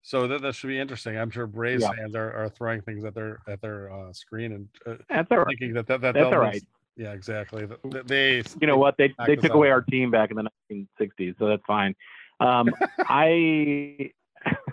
So 0.03 0.27
that, 0.27 0.41
that 0.41 0.55
should 0.55 0.67
be 0.67 0.79
interesting. 0.79 1.17
I'm 1.17 1.29
sure 1.29 1.47
Braves 1.47 1.83
yeah. 1.83 1.91
fans 1.93 2.15
are, 2.15 2.33
are 2.33 2.49
throwing 2.49 2.81
things 2.81 3.05
at 3.05 3.13
their 3.13 3.39
at 3.47 3.61
their 3.61 3.91
uh, 3.91 4.11
screen 4.11 4.51
and 4.51 4.67
uh, 4.85 4.95
that's 5.09 5.31
all 5.31 5.37
right. 5.37 5.47
thinking 5.47 5.73
that 5.73 5.87
that, 5.87 6.01
that 6.01 6.15
that's 6.15 6.25
all 6.25 6.39
right. 6.39 6.61
Yeah, 6.97 7.13
exactly. 7.13 7.67
They, 8.05 8.43
you 8.59 8.67
know 8.67 8.77
what? 8.77 8.97
They 8.97 9.13
they 9.25 9.35
took 9.35 9.53
away 9.53 9.69
our 9.69 9.81
team 9.81 10.11
back 10.11 10.31
in 10.31 10.37
the 10.37 10.49
1960s, 10.71 11.35
so 11.39 11.47
that's 11.47 11.63
fine. 11.65 11.95
Um, 12.39 12.69
I 12.99 14.11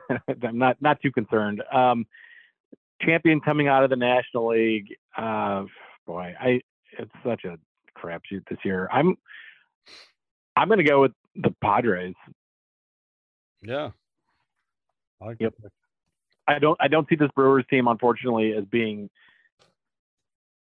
I'm 0.42 0.58
not 0.58 0.80
not 0.80 1.00
too 1.00 1.12
concerned. 1.12 1.62
Um, 1.72 2.06
champion 3.02 3.40
coming 3.40 3.68
out 3.68 3.84
of 3.84 3.90
the 3.90 3.96
National 3.96 4.48
League. 4.48 4.96
Uh, 5.16 5.64
boy, 6.06 6.34
I 6.40 6.60
it's 6.98 7.12
such 7.24 7.44
a 7.44 7.58
crapshoot 7.96 8.46
this 8.48 8.58
year. 8.64 8.88
I'm 8.92 9.16
I'm 10.56 10.68
going 10.68 10.78
to 10.78 10.84
go 10.84 11.02
with 11.02 11.12
the 11.36 11.54
Padres. 11.62 12.14
Yeah. 13.62 13.90
I 15.20 15.26
like 15.26 15.36
yep. 15.40 15.54
I 16.46 16.58
don't 16.58 16.76
I 16.80 16.88
don't 16.88 17.08
see 17.08 17.16
this 17.16 17.30
Brewers 17.34 17.64
team 17.70 17.88
unfortunately 17.88 18.52
as 18.52 18.64
being 18.64 19.10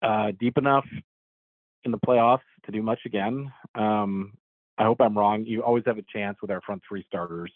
uh, 0.01 0.31
deep 0.39 0.57
enough 0.57 0.85
in 1.83 1.91
the 1.91 1.99
playoffs 1.99 2.39
to 2.65 2.71
do 2.71 2.81
much 2.81 2.99
again. 3.05 3.51
Um, 3.75 4.33
I 4.77 4.83
hope 4.83 4.99
I'm 4.99 5.17
wrong. 5.17 5.45
You 5.45 5.63
always 5.63 5.83
have 5.85 5.97
a 5.97 6.03
chance 6.13 6.37
with 6.41 6.51
our 6.51 6.61
front 6.61 6.81
three 6.87 7.05
starters. 7.07 7.51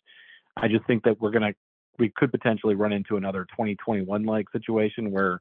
I 0.55 0.67
just 0.67 0.85
think 0.85 1.03
that 1.03 1.19
we're 1.19 1.31
gonna 1.31 1.53
we 1.99 2.11
could 2.15 2.31
potentially 2.31 2.75
run 2.75 2.93
into 2.93 3.17
another 3.17 3.45
2021 3.51 4.23
like 4.23 4.49
situation 4.51 5.11
where 5.11 5.39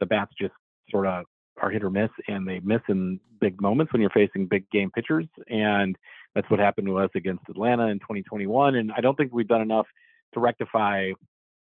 the 0.00 0.06
bats 0.06 0.32
just 0.40 0.54
sort 0.90 1.06
of 1.06 1.24
are 1.60 1.70
hit 1.70 1.82
or 1.82 1.90
miss 1.90 2.10
and 2.28 2.46
they 2.46 2.60
miss 2.60 2.82
in 2.88 3.18
big 3.40 3.60
moments 3.60 3.92
when 3.92 4.00
you're 4.00 4.10
facing 4.10 4.46
big 4.46 4.68
game 4.70 4.90
pitchers. 4.90 5.26
And 5.48 5.96
that's 6.34 6.48
what 6.50 6.60
happened 6.60 6.86
to 6.88 6.98
us 6.98 7.10
against 7.14 7.48
Atlanta 7.48 7.86
in 7.88 7.98
2021 7.98 8.76
and 8.76 8.92
I 8.96 9.00
don't 9.00 9.16
think 9.16 9.32
we've 9.32 9.48
done 9.48 9.62
enough 9.62 9.86
to 10.34 10.40
rectify 10.40 11.10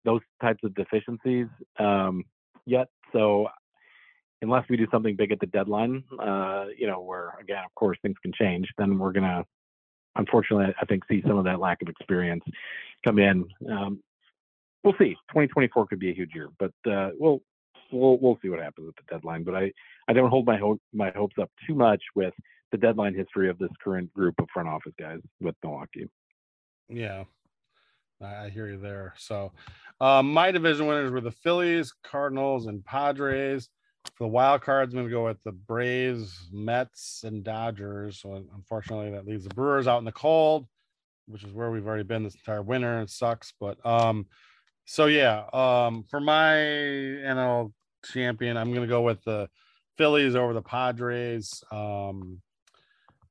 those 0.03 0.21
types 0.41 0.63
of 0.63 0.75
deficiencies 0.75 1.47
um, 1.79 2.23
yet. 2.65 2.87
So 3.13 3.47
unless 4.41 4.65
we 4.69 4.77
do 4.77 4.85
something 4.91 5.15
big 5.15 5.31
at 5.31 5.39
the 5.39 5.47
deadline 5.47 6.03
uh, 6.19 6.65
you 6.77 6.87
know 6.87 7.01
where 7.01 7.33
again 7.39 7.63
of 7.65 7.73
course 7.75 7.97
things 8.01 8.17
can 8.21 8.33
change 8.33 8.67
then 8.77 8.99
we're 8.99 9.13
going 9.13 9.23
to 9.23 9.43
unfortunately 10.17 10.73
I 10.79 10.85
think 10.85 11.03
see 11.07 11.23
some 11.25 11.37
of 11.37 11.45
that 11.45 11.59
lack 11.59 11.81
of 11.81 11.87
experience 11.87 12.43
come 13.05 13.19
in. 13.19 13.45
Um, 13.69 14.01
we'll 14.85 14.93
see. 14.99 15.15
2024 15.29 15.87
could 15.87 15.99
be 15.99 16.11
a 16.11 16.13
huge 16.13 16.33
year, 16.33 16.49
but 16.59 16.71
uh, 16.89 17.09
we'll 17.17 17.41
we'll 17.91 18.17
we'll 18.19 18.39
see 18.41 18.49
what 18.49 18.59
happens 18.59 18.87
at 18.87 18.95
the 18.95 19.13
deadline. 19.13 19.43
But 19.43 19.55
I 19.55 19.71
I 20.07 20.13
don't 20.13 20.29
hold 20.29 20.45
my 20.45 20.57
hope 20.57 20.79
my 20.93 21.11
hopes 21.11 21.35
up 21.41 21.49
too 21.67 21.75
much 21.75 22.01
with 22.15 22.33
the 22.71 22.77
deadline 22.77 23.15
history 23.15 23.49
of 23.49 23.57
this 23.57 23.71
current 23.83 24.13
group 24.13 24.35
of 24.39 24.47
front 24.53 24.69
office 24.69 24.93
guys 24.97 25.19
with 25.41 25.55
Milwaukee. 25.63 26.07
Yeah, 26.87 27.23
I 28.21 28.49
hear 28.49 28.67
you 28.67 28.77
there. 28.77 29.13
So, 29.17 29.51
um, 29.99 30.31
my 30.31 30.51
division 30.51 30.85
winners 30.85 31.11
were 31.11 31.21
the 31.21 31.31
Phillies, 31.31 31.93
Cardinals, 32.03 32.67
and 32.67 32.85
Padres. 32.85 33.69
For 34.17 34.25
the 34.25 34.29
wild 34.29 34.61
cards, 34.61 34.93
I'm 34.93 34.99
going 34.99 35.09
to 35.09 35.13
go 35.13 35.25
with 35.25 35.41
the 35.43 35.51
Braves, 35.51 36.47
Mets, 36.51 37.23
and 37.23 37.43
Dodgers. 37.43 38.19
So, 38.21 38.45
unfortunately, 38.55 39.11
that 39.11 39.25
leaves 39.25 39.45
the 39.45 39.53
Brewers 39.55 39.87
out 39.87 39.97
in 39.97 40.05
the 40.05 40.11
cold, 40.11 40.67
which 41.27 41.43
is 41.43 41.51
where 41.51 41.71
we've 41.71 41.87
already 41.87 42.03
been 42.03 42.23
this 42.23 42.35
entire 42.35 42.61
winter. 42.61 43.01
It 43.01 43.09
sucks, 43.09 43.53
but 43.59 43.83
um, 43.83 44.27
so 44.85 45.07
yeah, 45.07 45.45
um, 45.51 46.03
for 46.09 46.19
my 46.19 46.53
NL 46.53 47.73
champion, 48.05 48.57
I'm 48.57 48.73
gonna 48.73 48.87
go 48.87 49.01
with 49.01 49.23
the 49.23 49.49
Phillies 49.97 50.35
over 50.35 50.53
the 50.53 50.61
Padres. 50.61 51.63
Um, 51.71 52.41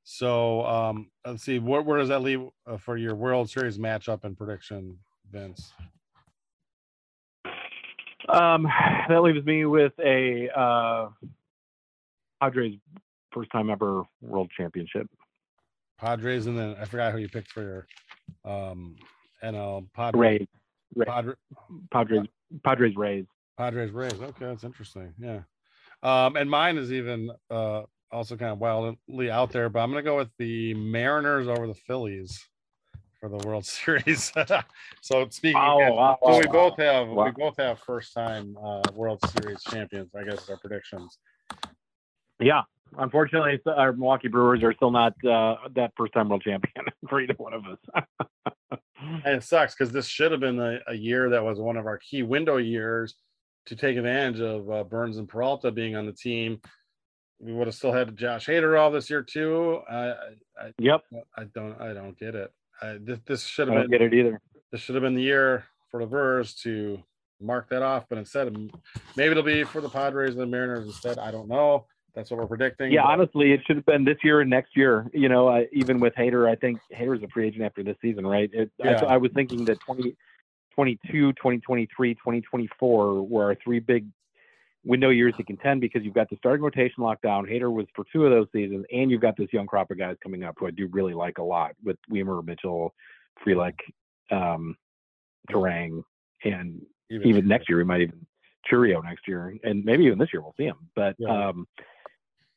so 0.03 0.65
um, 0.67 1.11
let's 1.27 1.43
see, 1.43 1.59
where, 1.59 1.81
where 1.83 1.99
does 1.99 2.09
that 2.09 2.21
leave 2.21 2.43
uh, 2.67 2.77
for 2.77 2.97
your 2.97 3.15
World 3.15 3.49
Series 3.49 3.79
matchup 3.79 4.25
and 4.25 4.37
prediction, 4.37 4.99
Vince? 5.31 5.73
Um, 8.29 8.67
that 9.09 9.23
leaves 9.23 9.45
me 9.47 9.65
with 9.65 9.93
a 10.05 10.49
uh, 10.59 11.09
Padres 12.41 12.79
first 13.33 13.51
time 13.51 13.71
ever 13.71 14.05
World 14.21 14.51
Championship. 14.57 15.09
Padres, 15.99 16.47
and 16.47 16.59
then 16.59 16.77
I 16.81 16.85
forgot 16.85 17.13
who 17.13 17.19
you 17.19 17.29
picked 17.29 17.53
for 17.53 17.63
your 17.63 17.87
um, 18.45 18.97
NL 19.43 19.87
Padres. 19.95 20.21
Rays. 20.21 20.47
Padre, 21.07 21.35
Padres, 21.91 22.27
Padres 22.63 22.97
Rays. 22.97 23.27
Padres 23.57 23.91
Rays. 23.91 24.15
Okay, 24.15 24.47
that's 24.47 24.65
interesting. 24.65 25.13
Yeah. 25.19 25.41
Um, 26.03 26.37
and 26.37 26.51
mine 26.51 26.77
is 26.77 26.93
even 26.93 27.31
uh, 27.51 27.83
also 28.13 28.37
kind 28.37 28.53
of 28.53 28.59
wildly 28.59 29.31
out 29.31 29.51
there, 29.53 29.69
but 29.69 29.81
I'm 29.81 29.91
going 29.91 30.05
to 30.05 30.09
go 30.09 30.17
with 30.17 30.31
the 30.39 30.75
Mariners 30.75 31.49
over 31.49 31.67
the 31.67 31.75
Phillies 31.75 32.45
for 33.21 33.29
the 33.29 33.47
World 33.47 33.65
Series. 33.85 34.33
so 35.01 35.27
speaking, 35.31 35.61
wow, 35.61 35.79
again, 35.79 35.95
wow, 35.95 36.19
so 36.23 36.39
we 36.39 36.47
wow, 36.47 36.53
both 36.53 36.79
have 36.79 37.09
we 37.09 37.31
both 37.31 37.57
have 37.59 37.79
first 37.81 38.13
time 38.13 38.57
uh, 38.63 38.83
World 38.93 39.21
Series 39.31 39.63
champions. 39.63 40.11
I 40.15 40.25
guess 40.25 40.49
our 40.49 40.59
predictions. 40.59 41.19
Yeah, 42.41 42.63
unfortunately, 42.99 43.61
our 43.67 43.93
Milwaukee 43.93 44.29
Brewers 44.29 44.63
are 44.63 44.75
still 44.75 44.91
not 44.91 45.13
uh, 45.25 45.57
that 45.75 45.93
first 45.97 46.13
time 46.13 46.29
world 46.29 46.43
champion 46.43 46.85
for 47.09 47.21
either 47.21 47.35
one 47.37 47.55
of 47.55 47.63
us. 47.65 48.05
And 49.25 49.37
it 49.37 49.43
sucks 49.43 49.75
because 49.75 49.93
this 49.93 50.07
should 50.07 50.33
have 50.33 50.41
been 50.41 50.59
a, 50.59 50.79
a, 50.89 50.95
year 50.95 51.31
that 51.31 51.45
was 51.45 51.59
one 51.59 51.77
of 51.77 51.87
our 51.87 51.99
key 51.99 52.23
window 52.23 52.57
years 52.57 53.15
to 53.67 53.77
take 53.77 53.97
advantage 53.97 54.41
of 54.41 54.71
uh, 54.71 54.85
Burnes 54.85 55.19
and 55.19 55.29
Peralta 55.29 55.71
being 55.71 55.97
on 55.97 56.07
the 56.07 56.13
team. 56.13 56.61
We 57.41 57.53
would 57.53 57.67
have 57.67 57.75
still 57.75 57.93
had 57.93 58.17
Josh 58.17 58.47
Hader 58.47 58.79
all 58.79 58.91
this 58.91 59.11
year 59.11 59.23
too. 59.23 59.81
I, 59.91 60.15
I, 60.59 60.73
yep. 60.79 61.03
I 61.37 61.45
don't. 61.55 61.81
I 61.81 61.93
don't 61.93 62.19
get 62.19 62.35
it. 62.35 62.53
I, 62.81 62.99
this, 63.01 63.19
this 63.27 63.43
should 63.45 63.69
have 63.69 63.83
been. 63.83 63.91
Get 63.91 64.03
it 64.03 64.15
either. 64.15 64.41
This 64.73 64.81
should 64.81 64.95
have 64.95 65.03
been 65.03 65.15
the 65.15 65.23
year 65.23 65.65
for 65.91 66.01
the 66.01 66.07
Brewers 66.07 66.55
to 66.57 67.03
mark 67.41 67.69
that 67.71 67.83
off, 67.83 68.07
but 68.09 68.19
instead, 68.19 68.55
maybe 69.17 69.31
it'll 69.31 69.43
be 69.43 69.65
for 69.65 69.81
the 69.81 69.89
Padres 69.89 70.31
and 70.31 70.41
the 70.41 70.47
Mariners 70.47 70.87
instead. 70.87 71.19
I 71.19 71.31
don't 71.31 71.49
know. 71.49 71.87
That's 72.15 72.31
what 72.31 72.39
we're 72.39 72.47
predicting. 72.47 72.93
Yeah, 72.93 73.03
honestly, 73.03 73.53
it 73.53 73.61
should 73.67 73.77
have 73.77 73.87
been 73.87 74.05
this 74.05 74.19
year 74.23 74.41
and 74.41 74.49
next 74.49 74.77
year. 74.77 75.11
You 75.13 75.29
know, 75.29 75.49
uh, 75.49 75.63
even 75.73 75.99
with 75.99 76.15
Hader, 76.15 76.49
I 76.49 76.55
think 76.55 76.79
Hader's 76.95 77.23
a 77.25 77.29
free 77.29 77.49
agent 77.49 77.65
after 77.65 77.83
this 77.83 77.97
season, 78.01 78.25
right? 78.27 78.49
It, 78.53 78.71
yeah. 78.79 79.01
I, 79.03 79.15
I, 79.15 79.17
was 79.17 79.33
thinking 79.35 79.65
that 79.65 79.81
2022, 79.81 81.33
2023, 81.33 82.15
2024 82.15 83.23
were 83.23 83.45
our 83.45 83.57
three 83.57 83.81
big 83.81 84.07
window 84.85 85.11
years 85.11 85.35
to 85.39 85.43
contend 85.43 85.81
because 85.81 86.05
you've 86.05 86.15
got 86.15 86.31
the 86.31 86.37
starting 86.37 86.63
rotation 86.63 87.03
locked 87.03 87.23
down. 87.23 87.47
Hader 87.47 87.73
was 87.73 87.87
for 87.97 88.05
two 88.13 88.25
of 88.25 88.31
those 88.31 88.47
seasons, 88.53 88.85
and 88.93 89.11
you've 89.11 89.21
got 89.21 89.37
this 89.37 89.53
young 89.53 89.67
crop 89.67 89.91
of 89.91 89.99
guys 89.99 90.17
coming 90.23 90.45
up 90.45 90.55
who 90.59 90.69
I 90.69 90.71
do 90.71 90.87
really 90.93 91.15
like 91.15 91.39
a 91.39 91.43
lot 91.43 91.73
with 91.83 91.97
Wiemer, 92.13 92.45
Mitchell, 92.45 92.95
Frelick, 93.45 93.75
um, 94.31 94.77
Turang, 95.51 96.05
and 96.45 96.81
even, 97.11 97.29
even 97.29 97.49
next 97.49 97.69
year 97.69 97.79
we 97.79 97.85
might 97.85 98.03
even 98.03 98.25
Chourio 98.71 99.03
next 99.03 99.27
year, 99.27 99.57
and 99.65 99.85
maybe 99.85 100.05
even 100.05 100.19
this 100.19 100.33
year 100.33 100.43
we'll 100.43 100.55
see 100.57 100.65
him. 100.65 100.77
But 100.95 101.17
yeah. 101.19 101.49
um, 101.49 101.67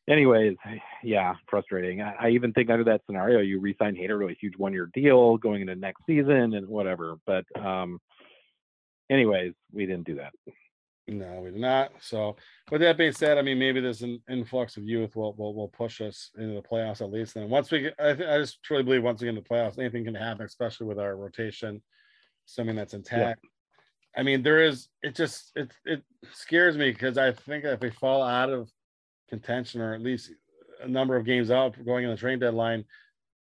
anyways, 0.07 0.55
yeah, 1.03 1.35
frustrating. 1.47 2.01
I, 2.01 2.13
I, 2.19 2.29
even 2.29 2.53
think 2.53 2.69
under 2.69 2.83
that 2.85 3.01
scenario, 3.05 3.39
you 3.39 3.59
resign 3.59 3.95
Hader 3.95 4.19
to 4.19 4.29
a 4.29 4.33
huge 4.33 4.57
one-year 4.57 4.89
deal 4.93 5.37
going 5.37 5.61
into 5.61 5.75
next 5.75 6.05
season 6.05 6.53
and 6.53 6.67
whatever. 6.67 7.17
But 7.25 7.45
um, 7.59 7.99
anyways, 9.09 9.53
we 9.71 9.85
didn't 9.85 10.05
do 10.05 10.15
that. 10.15 10.33
No, 11.09 11.39
we 11.41 11.51
did 11.51 11.61
not. 11.61 11.91
So, 12.01 12.35
with 12.69 12.81
that 12.81 12.97
being 12.97 13.13
said, 13.13 13.37
I 13.37 13.41
mean, 13.41 13.57
maybe 13.57 13.79
there's 13.79 14.01
an 14.01 14.21
influx 14.29 14.75
of 14.75 14.83
youth 14.83 15.15
will 15.15 15.33
will, 15.35 15.53
will 15.53 15.69
push 15.69 16.01
us 16.01 16.31
into 16.37 16.55
the 16.55 16.61
playoffs 16.61 17.01
at 17.01 17.11
least. 17.11 17.37
And 17.37 17.49
once 17.49 17.71
we, 17.71 17.81
get, 17.81 17.95
I, 17.97 18.09
I 18.09 18.39
just 18.39 18.61
truly 18.61 18.83
believe 18.83 19.03
once 19.03 19.21
we 19.21 19.25
get 19.25 19.29
into 19.29 19.41
the 19.41 19.49
playoffs, 19.49 19.79
anything 19.79 20.03
can 20.03 20.15
happen, 20.15 20.45
especially 20.45 20.87
with 20.87 20.99
our 20.99 21.15
rotation, 21.15 21.81
assuming 22.47 22.75
that's 22.75 22.93
intact. 22.93 23.39
Yeah. 23.41 24.19
I 24.19 24.23
mean, 24.23 24.43
there 24.43 24.61
is. 24.61 24.89
It 25.01 25.15
just 25.15 25.53
it 25.55 25.71
it 25.85 26.03
scares 26.33 26.75
me 26.75 26.91
because 26.91 27.17
I 27.17 27.31
think 27.31 27.63
if 27.63 27.79
we 27.79 27.89
fall 27.89 28.21
out 28.21 28.49
of 28.49 28.69
contention 29.29 29.81
or 29.81 29.93
at 29.93 30.01
least 30.01 30.31
a 30.81 30.87
number 30.87 31.15
of 31.15 31.25
games 31.25 31.51
out 31.51 31.75
going 31.85 32.03
in 32.03 32.11
the 32.11 32.17
trade 32.17 32.39
deadline, 32.39 32.85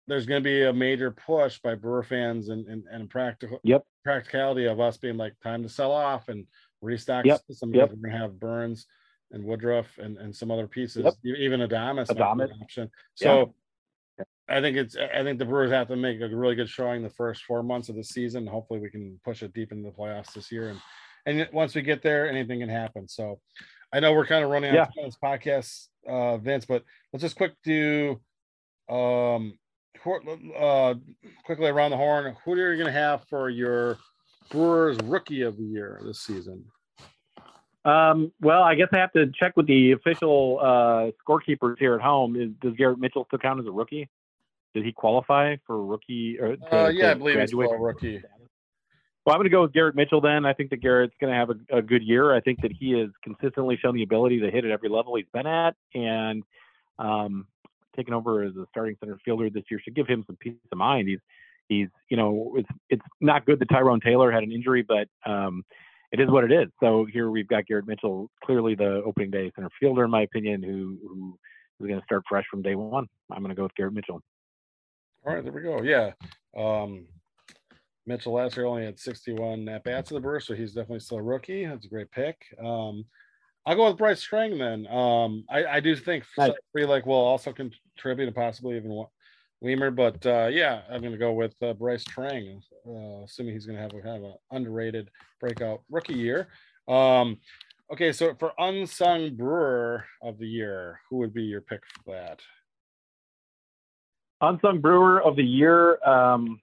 there's 0.07 0.25
going 0.25 0.41
to 0.41 0.47
be 0.47 0.63
a 0.63 0.73
major 0.73 1.11
push 1.11 1.59
by 1.59 1.75
Brewer 1.75 2.03
fans 2.03 2.49
and 2.49 2.67
and, 2.67 2.83
and 2.91 3.09
practical 3.09 3.59
yep. 3.63 3.83
practicality 4.03 4.65
of 4.65 4.79
us 4.79 4.97
being 4.97 5.17
like 5.17 5.33
time 5.41 5.63
to 5.63 5.69
sell 5.69 5.91
off 5.91 6.27
and 6.29 6.45
restock 6.81 7.25
yep. 7.25 7.41
some. 7.51 7.73
Yep. 7.73 7.89
We're 7.89 7.95
going 7.95 8.11
to 8.11 8.17
have 8.17 8.39
Burnes 8.39 8.87
and 9.31 9.43
Woodruff 9.43 9.97
and, 9.97 10.17
and 10.17 10.35
some 10.35 10.51
other 10.51 10.67
pieces, 10.67 11.03
Yep. 11.05 11.37
even 11.37 11.61
Adames, 11.61 11.95
might 11.95 12.07
be 12.09 12.13
Adames. 12.15 12.43
an 12.43 12.61
option. 12.61 12.91
Yeah. 13.19 13.25
So 13.25 13.53
I 14.49 14.61
think 14.61 14.77
it's 14.77 14.95
I 14.95 15.23
think 15.23 15.39
the 15.39 15.45
Brewers 15.45 15.71
have 15.71 15.87
to 15.87 15.95
make 15.95 16.21
a 16.21 16.27
really 16.27 16.55
good 16.55 16.69
showing 16.69 17.01
the 17.01 17.09
first 17.09 17.43
four 17.43 17.63
months 17.63 17.89
of 17.89 17.95
the 17.95 18.03
season. 18.03 18.45
Hopefully 18.45 18.79
we 18.79 18.89
can 18.89 19.19
push 19.23 19.41
it 19.41 19.53
deep 19.53 19.71
into 19.71 19.89
the 19.89 19.95
playoffs 19.95 20.33
this 20.33 20.51
year. 20.51 20.69
And 20.69 20.79
and 21.25 21.49
once 21.53 21.73
we 21.73 21.81
get 21.81 22.03
there, 22.03 22.29
anything 22.29 22.59
can 22.59 22.69
happen. 22.69 23.07
So 23.07 23.39
I 23.93 23.99
know 23.99 24.11
we're 24.13 24.25
kind 24.25 24.43
of 24.43 24.49
running 24.49 24.71
out 24.71 24.75
Yeah. 24.75 24.81
of 24.83 24.87
time 24.89 25.03
on 25.03 25.05
this 25.05 25.17
podcast, 25.23 25.87
uh, 26.07 26.37
Vince, 26.37 26.65
but 26.65 26.83
let's 27.13 27.21
just 27.21 27.37
quick 27.37 27.53
do 27.63 28.19
um 28.89 29.57
uh 30.57 30.93
quickly 31.45 31.67
around 31.67 31.91
the 31.91 31.97
horn. 31.97 32.35
Who 32.43 32.53
are 32.53 32.73
you 32.73 32.77
gonna 32.83 32.91
have 32.91 33.23
for 33.29 33.49
your 33.49 33.97
Brewers 34.49 34.97
rookie 35.03 35.43
of 35.43 35.55
the 35.57 35.63
year 35.63 36.01
this 36.03 36.19
season? 36.19 36.65
Um, 37.85 38.31
well, 38.41 38.63
I 38.63 38.75
guess 38.75 38.87
I 38.93 38.97
have 38.97 39.11
to 39.13 39.27
check 39.37 39.55
with 39.57 39.67
the 39.67 39.91
official 39.91 40.59
uh, 40.61 41.11
scorekeepers 41.27 41.77
here 41.79 41.95
at 41.95 42.01
home. 42.01 42.35
Is, 42.37 42.49
does 42.61 42.73
Garrett 42.77 42.97
Mitchell 42.99 43.25
still 43.27 43.39
count 43.39 43.59
as 43.59 43.65
a 43.65 43.71
rookie? 43.71 44.09
Did 44.73 44.85
he 44.85 44.91
qualify 44.93 45.57
for 45.67 45.85
rookie? 45.85 46.37
Or 46.39 46.55
to, 46.55 46.85
Uh, 46.85 46.87
yeah, 46.89 47.11
I 47.11 47.13
believe 47.15 47.39
he's 47.39 47.51
graduate? 47.51 47.77
a 47.79 47.83
rookie. 47.83 48.23
Well, 49.25 49.33
I'm 49.33 49.39
going 49.39 49.49
to 49.49 49.55
go 49.55 49.61
with 49.61 49.71
Garrett 49.71 49.95
Mitchell 49.95 50.19
then. 50.19 50.45
I 50.45 50.53
think 50.53 50.69
that 50.71 50.81
Garrett's 50.81 51.13
going 51.21 51.31
to 51.31 51.37
have 51.37 51.49
a, 51.49 51.77
a 51.77 51.81
good 51.81 52.03
year. 52.03 52.35
I 52.35 52.41
think 52.41 52.61
that 52.61 52.71
he 52.77 52.91
has 52.99 53.09
consistently 53.23 53.77
shown 53.81 53.95
the 53.95 54.03
ability 54.03 54.41
to 54.41 54.51
hit 54.51 54.65
at 54.65 54.71
every 54.71 54.89
level 54.89 55.15
he's 55.15 55.25
been 55.33 55.47
at, 55.47 55.75
and 55.93 56.43
um, 56.99 57.47
taking 57.95 58.13
over 58.13 58.43
as 58.43 58.53
a 58.55 58.65
starting 58.69 58.97
center 58.99 59.17
fielder 59.23 59.49
this 59.49 59.63
year 59.71 59.79
should 59.81 59.95
give 59.95 60.07
him 60.07 60.23
some 60.27 60.35
peace 60.37 60.55
of 60.71 60.77
mind. 60.77 61.07
He's 61.07 61.19
he's 61.69 61.87
you 62.09 62.17
know 62.17 62.53
it's 62.57 62.69
it's 62.89 63.05
not 63.21 63.45
good 63.45 63.59
that 63.59 63.69
Tyrone 63.69 64.01
Taylor 64.01 64.31
had 64.31 64.43
an 64.43 64.51
injury, 64.51 64.83
but 64.83 65.07
um, 65.25 65.63
it 66.11 66.19
is 66.19 66.29
what 66.29 66.43
it 66.43 66.51
is. 66.51 66.67
So 66.81 67.07
here 67.11 67.29
we've 67.29 67.47
got 67.47 67.65
Garrett 67.65 67.87
Mitchell, 67.87 68.29
clearly 68.43 68.75
the 68.75 69.01
opening 69.05 69.31
day 69.31 69.51
center 69.55 69.69
fielder 69.79 70.03
in 70.03 70.11
my 70.11 70.23
opinion, 70.23 70.61
who 70.61 70.97
who 71.07 71.37
is 71.79 71.87
going 71.87 71.99
to 71.99 72.05
start 72.05 72.23
fresh 72.27 72.45
from 72.51 72.61
day 72.61 72.75
one. 72.75 73.07
I'm 73.31 73.39
going 73.39 73.49
to 73.49 73.55
go 73.55 73.63
with 73.63 73.75
Garrett 73.75 73.93
Mitchell. 73.93 74.21
All 75.25 75.33
right, 75.33 75.43
there 75.43 75.53
we 75.53 75.61
go. 75.61 75.81
Yeah. 75.81 76.11
Um, 76.57 77.05
Mitchell 78.05 78.33
last 78.33 78.57
year 78.57 78.65
only 78.65 78.85
had 78.85 78.99
61 78.99 79.67
at 79.69 79.83
bats 79.83 80.11
of 80.11 80.15
the 80.15 80.21
Brewers, 80.21 80.45
so 80.45 80.53
he's 80.53 80.73
definitely 80.73 80.99
still 80.99 81.19
a 81.19 81.23
rookie. 81.23 81.65
That's 81.65 81.85
a 81.85 81.89
great 81.89 82.11
pick. 82.11 82.37
Um, 82.63 83.05
I'll 83.65 83.75
go 83.75 83.87
with 83.87 83.97
Brice 83.97 84.27
Turang 84.27 84.57
then. 84.59 84.87
Um, 84.93 85.45
I, 85.49 85.77
I 85.77 85.79
do 85.79 85.95
think 85.95 86.25
Nice. 86.37 86.51
Frelick 86.75 87.05
will 87.05 87.15
also 87.15 87.53
contribute 87.53 88.27
and 88.27 88.35
possibly 88.35 88.75
even 88.75 88.91
Wa- 88.91 89.07
Wiemer, 89.63 89.95
but 89.95 90.25
uh, 90.25 90.47
yeah, 90.51 90.81
I'm 90.91 90.99
going 90.99 91.13
to 91.13 91.17
go 91.17 91.31
with 91.31 91.55
uh, 91.61 91.73
Brice 91.73 92.03
Turang, 92.03 92.61
uh, 92.85 93.23
assuming 93.23 93.53
he's 93.53 93.65
going 93.65 93.77
to 93.77 93.81
have 93.81 93.93
a 93.93 94.01
kind 94.01 94.17
of 94.17 94.31
an 94.31 94.35
underrated 94.51 95.09
breakout 95.39 95.81
rookie 95.89 96.15
year. 96.15 96.49
Um, 96.89 97.37
okay, 97.91 98.11
so 98.11 98.35
for 98.37 98.51
unsung 98.57 99.35
brewer 99.37 100.03
of 100.21 100.37
the 100.39 100.47
year, 100.47 100.99
who 101.09 101.17
would 101.17 101.33
be 101.33 101.43
your 101.43 101.61
pick 101.61 101.79
for 102.03 102.13
that? 102.13 102.41
Unsung 104.41 104.81
Brewer 104.81 105.21
of 105.21 105.37
the 105.37 105.43
Year. 105.43 106.03
Um, 106.03 106.59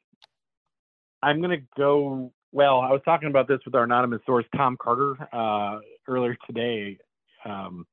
I'm 1.23 1.41
going 1.41 1.59
to 1.59 1.67
go. 1.77 2.33
Well, 2.53 2.81
I 2.81 2.91
was 2.91 3.01
talking 3.05 3.29
about 3.29 3.47
this 3.47 3.61
with 3.65 3.75
our 3.75 3.85
anonymous 3.85 4.21
source, 4.27 4.45
Tom 4.57 4.77
Carter, 4.81 5.17
uh, 5.33 5.79
earlier 6.09 6.37
today. 6.47 6.99
Um, 7.45 7.87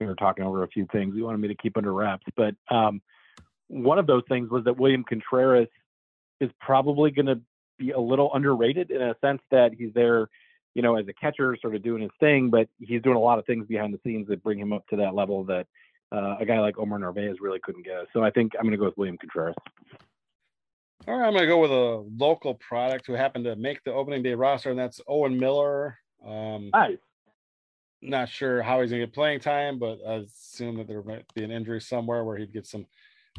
we 0.00 0.06
were 0.06 0.14
talking 0.14 0.44
over 0.44 0.62
a 0.62 0.68
few 0.68 0.86
things 0.92 1.14
he 1.14 1.22
wanted 1.22 1.38
me 1.38 1.48
to 1.48 1.54
keep 1.54 1.76
under 1.76 1.92
wraps, 1.92 2.24
but 2.36 2.54
um, 2.70 3.02
one 3.66 3.98
of 3.98 4.06
those 4.06 4.22
things 4.28 4.50
was 4.50 4.64
that 4.64 4.78
William 4.78 5.04
Contreras 5.04 5.68
is 6.40 6.50
probably 6.60 7.10
going 7.10 7.26
to 7.26 7.40
be 7.78 7.90
a 7.90 8.00
little 8.00 8.32
underrated 8.34 8.90
in 8.90 9.02
a 9.02 9.14
sense 9.20 9.40
that 9.50 9.72
he's 9.76 9.92
there, 9.94 10.28
you 10.74 10.82
know, 10.82 10.96
as 10.96 11.06
a 11.08 11.12
catcher, 11.12 11.56
sort 11.60 11.74
of 11.74 11.82
doing 11.82 12.02
his 12.02 12.10
thing, 12.20 12.48
but 12.48 12.68
he's 12.78 13.02
doing 13.02 13.16
a 13.16 13.20
lot 13.20 13.38
of 13.38 13.46
things 13.46 13.66
behind 13.66 13.92
the 13.92 14.00
scenes 14.04 14.28
that 14.28 14.42
bring 14.42 14.58
him 14.58 14.72
up 14.72 14.86
to 14.88 14.96
that 14.96 15.14
level 15.14 15.44
that 15.44 15.66
uh, 16.12 16.36
a 16.40 16.46
guy 16.46 16.58
like 16.60 16.78
Omar 16.78 16.98
Narvaez 16.98 17.36
really 17.40 17.60
couldn't 17.62 17.84
get. 17.84 18.06
So 18.12 18.22
I 18.22 18.30
think 18.30 18.52
I'm 18.58 18.64
going 18.64 18.72
to 18.72 18.78
go 18.78 18.86
with 18.86 18.96
William 18.96 19.18
Contreras. 19.18 19.54
All 21.08 21.16
right, 21.16 21.26
I'm 21.26 21.32
going 21.32 21.44
to 21.44 21.46
go 21.46 21.58
with 21.58 21.70
a 21.70 22.04
local 22.18 22.52
product 22.56 23.06
who 23.06 23.14
happened 23.14 23.46
to 23.46 23.56
make 23.56 23.82
the 23.82 23.94
opening 23.94 24.22
day 24.22 24.34
roster, 24.34 24.68
and 24.68 24.78
that's 24.78 25.00
Owen 25.08 25.38
Miller. 25.38 25.96
Um, 26.22 26.68
Nice. 26.74 26.98
not 28.02 28.28
sure 28.28 28.60
how 28.60 28.82
he's 28.82 28.90
going 28.90 29.00
to 29.00 29.06
get 29.06 29.14
playing 29.14 29.40
time, 29.40 29.78
but 29.78 30.00
I 30.06 30.16
assume 30.16 30.76
that 30.76 30.86
there 30.86 31.02
might 31.02 31.24
be 31.32 31.44
an 31.44 31.50
injury 31.50 31.80
somewhere 31.80 32.24
where 32.24 32.36
he'd 32.36 32.52
get 32.52 32.66
some 32.66 32.84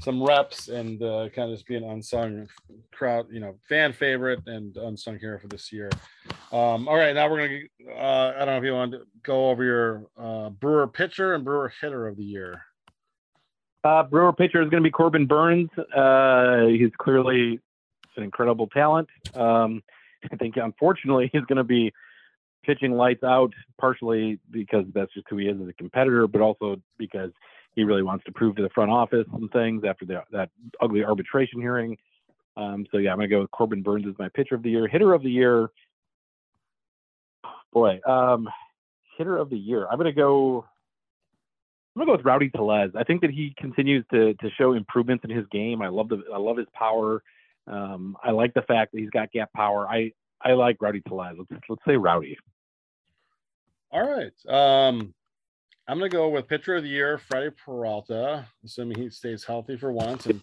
some 0.01 0.24
reps 0.24 0.70
and 0.70 1.03
uh, 1.03 1.28
kind 1.36 1.51
of 1.51 1.57
just 1.57 1.67
be 1.67 1.76
an 1.76 1.84
unsung 1.84 2.47
crowd, 2.91 3.28
you 3.30 3.41
know, 3.41 3.55
fan 3.67 3.91
favorite 3.93 4.39
and 4.47 4.76
unsung 4.78 5.20
hero 5.20 5.38
for 5.38 5.47
this 5.47 5.72
year. 5.74 5.89
Um, 6.51 6.88
all 6.88 6.95
right, 6.95 7.13
now 7.13 7.30
we're 7.30 7.47
going 7.47 7.67
to, 7.86 7.91
uh, 7.91 8.34
I 8.36 8.45
don't 8.45 8.47
know 8.47 8.57
if 8.57 8.63
you 8.63 8.74
want 8.74 8.93
to 8.93 9.01
go 9.24 9.49
over 9.49 9.63
your 9.63 10.05
uh, 10.17 10.49
Brewer 10.49 10.88
pitcher 10.88 11.36
and 11.36 11.43
Brewer 11.43 11.72
hitter 11.82 12.07
of 12.07 12.15
the 12.15 12.24
year. 12.24 12.63
Uh, 13.84 14.03
Brewer 14.03 14.34
pitcher 14.34 14.61
is 14.61 14.69
going 14.69 14.84
to 14.84 14.88
be 14.88 14.91
Corbin 14.91 15.25
Burnes. 15.25 15.69
Uh, 15.95 16.65
he's 16.67 16.91
clearly 16.97 17.59
an 18.17 18.23
incredible 18.23 18.67
talent. 18.67 19.07
Um, 19.34 19.82
I 20.32 20.36
think, 20.36 20.57
unfortunately, 20.57 21.30
he's 21.32 21.43
going 21.43 21.57
to 21.57 21.63
be 21.63 21.93
pitching 22.63 22.91
lights 22.91 23.23
out, 23.23 23.53
partially 23.80 24.38
because 24.51 24.86
that's 24.93 25.13
just 25.13 25.27
who 25.30 25.38
he 25.38 25.47
is 25.47 25.59
as 25.61 25.67
a 25.69 25.73
competitor, 25.73 26.27
but 26.27 26.41
also 26.41 26.75
because 26.97 27.32
he 27.73 27.86
really 27.86 28.03
wants 28.03 28.25
to 28.25 28.32
prove 28.34 28.57
to 28.57 28.61
the 28.61 28.69
front 28.69 28.91
office 28.91 29.25
some 29.32 29.47
things 29.49 29.84
after 29.88 30.05
the, 30.05 30.21
that 30.32 30.49
ugly 30.82 31.05
arbitration 31.05 31.61
hearing. 31.61 31.97
Um, 32.57 32.86
so, 32.91 32.97
yeah, 32.97 33.11
I'm 33.11 33.17
going 33.17 33.30
to 33.30 33.36
go 33.36 33.41
with 33.41 33.51
Corbin 33.51 33.82
Burnes 33.82 34.05
as 34.09 34.15
my 34.19 34.27
pitcher 34.27 34.55
of 34.55 34.63
the 34.63 34.71
year. 34.71 34.88
Hitter 34.88 35.13
of 35.13 35.23
the 35.23 35.32
year, 35.32 35.69
boy, 37.71 38.01
um, 38.05 38.49
hitter 39.17 39.38
of 39.38 39.49
the 39.49 39.57
year. 39.57 39.88
I'm 39.88 39.97
going 39.97 40.13
to 40.13 40.21
go. 40.21 40.65
I'm 42.00 42.06
gonna 42.06 42.14
go 42.14 42.18
with 42.18 42.26
Rowdy 42.26 42.50
Tellez. 42.50 42.91
I 42.95 43.04
think 43.04 43.20
that 43.22 43.30
he 43.30 43.54
continues 43.58 44.06
to 44.12 44.34
to 44.34 44.50
show 44.58 44.72
improvements 44.72 45.26
in 45.26 45.30
his 45.30 45.45
game. 45.52 45.82
I 45.82 45.89
love 45.89 46.08
the 46.08 46.24
I 46.34 46.38
love 46.38 46.56
his 46.56 46.68
power. 46.74 47.22
Um, 47.68 48.16
I 48.24 48.32
like 48.32 48.54
the 48.54 48.62
fact 48.62 48.93
that 48.93 49.00
he's 49.00 49.10
got 49.10 49.32
gap 49.34 49.52
power. 49.54 49.86
I 49.86 50.14
I 50.41 50.54
like 50.54 50.78
Rowdy 50.80 51.02
Tellez. 51.02 51.36
Let's 51.38 51.62
let's 51.68 51.82
say 51.86 51.97
Rowdy. 51.97 52.38
All 53.91 54.08
right. 54.08 54.32
Um, 54.47 55.14
I'm 55.89 56.00
to 56.00 56.08
go 56.08 56.30
with 56.30 56.47
pitcher 56.47 56.78
of 56.78 56.84
the 56.84 56.89
year, 56.89 57.18
Freddie 57.18 57.54
Peralta, 57.66 58.45
assuming 58.64 58.97
he 58.97 59.10
stays 59.10 59.43
healthy 59.43 59.76
for 59.76 59.91
once 59.91 60.26
and 60.28 60.41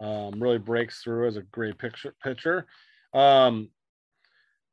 um, 0.00 0.42
really 0.42 0.58
breaks 0.58 1.02
through 1.02 1.26
as 1.26 1.36
a 1.36 1.42
great 1.42 1.78
picture, 1.78 2.14
pitcher. 2.22 2.66
Um, 3.14 3.70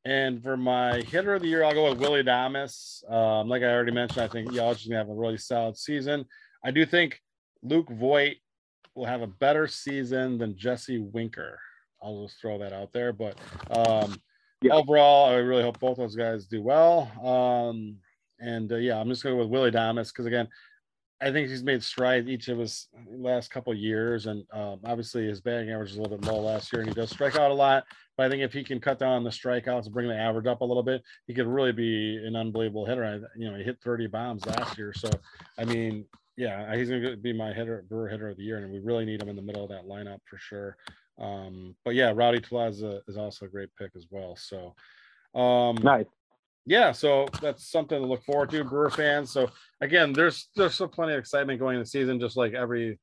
and 0.05 0.41
for 0.41 0.55
my 0.57 1.01
hitter 1.01 1.33
of 1.35 1.41
the 1.41 1.47
year, 1.47 1.63
I'll 1.63 1.73
go 1.73 1.89
with 1.89 1.99
Willy 1.99 2.23
Adames. 2.23 3.09
Um, 3.11 3.47
like 3.49 3.63
I 3.63 3.67
already 3.73 3.91
mentioned, 3.91 4.21
I 4.23 4.27
think 4.27 4.49
is 4.51 4.57
going 4.57 4.75
to 4.75 4.95
have 4.95 5.09
a 5.09 5.13
really 5.13 5.37
solid 5.37 5.77
season. 5.77 6.25
I 6.63 6.71
do 6.71 6.85
think 6.85 7.21
Luke 7.61 7.89
Voit 7.89 8.37
will 8.95 9.05
have 9.05 9.21
a 9.21 9.27
better 9.27 9.67
season 9.67 10.37
than 10.37 10.57
Jesse 10.57 10.99
Winker. 10.99 11.59
I'll 12.01 12.25
just 12.25 12.39
throw 12.39 12.57
that 12.59 12.73
out 12.73 12.91
there. 12.93 13.11
But 13.13 13.37
um, 13.71 14.15
Yeah. 14.61 14.73
overall, 14.73 15.29
I 15.29 15.35
really 15.35 15.63
hope 15.63 15.79
both 15.79 15.97
those 15.97 16.15
guys 16.15 16.45
do 16.47 16.61
well. 16.61 17.11
Um, 17.25 17.97
and 18.39 18.71
uh, 18.71 18.77
yeah, 18.77 18.99
I'm 18.99 19.09
just 19.09 19.21
going 19.23 19.35
to 19.35 19.37
go 19.37 19.43
with 19.43 19.51
Willy 19.51 19.71
Adames 19.71 20.07
because 20.09 20.25
again, 20.25 20.47
I 21.21 21.31
think 21.31 21.49
he's 21.49 21.63
made 21.63 21.83
strides 21.83 22.29
each 22.29 22.47
of 22.47 22.57
his 22.57 22.87
last 23.09 23.51
couple 23.51 23.73
years, 23.73 24.25
and 24.25 24.45
um, 24.53 24.79
obviously 24.85 25.25
his 25.25 25.41
batting 25.41 25.69
average 25.69 25.91
is 25.91 25.97
a 25.97 26.01
little 26.01 26.17
bit 26.17 26.25
low 26.25 26.39
last 26.39 26.71
year, 26.71 26.81
and 26.81 26.89
he 26.89 26.95
does 26.95 27.09
strike 27.09 27.35
out 27.35 27.51
a 27.51 27.53
lot. 27.53 27.83
But 28.15 28.25
I 28.25 28.29
think 28.29 28.41
if 28.41 28.53
he 28.53 28.63
can 28.63 28.79
cut 28.79 28.99
down 28.99 29.13
on 29.13 29.23
the 29.23 29.29
strikeouts 29.29 29.85
and 29.85 29.93
bring 29.93 30.07
the 30.07 30.15
average 30.15 30.47
up 30.47 30.61
a 30.61 30.65
little 30.65 30.83
bit, 30.83 31.03
he 31.27 31.33
could 31.33 31.47
really 31.47 31.73
be 31.73 32.17
an 32.25 32.35
unbelievable 32.35 32.85
hitter. 32.85 33.03
I, 33.03 33.15
you 33.37 33.49
know, 33.49 33.57
he 33.57 33.63
hit 33.63 33.79
30 33.83 34.07
bombs 34.07 34.45
last 34.45 34.77
year, 34.77 34.93
so 34.93 35.09
I 35.57 35.65
mean, 35.65 36.05
yeah, 36.37 36.73
he's 36.75 36.89
going 36.89 37.03
to 37.03 37.17
be 37.17 37.33
my 37.33 37.51
hitter, 37.51 37.83
Brewer 37.89 38.07
hitter 38.07 38.29
of 38.29 38.37
the 38.37 38.43
year, 38.43 38.59
and 38.59 38.71
we 38.71 38.79
really 38.79 39.03
need 39.03 39.21
him 39.21 39.27
in 39.27 39.35
the 39.35 39.41
middle 39.41 39.63
of 39.63 39.69
that 39.69 39.87
lineup 39.87 40.19
for 40.25 40.37
sure. 40.37 40.77
Um, 41.19 41.75
but 41.83 41.95
yeah, 41.95 42.13
Rowdy 42.15 42.39
Plaza 42.39 43.01
is 43.09 43.17
also 43.17 43.45
a 43.45 43.49
great 43.49 43.69
pick 43.77 43.91
as 43.97 44.07
well. 44.09 44.37
So, 44.37 44.73
um, 45.37 45.75
Nice. 45.83 46.05
Yeah, 46.69 46.91
so 46.91 47.27
that's 47.41 47.71
something 47.71 47.99
to 47.99 48.07
look 48.07 48.23
forward 48.23 48.51
to, 48.51 48.63
Brewer 48.63 48.91
fans. 48.91 49.31
So 49.31 49.49
again, 49.81 50.13
there's 50.13 50.49
there's 50.55 50.75
still 50.75 50.87
plenty 50.87 51.13
of 51.13 51.19
excitement 51.19 51.59
going 51.59 51.75
in 51.75 51.81
the 51.81 51.85
season, 51.87 52.19
just 52.19 52.37
like 52.37 52.53
every 52.53 52.99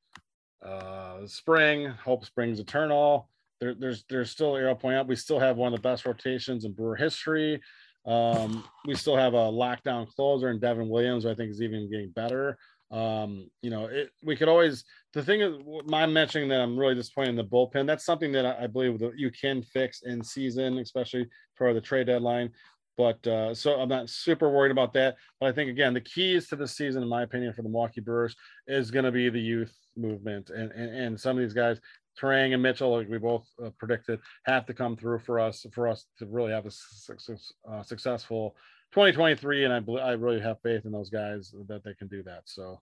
uh 0.65 1.27
spring. 1.27 1.87
Hope 1.87 2.23
springs 2.23 2.61
eternal. 2.61 3.29
There, 3.59 3.75
there's 3.75 4.05
there's 4.09 4.31
still 4.31 4.55
I'll 4.55 4.73
point 4.73 4.95
out 4.95 5.09
we 5.09 5.17
still 5.17 5.37
have 5.37 5.57
one 5.57 5.73
of 5.73 5.77
the 5.77 5.87
best 5.87 6.05
rotations 6.05 6.63
in 6.63 6.71
Brewer 6.71 6.95
history. 6.95 7.61
Um, 8.05 8.63
we 8.85 8.95
still 8.95 9.17
have 9.17 9.33
a 9.33 9.51
lockdown 9.51 10.07
closer 10.07 10.49
in 10.49 10.61
Devin 10.61 10.87
Williams, 10.87 11.25
who 11.25 11.29
I 11.29 11.35
think 11.35 11.51
is 11.51 11.61
even 11.61 11.91
getting 11.91 12.11
better. 12.11 12.57
Um, 12.89 13.49
you 13.61 13.69
know, 13.69 13.87
it, 13.87 14.11
we 14.23 14.37
could 14.37 14.47
always 14.47 14.85
the 15.11 15.21
thing 15.21 15.41
is 15.41 15.55
I'm 15.91 16.13
mentioning 16.13 16.47
that 16.49 16.61
I'm 16.61 16.79
really 16.79 16.95
disappointed 16.95 17.31
in 17.31 17.35
the 17.35 17.43
bullpen. 17.43 17.85
That's 17.85 18.05
something 18.05 18.31
that 18.31 18.45
I, 18.45 18.63
I 18.63 18.67
believe 18.67 18.97
that 18.99 19.17
you 19.19 19.29
can 19.29 19.61
fix 19.61 20.03
in 20.03 20.23
season, 20.23 20.77
especially 20.77 21.27
for 21.55 21.73
the 21.73 21.81
trade 21.81 22.07
deadline. 22.07 22.51
But 22.97 23.25
uh, 23.27 23.53
so 23.53 23.79
I'm 23.79 23.89
not 23.89 24.09
super 24.09 24.49
worried 24.49 24.71
about 24.71 24.93
that. 24.93 25.17
But 25.39 25.49
I 25.49 25.51
think 25.51 25.69
again, 25.69 25.93
the 25.93 26.01
keys 26.01 26.47
to 26.49 26.55
the 26.55 26.67
season, 26.67 27.03
in 27.03 27.09
my 27.09 27.23
opinion, 27.23 27.53
for 27.53 27.61
the 27.61 27.69
Milwaukee 27.69 28.01
Brewers 28.01 28.35
is 28.67 28.89
going 28.89 29.05
to 29.05 29.11
be 29.11 29.29
the 29.29 29.39
youth 29.39 29.73
movement 29.95 30.51
and, 30.51 30.71
and 30.71 30.95
and 30.95 31.19
some 31.19 31.37
of 31.37 31.41
these 31.41 31.53
guys 31.53 31.79
Turang 32.19 32.53
and 32.53 32.61
Mitchell, 32.61 32.97
like 32.97 33.09
we 33.09 33.17
both 33.17 33.47
uh, 33.63 33.69
predicted, 33.77 34.19
have 34.45 34.65
to 34.65 34.73
come 34.73 34.95
through 34.95 35.19
for 35.19 35.39
us 35.39 35.65
for 35.71 35.87
us 35.87 36.05
to 36.19 36.25
really 36.25 36.51
have 36.51 36.65
a 36.65 36.71
success, 36.71 37.53
uh, 37.69 37.83
successful 37.83 38.55
2023. 38.93 39.65
And 39.65 39.73
I 39.73 39.79
believe 39.79 40.03
I 40.03 40.11
really 40.13 40.41
have 40.41 40.61
faith 40.61 40.85
in 40.85 40.91
those 40.91 41.09
guys 41.09 41.53
that 41.67 41.83
they 41.83 41.93
can 41.93 42.07
do 42.07 42.23
that. 42.23 42.43
So 42.45 42.81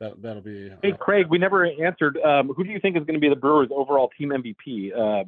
that 0.00 0.20
that'll 0.20 0.42
be. 0.42 0.70
Hey, 0.82 0.92
uh, 0.92 0.96
Craig, 0.96 1.26
we 1.28 1.38
never 1.38 1.64
answered. 1.64 2.18
Um, 2.18 2.48
who 2.48 2.64
do 2.64 2.70
you 2.70 2.80
think 2.80 2.96
is 2.96 3.04
going 3.04 3.14
to 3.14 3.20
be 3.20 3.28
the 3.28 3.36
Brewers' 3.36 3.68
overall 3.70 4.10
team 4.16 4.30
MVP? 4.30 5.24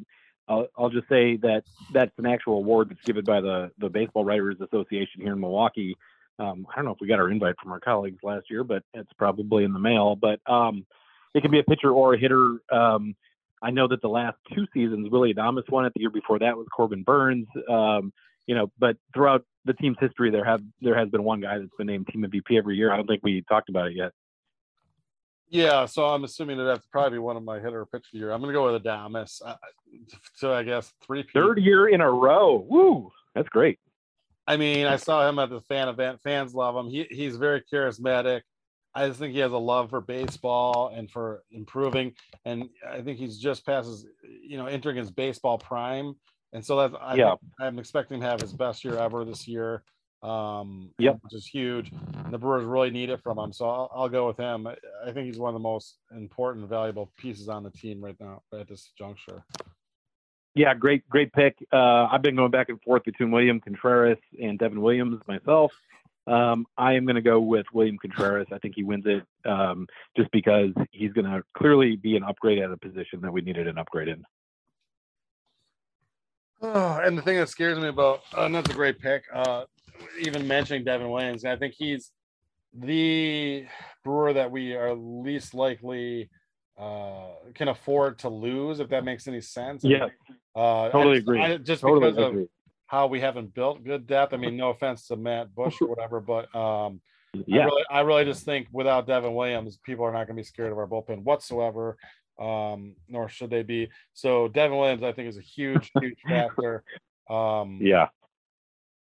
I'll, 0.49 0.69
I'll 0.77 0.91
just 0.91 1.09
say 1.09 1.37
that 1.39 1.65
that's 1.93 2.13
an 2.19 2.27
actual 2.27 2.59
award 2.59 2.91
that's 2.91 3.03
given 3.05 3.25
by 3.25 3.41
the 3.41 3.71
the 3.79 3.89
Baseball 3.89 4.25
Writers 4.25 4.57
Association 4.61 5.21
here 5.21 5.33
in 5.33 5.41
Milwaukee. 5.41 5.97
Um, 6.39 6.67
I 6.71 6.77
don't 6.77 6.85
know 6.85 6.91
if 6.93 6.99
we 7.01 7.09
got 7.09 7.19
our 7.19 7.31
invite 7.31 7.57
from 7.63 7.73
our 7.73 7.81
colleagues 7.81 8.19
last 8.23 8.51
year, 8.51 8.63
but 8.63 8.83
it's 8.95 9.13
probably 9.19 9.65
in 9.65 9.73
the 9.73 9.79
mail. 9.79 10.17
But 10.17 10.41
um, 10.47 10.85
it 11.35 11.43
can 11.43 11.51
be 11.51 11.61
a 11.61 11.65
pitcher 11.65 11.91
or 11.91 12.15
a 12.15 12.19
hitter. 12.19 12.59
Um, 12.71 13.17
I 13.63 13.71
know 13.71 13.89
that 13.89 14.03
the 14.03 14.09
last 14.09 14.37
two 14.55 14.67
seasons, 14.75 15.11
Willy 15.11 15.33
Adames 15.33 15.71
won 15.71 15.87
it. 15.87 15.93
The 15.95 16.01
year 16.01 16.11
before 16.11 16.39
that 16.41 16.57
was 16.57 16.67
Corbin 16.75 17.03
Burns. 17.03 17.49
Um, 17.69 18.13
you 18.47 18.55
know, 18.55 18.71
but 18.79 18.97
throughout 19.13 19.45
the 19.65 19.73
team's 19.73 19.97
history, 20.01 20.31
there 20.31 20.45
have 20.45 20.63
there 20.81 20.97
has 20.97 21.09
been 21.09 21.25
one 21.25 21.41
guy 21.41 21.59
that's 21.59 21.71
been 21.77 21.87
named 21.87 22.07
team 22.13 22.23
MVP 22.23 22.57
every 22.57 22.77
year. 22.77 22.93
I 22.93 22.97
don't 22.97 23.07
think 23.07 23.23
we 23.25 23.43
talked 23.49 23.69
about 23.69 23.89
it 23.89 23.97
yet. 23.97 24.13
Yeah, 25.49 25.87
so 25.87 26.07
I'm 26.07 26.25
assuming 26.25 26.59
that 26.59 26.65
that's 26.65 26.87
probably 26.87 27.19
one 27.19 27.37
of 27.37 27.45
my 27.45 27.61
hitter 27.61 27.81
or 27.81 27.87
pitcher 27.87 28.09
year. 28.13 28.33
I'm 28.33 28.41
going 28.41 28.53
to 28.53 28.59
go 28.59 28.73
with 28.73 28.83
Adames. 28.83 29.41
Uh, 29.45 29.55
so 30.35 30.53
I 30.53 30.65
guess 30.65 30.93
three 31.07 31.25
third 31.33 31.59
year 31.59 31.89
in 31.89 32.01
a 32.01 32.11
row. 32.11 32.67
Woo, 32.69 33.13
that's 33.35 33.49
great. 33.49 33.79
I 34.47 34.57
mean, 34.57 34.87
I 34.87 34.97
saw 34.97 35.29
him 35.29 35.39
at 35.39 35.51
the 35.51 35.61
fan 35.63 35.89
event. 35.89 36.21
Fans 36.21 36.55
love 36.55 36.77
him. 36.77 36.91
He 36.91 37.07
he's 37.11 37.37
very 37.37 37.63
charismatic. 37.73 38.43
I 38.95 39.07
just 39.09 39.19
think 39.19 39.35
he 39.35 39.41
has 39.41 39.53
a 39.53 39.59
love 39.59 39.91
for 39.91 40.01
baseball 40.01 40.91
and 40.95 41.11
for 41.11 41.43
improving. 41.51 42.15
And 42.45 42.71
I 42.89 43.03
think 43.03 43.19
he's 43.19 43.39
just 43.39 43.67
passes, 43.67 44.07
you 44.43 44.57
know, 44.57 44.67
entering 44.67 44.97
his 44.97 45.11
baseball 45.11 45.59
prime. 45.59 46.15
And 46.53 46.65
so 46.65 46.77
that's 46.77 46.95
I 47.01 47.15
yeah. 47.17 47.35
I'm 47.61 47.79
expecting 47.79 48.21
to 48.21 48.27
have 48.27 48.41
his 48.41 48.53
best 48.53 48.85
year 48.85 48.97
ever 48.97 49.25
this 49.25 49.47
year. 49.47 49.83
Um, 50.23 50.91
yep. 50.99 51.19
which 51.23 51.35
is 51.35 51.47
huge. 51.47 51.93
And 52.25 52.33
the 52.33 52.39
Brewers 52.39 52.65
really 52.65 52.91
need 52.91 53.11
it 53.11 53.23
from 53.23 53.39
him. 53.39 53.53
So 53.53 53.69
I'll, 53.69 53.91
I'll 53.95 54.09
go 54.09 54.27
with 54.27 54.39
him. 54.39 54.67
I, 54.67 54.75
I 55.07 55.13
think 55.13 55.27
he's 55.27 55.39
one 55.39 55.51
of 55.51 55.55
the 55.55 55.63
most 55.63 55.99
important, 56.17 56.69
valuable 56.69 57.13
pieces 57.17 57.49
on 57.49 57.63
the 57.63 57.71
team 57.71 58.03
right 58.03 58.17
now 58.19 58.43
at 58.59 58.69
this 58.69 58.91
juncture. 58.99 59.45
Yeah, 60.55 60.73
great, 60.75 61.09
great 61.11 61.33
pick. 61.33 61.55
Uh, 61.71 62.07
I've 62.11 62.23
been 62.23 62.35
going 62.35 62.51
back 62.51 62.71
and 62.71 62.81
forth 62.83 63.05
between 63.05 63.31
William 63.31 63.61
Contreras 63.61 64.19
and 64.43 64.59
Devin 64.59 64.81
Williams 64.81 65.21
myself. 65.29 65.71
Um, 66.27 66.67
I 66.77 66.95
am 66.95 67.05
going 67.05 67.17
to 67.17 67.23
go 67.23 67.39
with 67.39 67.67
William 67.73 67.99
Contreras. 67.99 68.49
I 68.51 68.59
think 68.59 68.75
he 68.75 68.83
wins 68.83 69.05
it 69.07 69.23
um, 69.49 69.87
just 70.17 70.31
because 70.33 70.71
he's 70.91 71.13
going 71.13 71.27
to 71.27 71.43
clearly 71.57 71.97
be 71.97 72.17
an 72.17 72.25
upgrade 72.25 72.59
at 72.59 72.71
a 72.71 72.77
position 72.77 73.21
that 73.21 73.33
we 73.33 73.43
needed 73.43 73.69
an 73.69 73.79
upgrade 73.79 74.09
in. 74.09 74.25
Oh, 76.63 77.01
and 77.05 77.17
the 77.17 77.23
thing 77.23 77.37
that 77.37 77.49
scares 77.49 77.79
me 77.79 77.89
about, 77.89 78.23
uh, 78.37 78.47
and 78.47 78.55
that's 78.55 78.71
a 78.71 78.75
great 78.75 78.99
pick, 78.99 79.25
uh, 79.33 79.67
even 80.21 80.47
mentioning 80.47 80.85
Devin 80.85 81.11
Williams, 81.11 81.45
I 81.45 81.57
think 81.57 81.75
he's 81.77 82.11
the 82.73 83.67
brewer 84.05 84.33
that 84.33 84.51
we 84.51 84.75
are 84.75 84.95
least 84.95 85.55
likely 85.55 86.31
uh, 86.79 87.29
can 87.55 87.69
afford 87.69 88.19
to 88.21 88.29
lose, 88.29 88.81
if 88.81 88.89
that 88.91 89.05
makes 89.05 89.27
any 89.27 89.41
sense. 89.41 89.83
Yeah, 89.83 90.09
uh, 90.55 90.91
totally 90.91 91.19
agree. 91.19 91.41
I, 91.41 91.57
just 91.57 91.83
totally 91.83 92.11
because 92.11 92.31
agree. 92.31 92.43
of 92.43 92.49
how 92.87 93.07
we 93.07 93.21
haven't 93.21 93.55
built 93.55 93.83
good 93.85 94.07
depth. 94.07 94.33
I 94.35 94.37
mean, 94.37 94.57
no 94.57 94.71
offense 94.71 95.07
to 95.09 95.17
Matt 95.17 95.55
Bush 95.55 95.77
or 95.81 95.89
whatever, 95.89 96.21
but 96.21 96.55
um, 96.55 97.01
yeah, 97.47 97.63
I 97.63 97.65
really, 97.65 97.85
I 97.91 98.01
really 98.01 98.25
just 98.25 98.45
think 98.45 98.69
without 98.73 99.07
Devin 99.07 99.35
Williams, 99.35 99.79
people 99.85 100.05
are 100.05 100.13
not 100.13 100.27
going 100.27 100.37
to 100.37 100.41
be 100.41 100.45
scared 100.45 100.73
of 100.73 100.79
our 100.79 100.87
bullpen 100.87 101.23
whatsoever. 101.23 101.97
Um, 102.39 102.97
nor 103.09 103.31
should 103.31 103.49
they 103.49 103.63
be. 103.63 103.89
So 104.13 104.49
Devin 104.49 104.77
Williams, 104.77 105.03
I 105.03 105.13
think, 105.13 105.31
is 105.31 105.39
a 105.39 105.41
huge, 105.41 105.91
huge 105.99 106.19
factor. 106.29 106.85
Um, 107.31 107.79
yeah. 107.81 108.09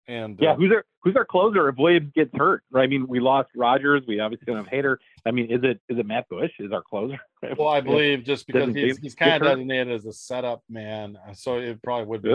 And 0.09 0.39
yeah, 0.41 0.53
uh, 0.53 0.57
who's 0.57 0.73
our 0.73 0.85
who's 1.03 1.17
our 1.17 1.27
closer 1.27 1.69
if 1.69 1.77
Williams 1.77 2.11
gets 2.15 2.31
hurt? 2.35 2.63
Right. 2.71 2.85
I 2.85 2.87
mean, 2.87 3.07
we 3.07 3.21
lost 3.21 3.51
Rogers. 3.55 4.03
We 4.09 4.21
obviously 4.21 4.47
don't 4.47 4.57
have 4.57 4.67
Hader. 4.67 4.97
I 5.27 5.31
mean, 5.31 5.51
is 5.51 5.61
it 5.63 5.81
is 5.91 5.99
it 5.99 6.07
Matt 6.07 6.29
Bush? 6.31 6.51
Is 6.59 6.73
our 6.73 6.83
closer? 6.83 7.19
Well, 7.57 7.69
I 7.69 7.81
believe 7.81 8.25
just 8.25 8.49
because 8.49 8.75
he's, 8.75 8.99
he's 8.99 9.15
kind 9.15 9.41
of 9.41 9.43
designated 9.43 9.93
as 9.93 10.07
a 10.07 10.13
setup 10.13 10.65
man, 10.69 11.17
so 11.35 11.59
it 11.59 11.81
probably 11.83 12.07
would 12.07 12.23
be. 12.23 12.33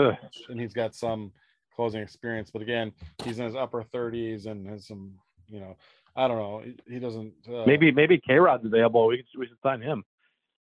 And 0.48 0.58
he's 0.58 0.72
got 0.72 0.94
some 0.94 1.30
closing 1.76 2.00
experience, 2.00 2.50
but 2.50 2.62
again, 2.62 2.90
he's 3.22 3.38
in 3.38 3.44
his 3.44 3.54
upper 3.54 3.82
thirties 3.82 4.46
and 4.46 4.66
has 4.66 4.86
some, 4.86 5.12
you 5.46 5.60
know, 5.60 5.76
I 6.16 6.26
don't 6.26 6.38
know. 6.38 6.62
He, 6.64 6.94
he 6.94 6.98
doesn't. 7.00 7.34
Uh, 7.46 7.64
maybe 7.66 7.90
maybe 7.90 8.18
K 8.18 8.36
Rod's 8.36 8.64
available. 8.64 9.06
We 9.08 9.26
we 9.36 9.46
should 9.46 9.60
sign 9.62 9.82
him. 9.82 10.04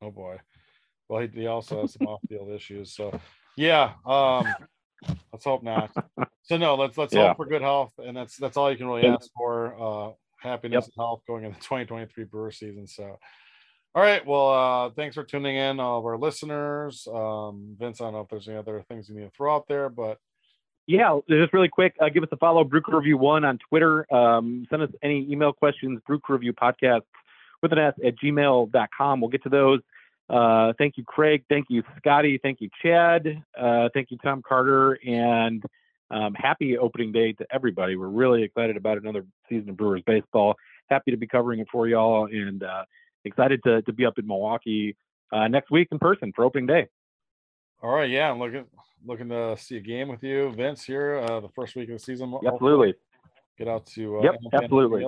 Oh 0.01 0.11
boy. 0.11 0.39
Well, 1.09 1.21
he, 1.21 1.41
he 1.41 1.47
also 1.47 1.83
has 1.83 1.93
some 1.93 2.07
off 2.09 2.21
field 2.29 2.51
issues. 2.51 2.93
So 2.93 3.19
yeah. 3.57 3.93
Um, 4.07 4.47
let's 5.35 5.45
hope 5.45 5.63
not. 5.63 5.91
So 6.47 6.59
no, 6.59 6.75
let's 6.75 6.99
let's 6.99 7.15
yeah. 7.15 7.29
hope 7.29 7.39
for 7.39 7.47
good 7.47 7.63
health, 7.63 7.95
and 7.97 8.15
that's 8.15 8.37
that's 8.37 8.59
all 8.59 8.71
you 8.71 8.77
can 8.77 8.87
really 8.87 9.07
ask 9.07 9.31
for. 9.35 9.75
Uh, 9.81 10.13
happiness 10.37 10.85
yep. 10.85 10.85
and 10.85 10.93
health 10.99 11.23
going 11.27 11.45
into 11.45 11.57
the 11.59 11.63
2023 11.65 12.25
Brewer 12.25 12.51
season. 12.51 12.87
So, 12.87 13.19
all 13.95 14.03
right. 14.03 14.25
Well, 14.27 14.51
uh, 14.51 14.91
thanks 14.91 15.15
for 15.15 15.25
tuning 15.25 15.57
in, 15.57 15.81
all 15.81 16.01
of 16.01 16.05
our 16.05 16.19
listeners. 16.19 17.09
Um, 17.11 17.77
Vince, 17.79 18.03
I 18.03 18.05
don't 18.05 18.13
know 18.13 18.21
if 18.21 18.29
there's 18.29 18.47
any 18.47 18.59
other 18.59 18.85
things 18.91 19.09
you 19.09 19.15
need 19.15 19.25
to 19.25 19.31
throw 19.31 19.57
out 19.57 19.67
there, 19.69 19.89
but 19.89 20.19
yeah, 20.87 21.19
just 21.31 21.55
really 21.55 21.71
quick, 21.71 21.95
uh, 21.99 22.11
give 22.11 22.23
us 22.23 22.29
a 22.31 22.37
follow, 22.37 22.63
Brew 22.63 22.83
Review 22.87 23.17
One 23.17 23.47
on 23.47 23.59
Twitter. 23.71 24.07
Um, 24.15 24.67
send 24.69 24.83
us 24.83 24.91
any 25.03 25.27
email 25.31 25.55
questions, 25.55 25.99
Brew 26.07 26.21
Review 26.29 26.53
Podcast 26.53 27.05
with 27.63 27.73
an 27.73 27.79
S 27.79 27.95
at 28.05 28.17
gmail.com. 28.19 29.21
We'll 29.23 29.31
get 29.31 29.43
to 29.45 29.49
those. 29.49 29.81
Uh, 30.31 30.73
thank 30.79 30.97
you, 30.97 31.05
Craig. 31.05 31.45
Thank 31.49 31.67
you, 31.69 31.83
Scotty. 31.99 32.39
Thank 32.43 32.61
you, 32.61 32.71
Chad. 32.83 33.43
Uh, 33.59 33.89
thank 33.93 34.11
you, 34.11 34.19
Tom 34.19 34.43
Carter. 34.47 34.99
And 35.07 35.63
um, 36.11 36.35
happy 36.35 36.79
opening 36.79 37.13
day 37.13 37.33
to 37.35 37.47
everybody. 37.53 37.97
We're 37.97 38.09
really 38.09 38.43
excited 38.43 38.77
about 38.77 38.99
another 38.99 39.25
season 39.49 39.71
of 39.71 39.77
Brewers 39.77 40.03
baseball. 40.07 40.55
Happy 40.89 41.11
to 41.11 41.17
be 41.17 41.27
covering 41.27 41.61
it 41.61 41.69
for 41.71 41.89
y'all 41.89 42.27
and 42.27 42.63
uh, 42.63 42.85
excited 43.25 43.63
to, 43.65 43.83
to 43.83 43.93
be 43.93 44.07
up 44.07 44.19
in 44.19 44.27
Milwaukee 44.27 44.97
uh, 45.33 45.49
next 45.49 45.71
week 45.71 45.89
in 45.93 45.99
person 45.99 46.33
for 46.35 46.45
opening 46.45 46.67
day. 46.67 46.89
All 47.83 47.91
right. 47.91 48.09
Yeah. 48.09 48.31
I'm 48.31 48.39
looking, 48.39 48.65
looking 49.05 49.29
to 49.29 49.57
see 49.59 49.77
a 49.77 49.81
game 49.81 50.09
with 50.09 50.23
you, 50.23 50.53
Vince, 50.53 50.85
here 50.85 51.17
uh, 51.29 51.41
the 51.41 51.49
first 51.51 51.77
week 51.77 51.89
of 51.91 51.95
the 51.95 51.99
season. 51.99 52.35
Absolutely. 52.47 52.95
Get 53.59 53.69
out 53.69 53.87
to, 53.87 54.19
uh, 54.19 54.23
yep, 54.23 54.35
absolutely 54.53 55.05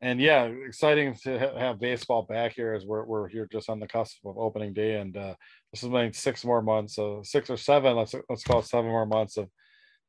and 0.00 0.20
yeah, 0.20 0.44
exciting 0.44 1.14
to 1.24 1.38
ha- 1.38 1.58
have 1.58 1.80
baseball 1.80 2.22
back 2.22 2.52
here 2.52 2.74
as 2.74 2.84
we're, 2.84 3.04
we're 3.04 3.28
here 3.28 3.48
just 3.50 3.68
on 3.68 3.80
the 3.80 3.86
cusp 3.86 4.24
of 4.24 4.38
opening 4.38 4.72
day. 4.72 4.96
And 4.96 5.16
uh, 5.16 5.34
this 5.72 5.82
is 5.82 5.88
like 5.88 6.14
six 6.14 6.44
more 6.44 6.62
months, 6.62 6.94
so 6.94 7.20
six 7.24 7.50
or 7.50 7.56
seven, 7.56 7.96
let's, 7.96 8.14
let's 8.28 8.44
call 8.44 8.60
it 8.60 8.66
seven 8.66 8.90
more 8.90 9.06
months 9.06 9.36
of 9.36 9.48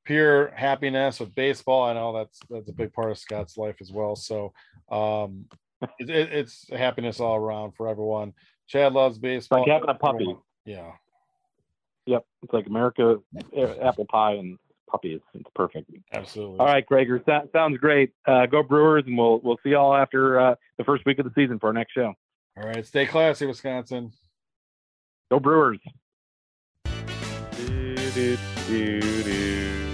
pure 0.06 0.52
happiness 0.56 1.20
with 1.20 1.34
baseball. 1.36 1.84
I 1.84 1.94
know 1.94 2.14
that's, 2.14 2.40
that's 2.50 2.70
a 2.70 2.74
big 2.74 2.94
part 2.94 3.12
of 3.12 3.18
Scott's 3.18 3.58
life 3.58 3.78
as 3.82 3.92
well. 3.92 4.16
So 4.16 4.54
um, 4.92 5.46
it, 6.00 6.10
it, 6.10 6.34
it's 6.34 6.66
happiness 6.72 7.20
all 7.20 7.36
around 7.36 7.74
for 7.76 7.88
everyone. 7.88 8.34
Chad 8.68 8.94
loves 8.94 9.18
baseball. 9.18 9.62
Like 9.62 9.70
having 9.70 9.90
a 9.90 9.96
puppy. 9.96 10.36
Yeah. 10.66 10.92
Yep. 12.06 12.26
It's 12.44 12.54
like 12.54 12.68
America, 12.68 13.18
apple 13.82 14.06
pie 14.06 14.34
and 14.34 14.58
puppies. 14.90 15.20
It's 15.34 15.50
perfect. 15.56 15.92
Absolutely. 16.14 16.60
All 16.60 16.66
right, 16.66 16.86
Gregor, 16.86 17.22
that 17.28 17.52
sounds 17.52 17.78
great. 17.78 18.12
Uh, 18.26 18.46
go 18.46 18.64
Brewers, 18.64 19.04
and 19.06 19.18
we'll 19.18 19.40
we'll 19.40 19.60
see 19.64 19.70
y'all 19.70 19.96
after 19.96 20.40
uh, 20.40 20.56
the 20.78 20.84
first 20.84 21.06
week 21.06 21.20
of 21.20 21.26
the 21.26 21.32
season 21.36 21.60
for 21.60 21.68
our 21.68 21.74
next 21.74 21.94
show. 21.94 22.14
All 22.58 22.68
right, 22.68 22.86
stay 22.86 23.06
classy, 23.06 23.46
Wisconsin. 23.46 24.12
Go 25.32 25.40
Brewers. 25.40 25.80
Do, 26.86 27.96
do, 28.12 28.38
do, 28.68 29.89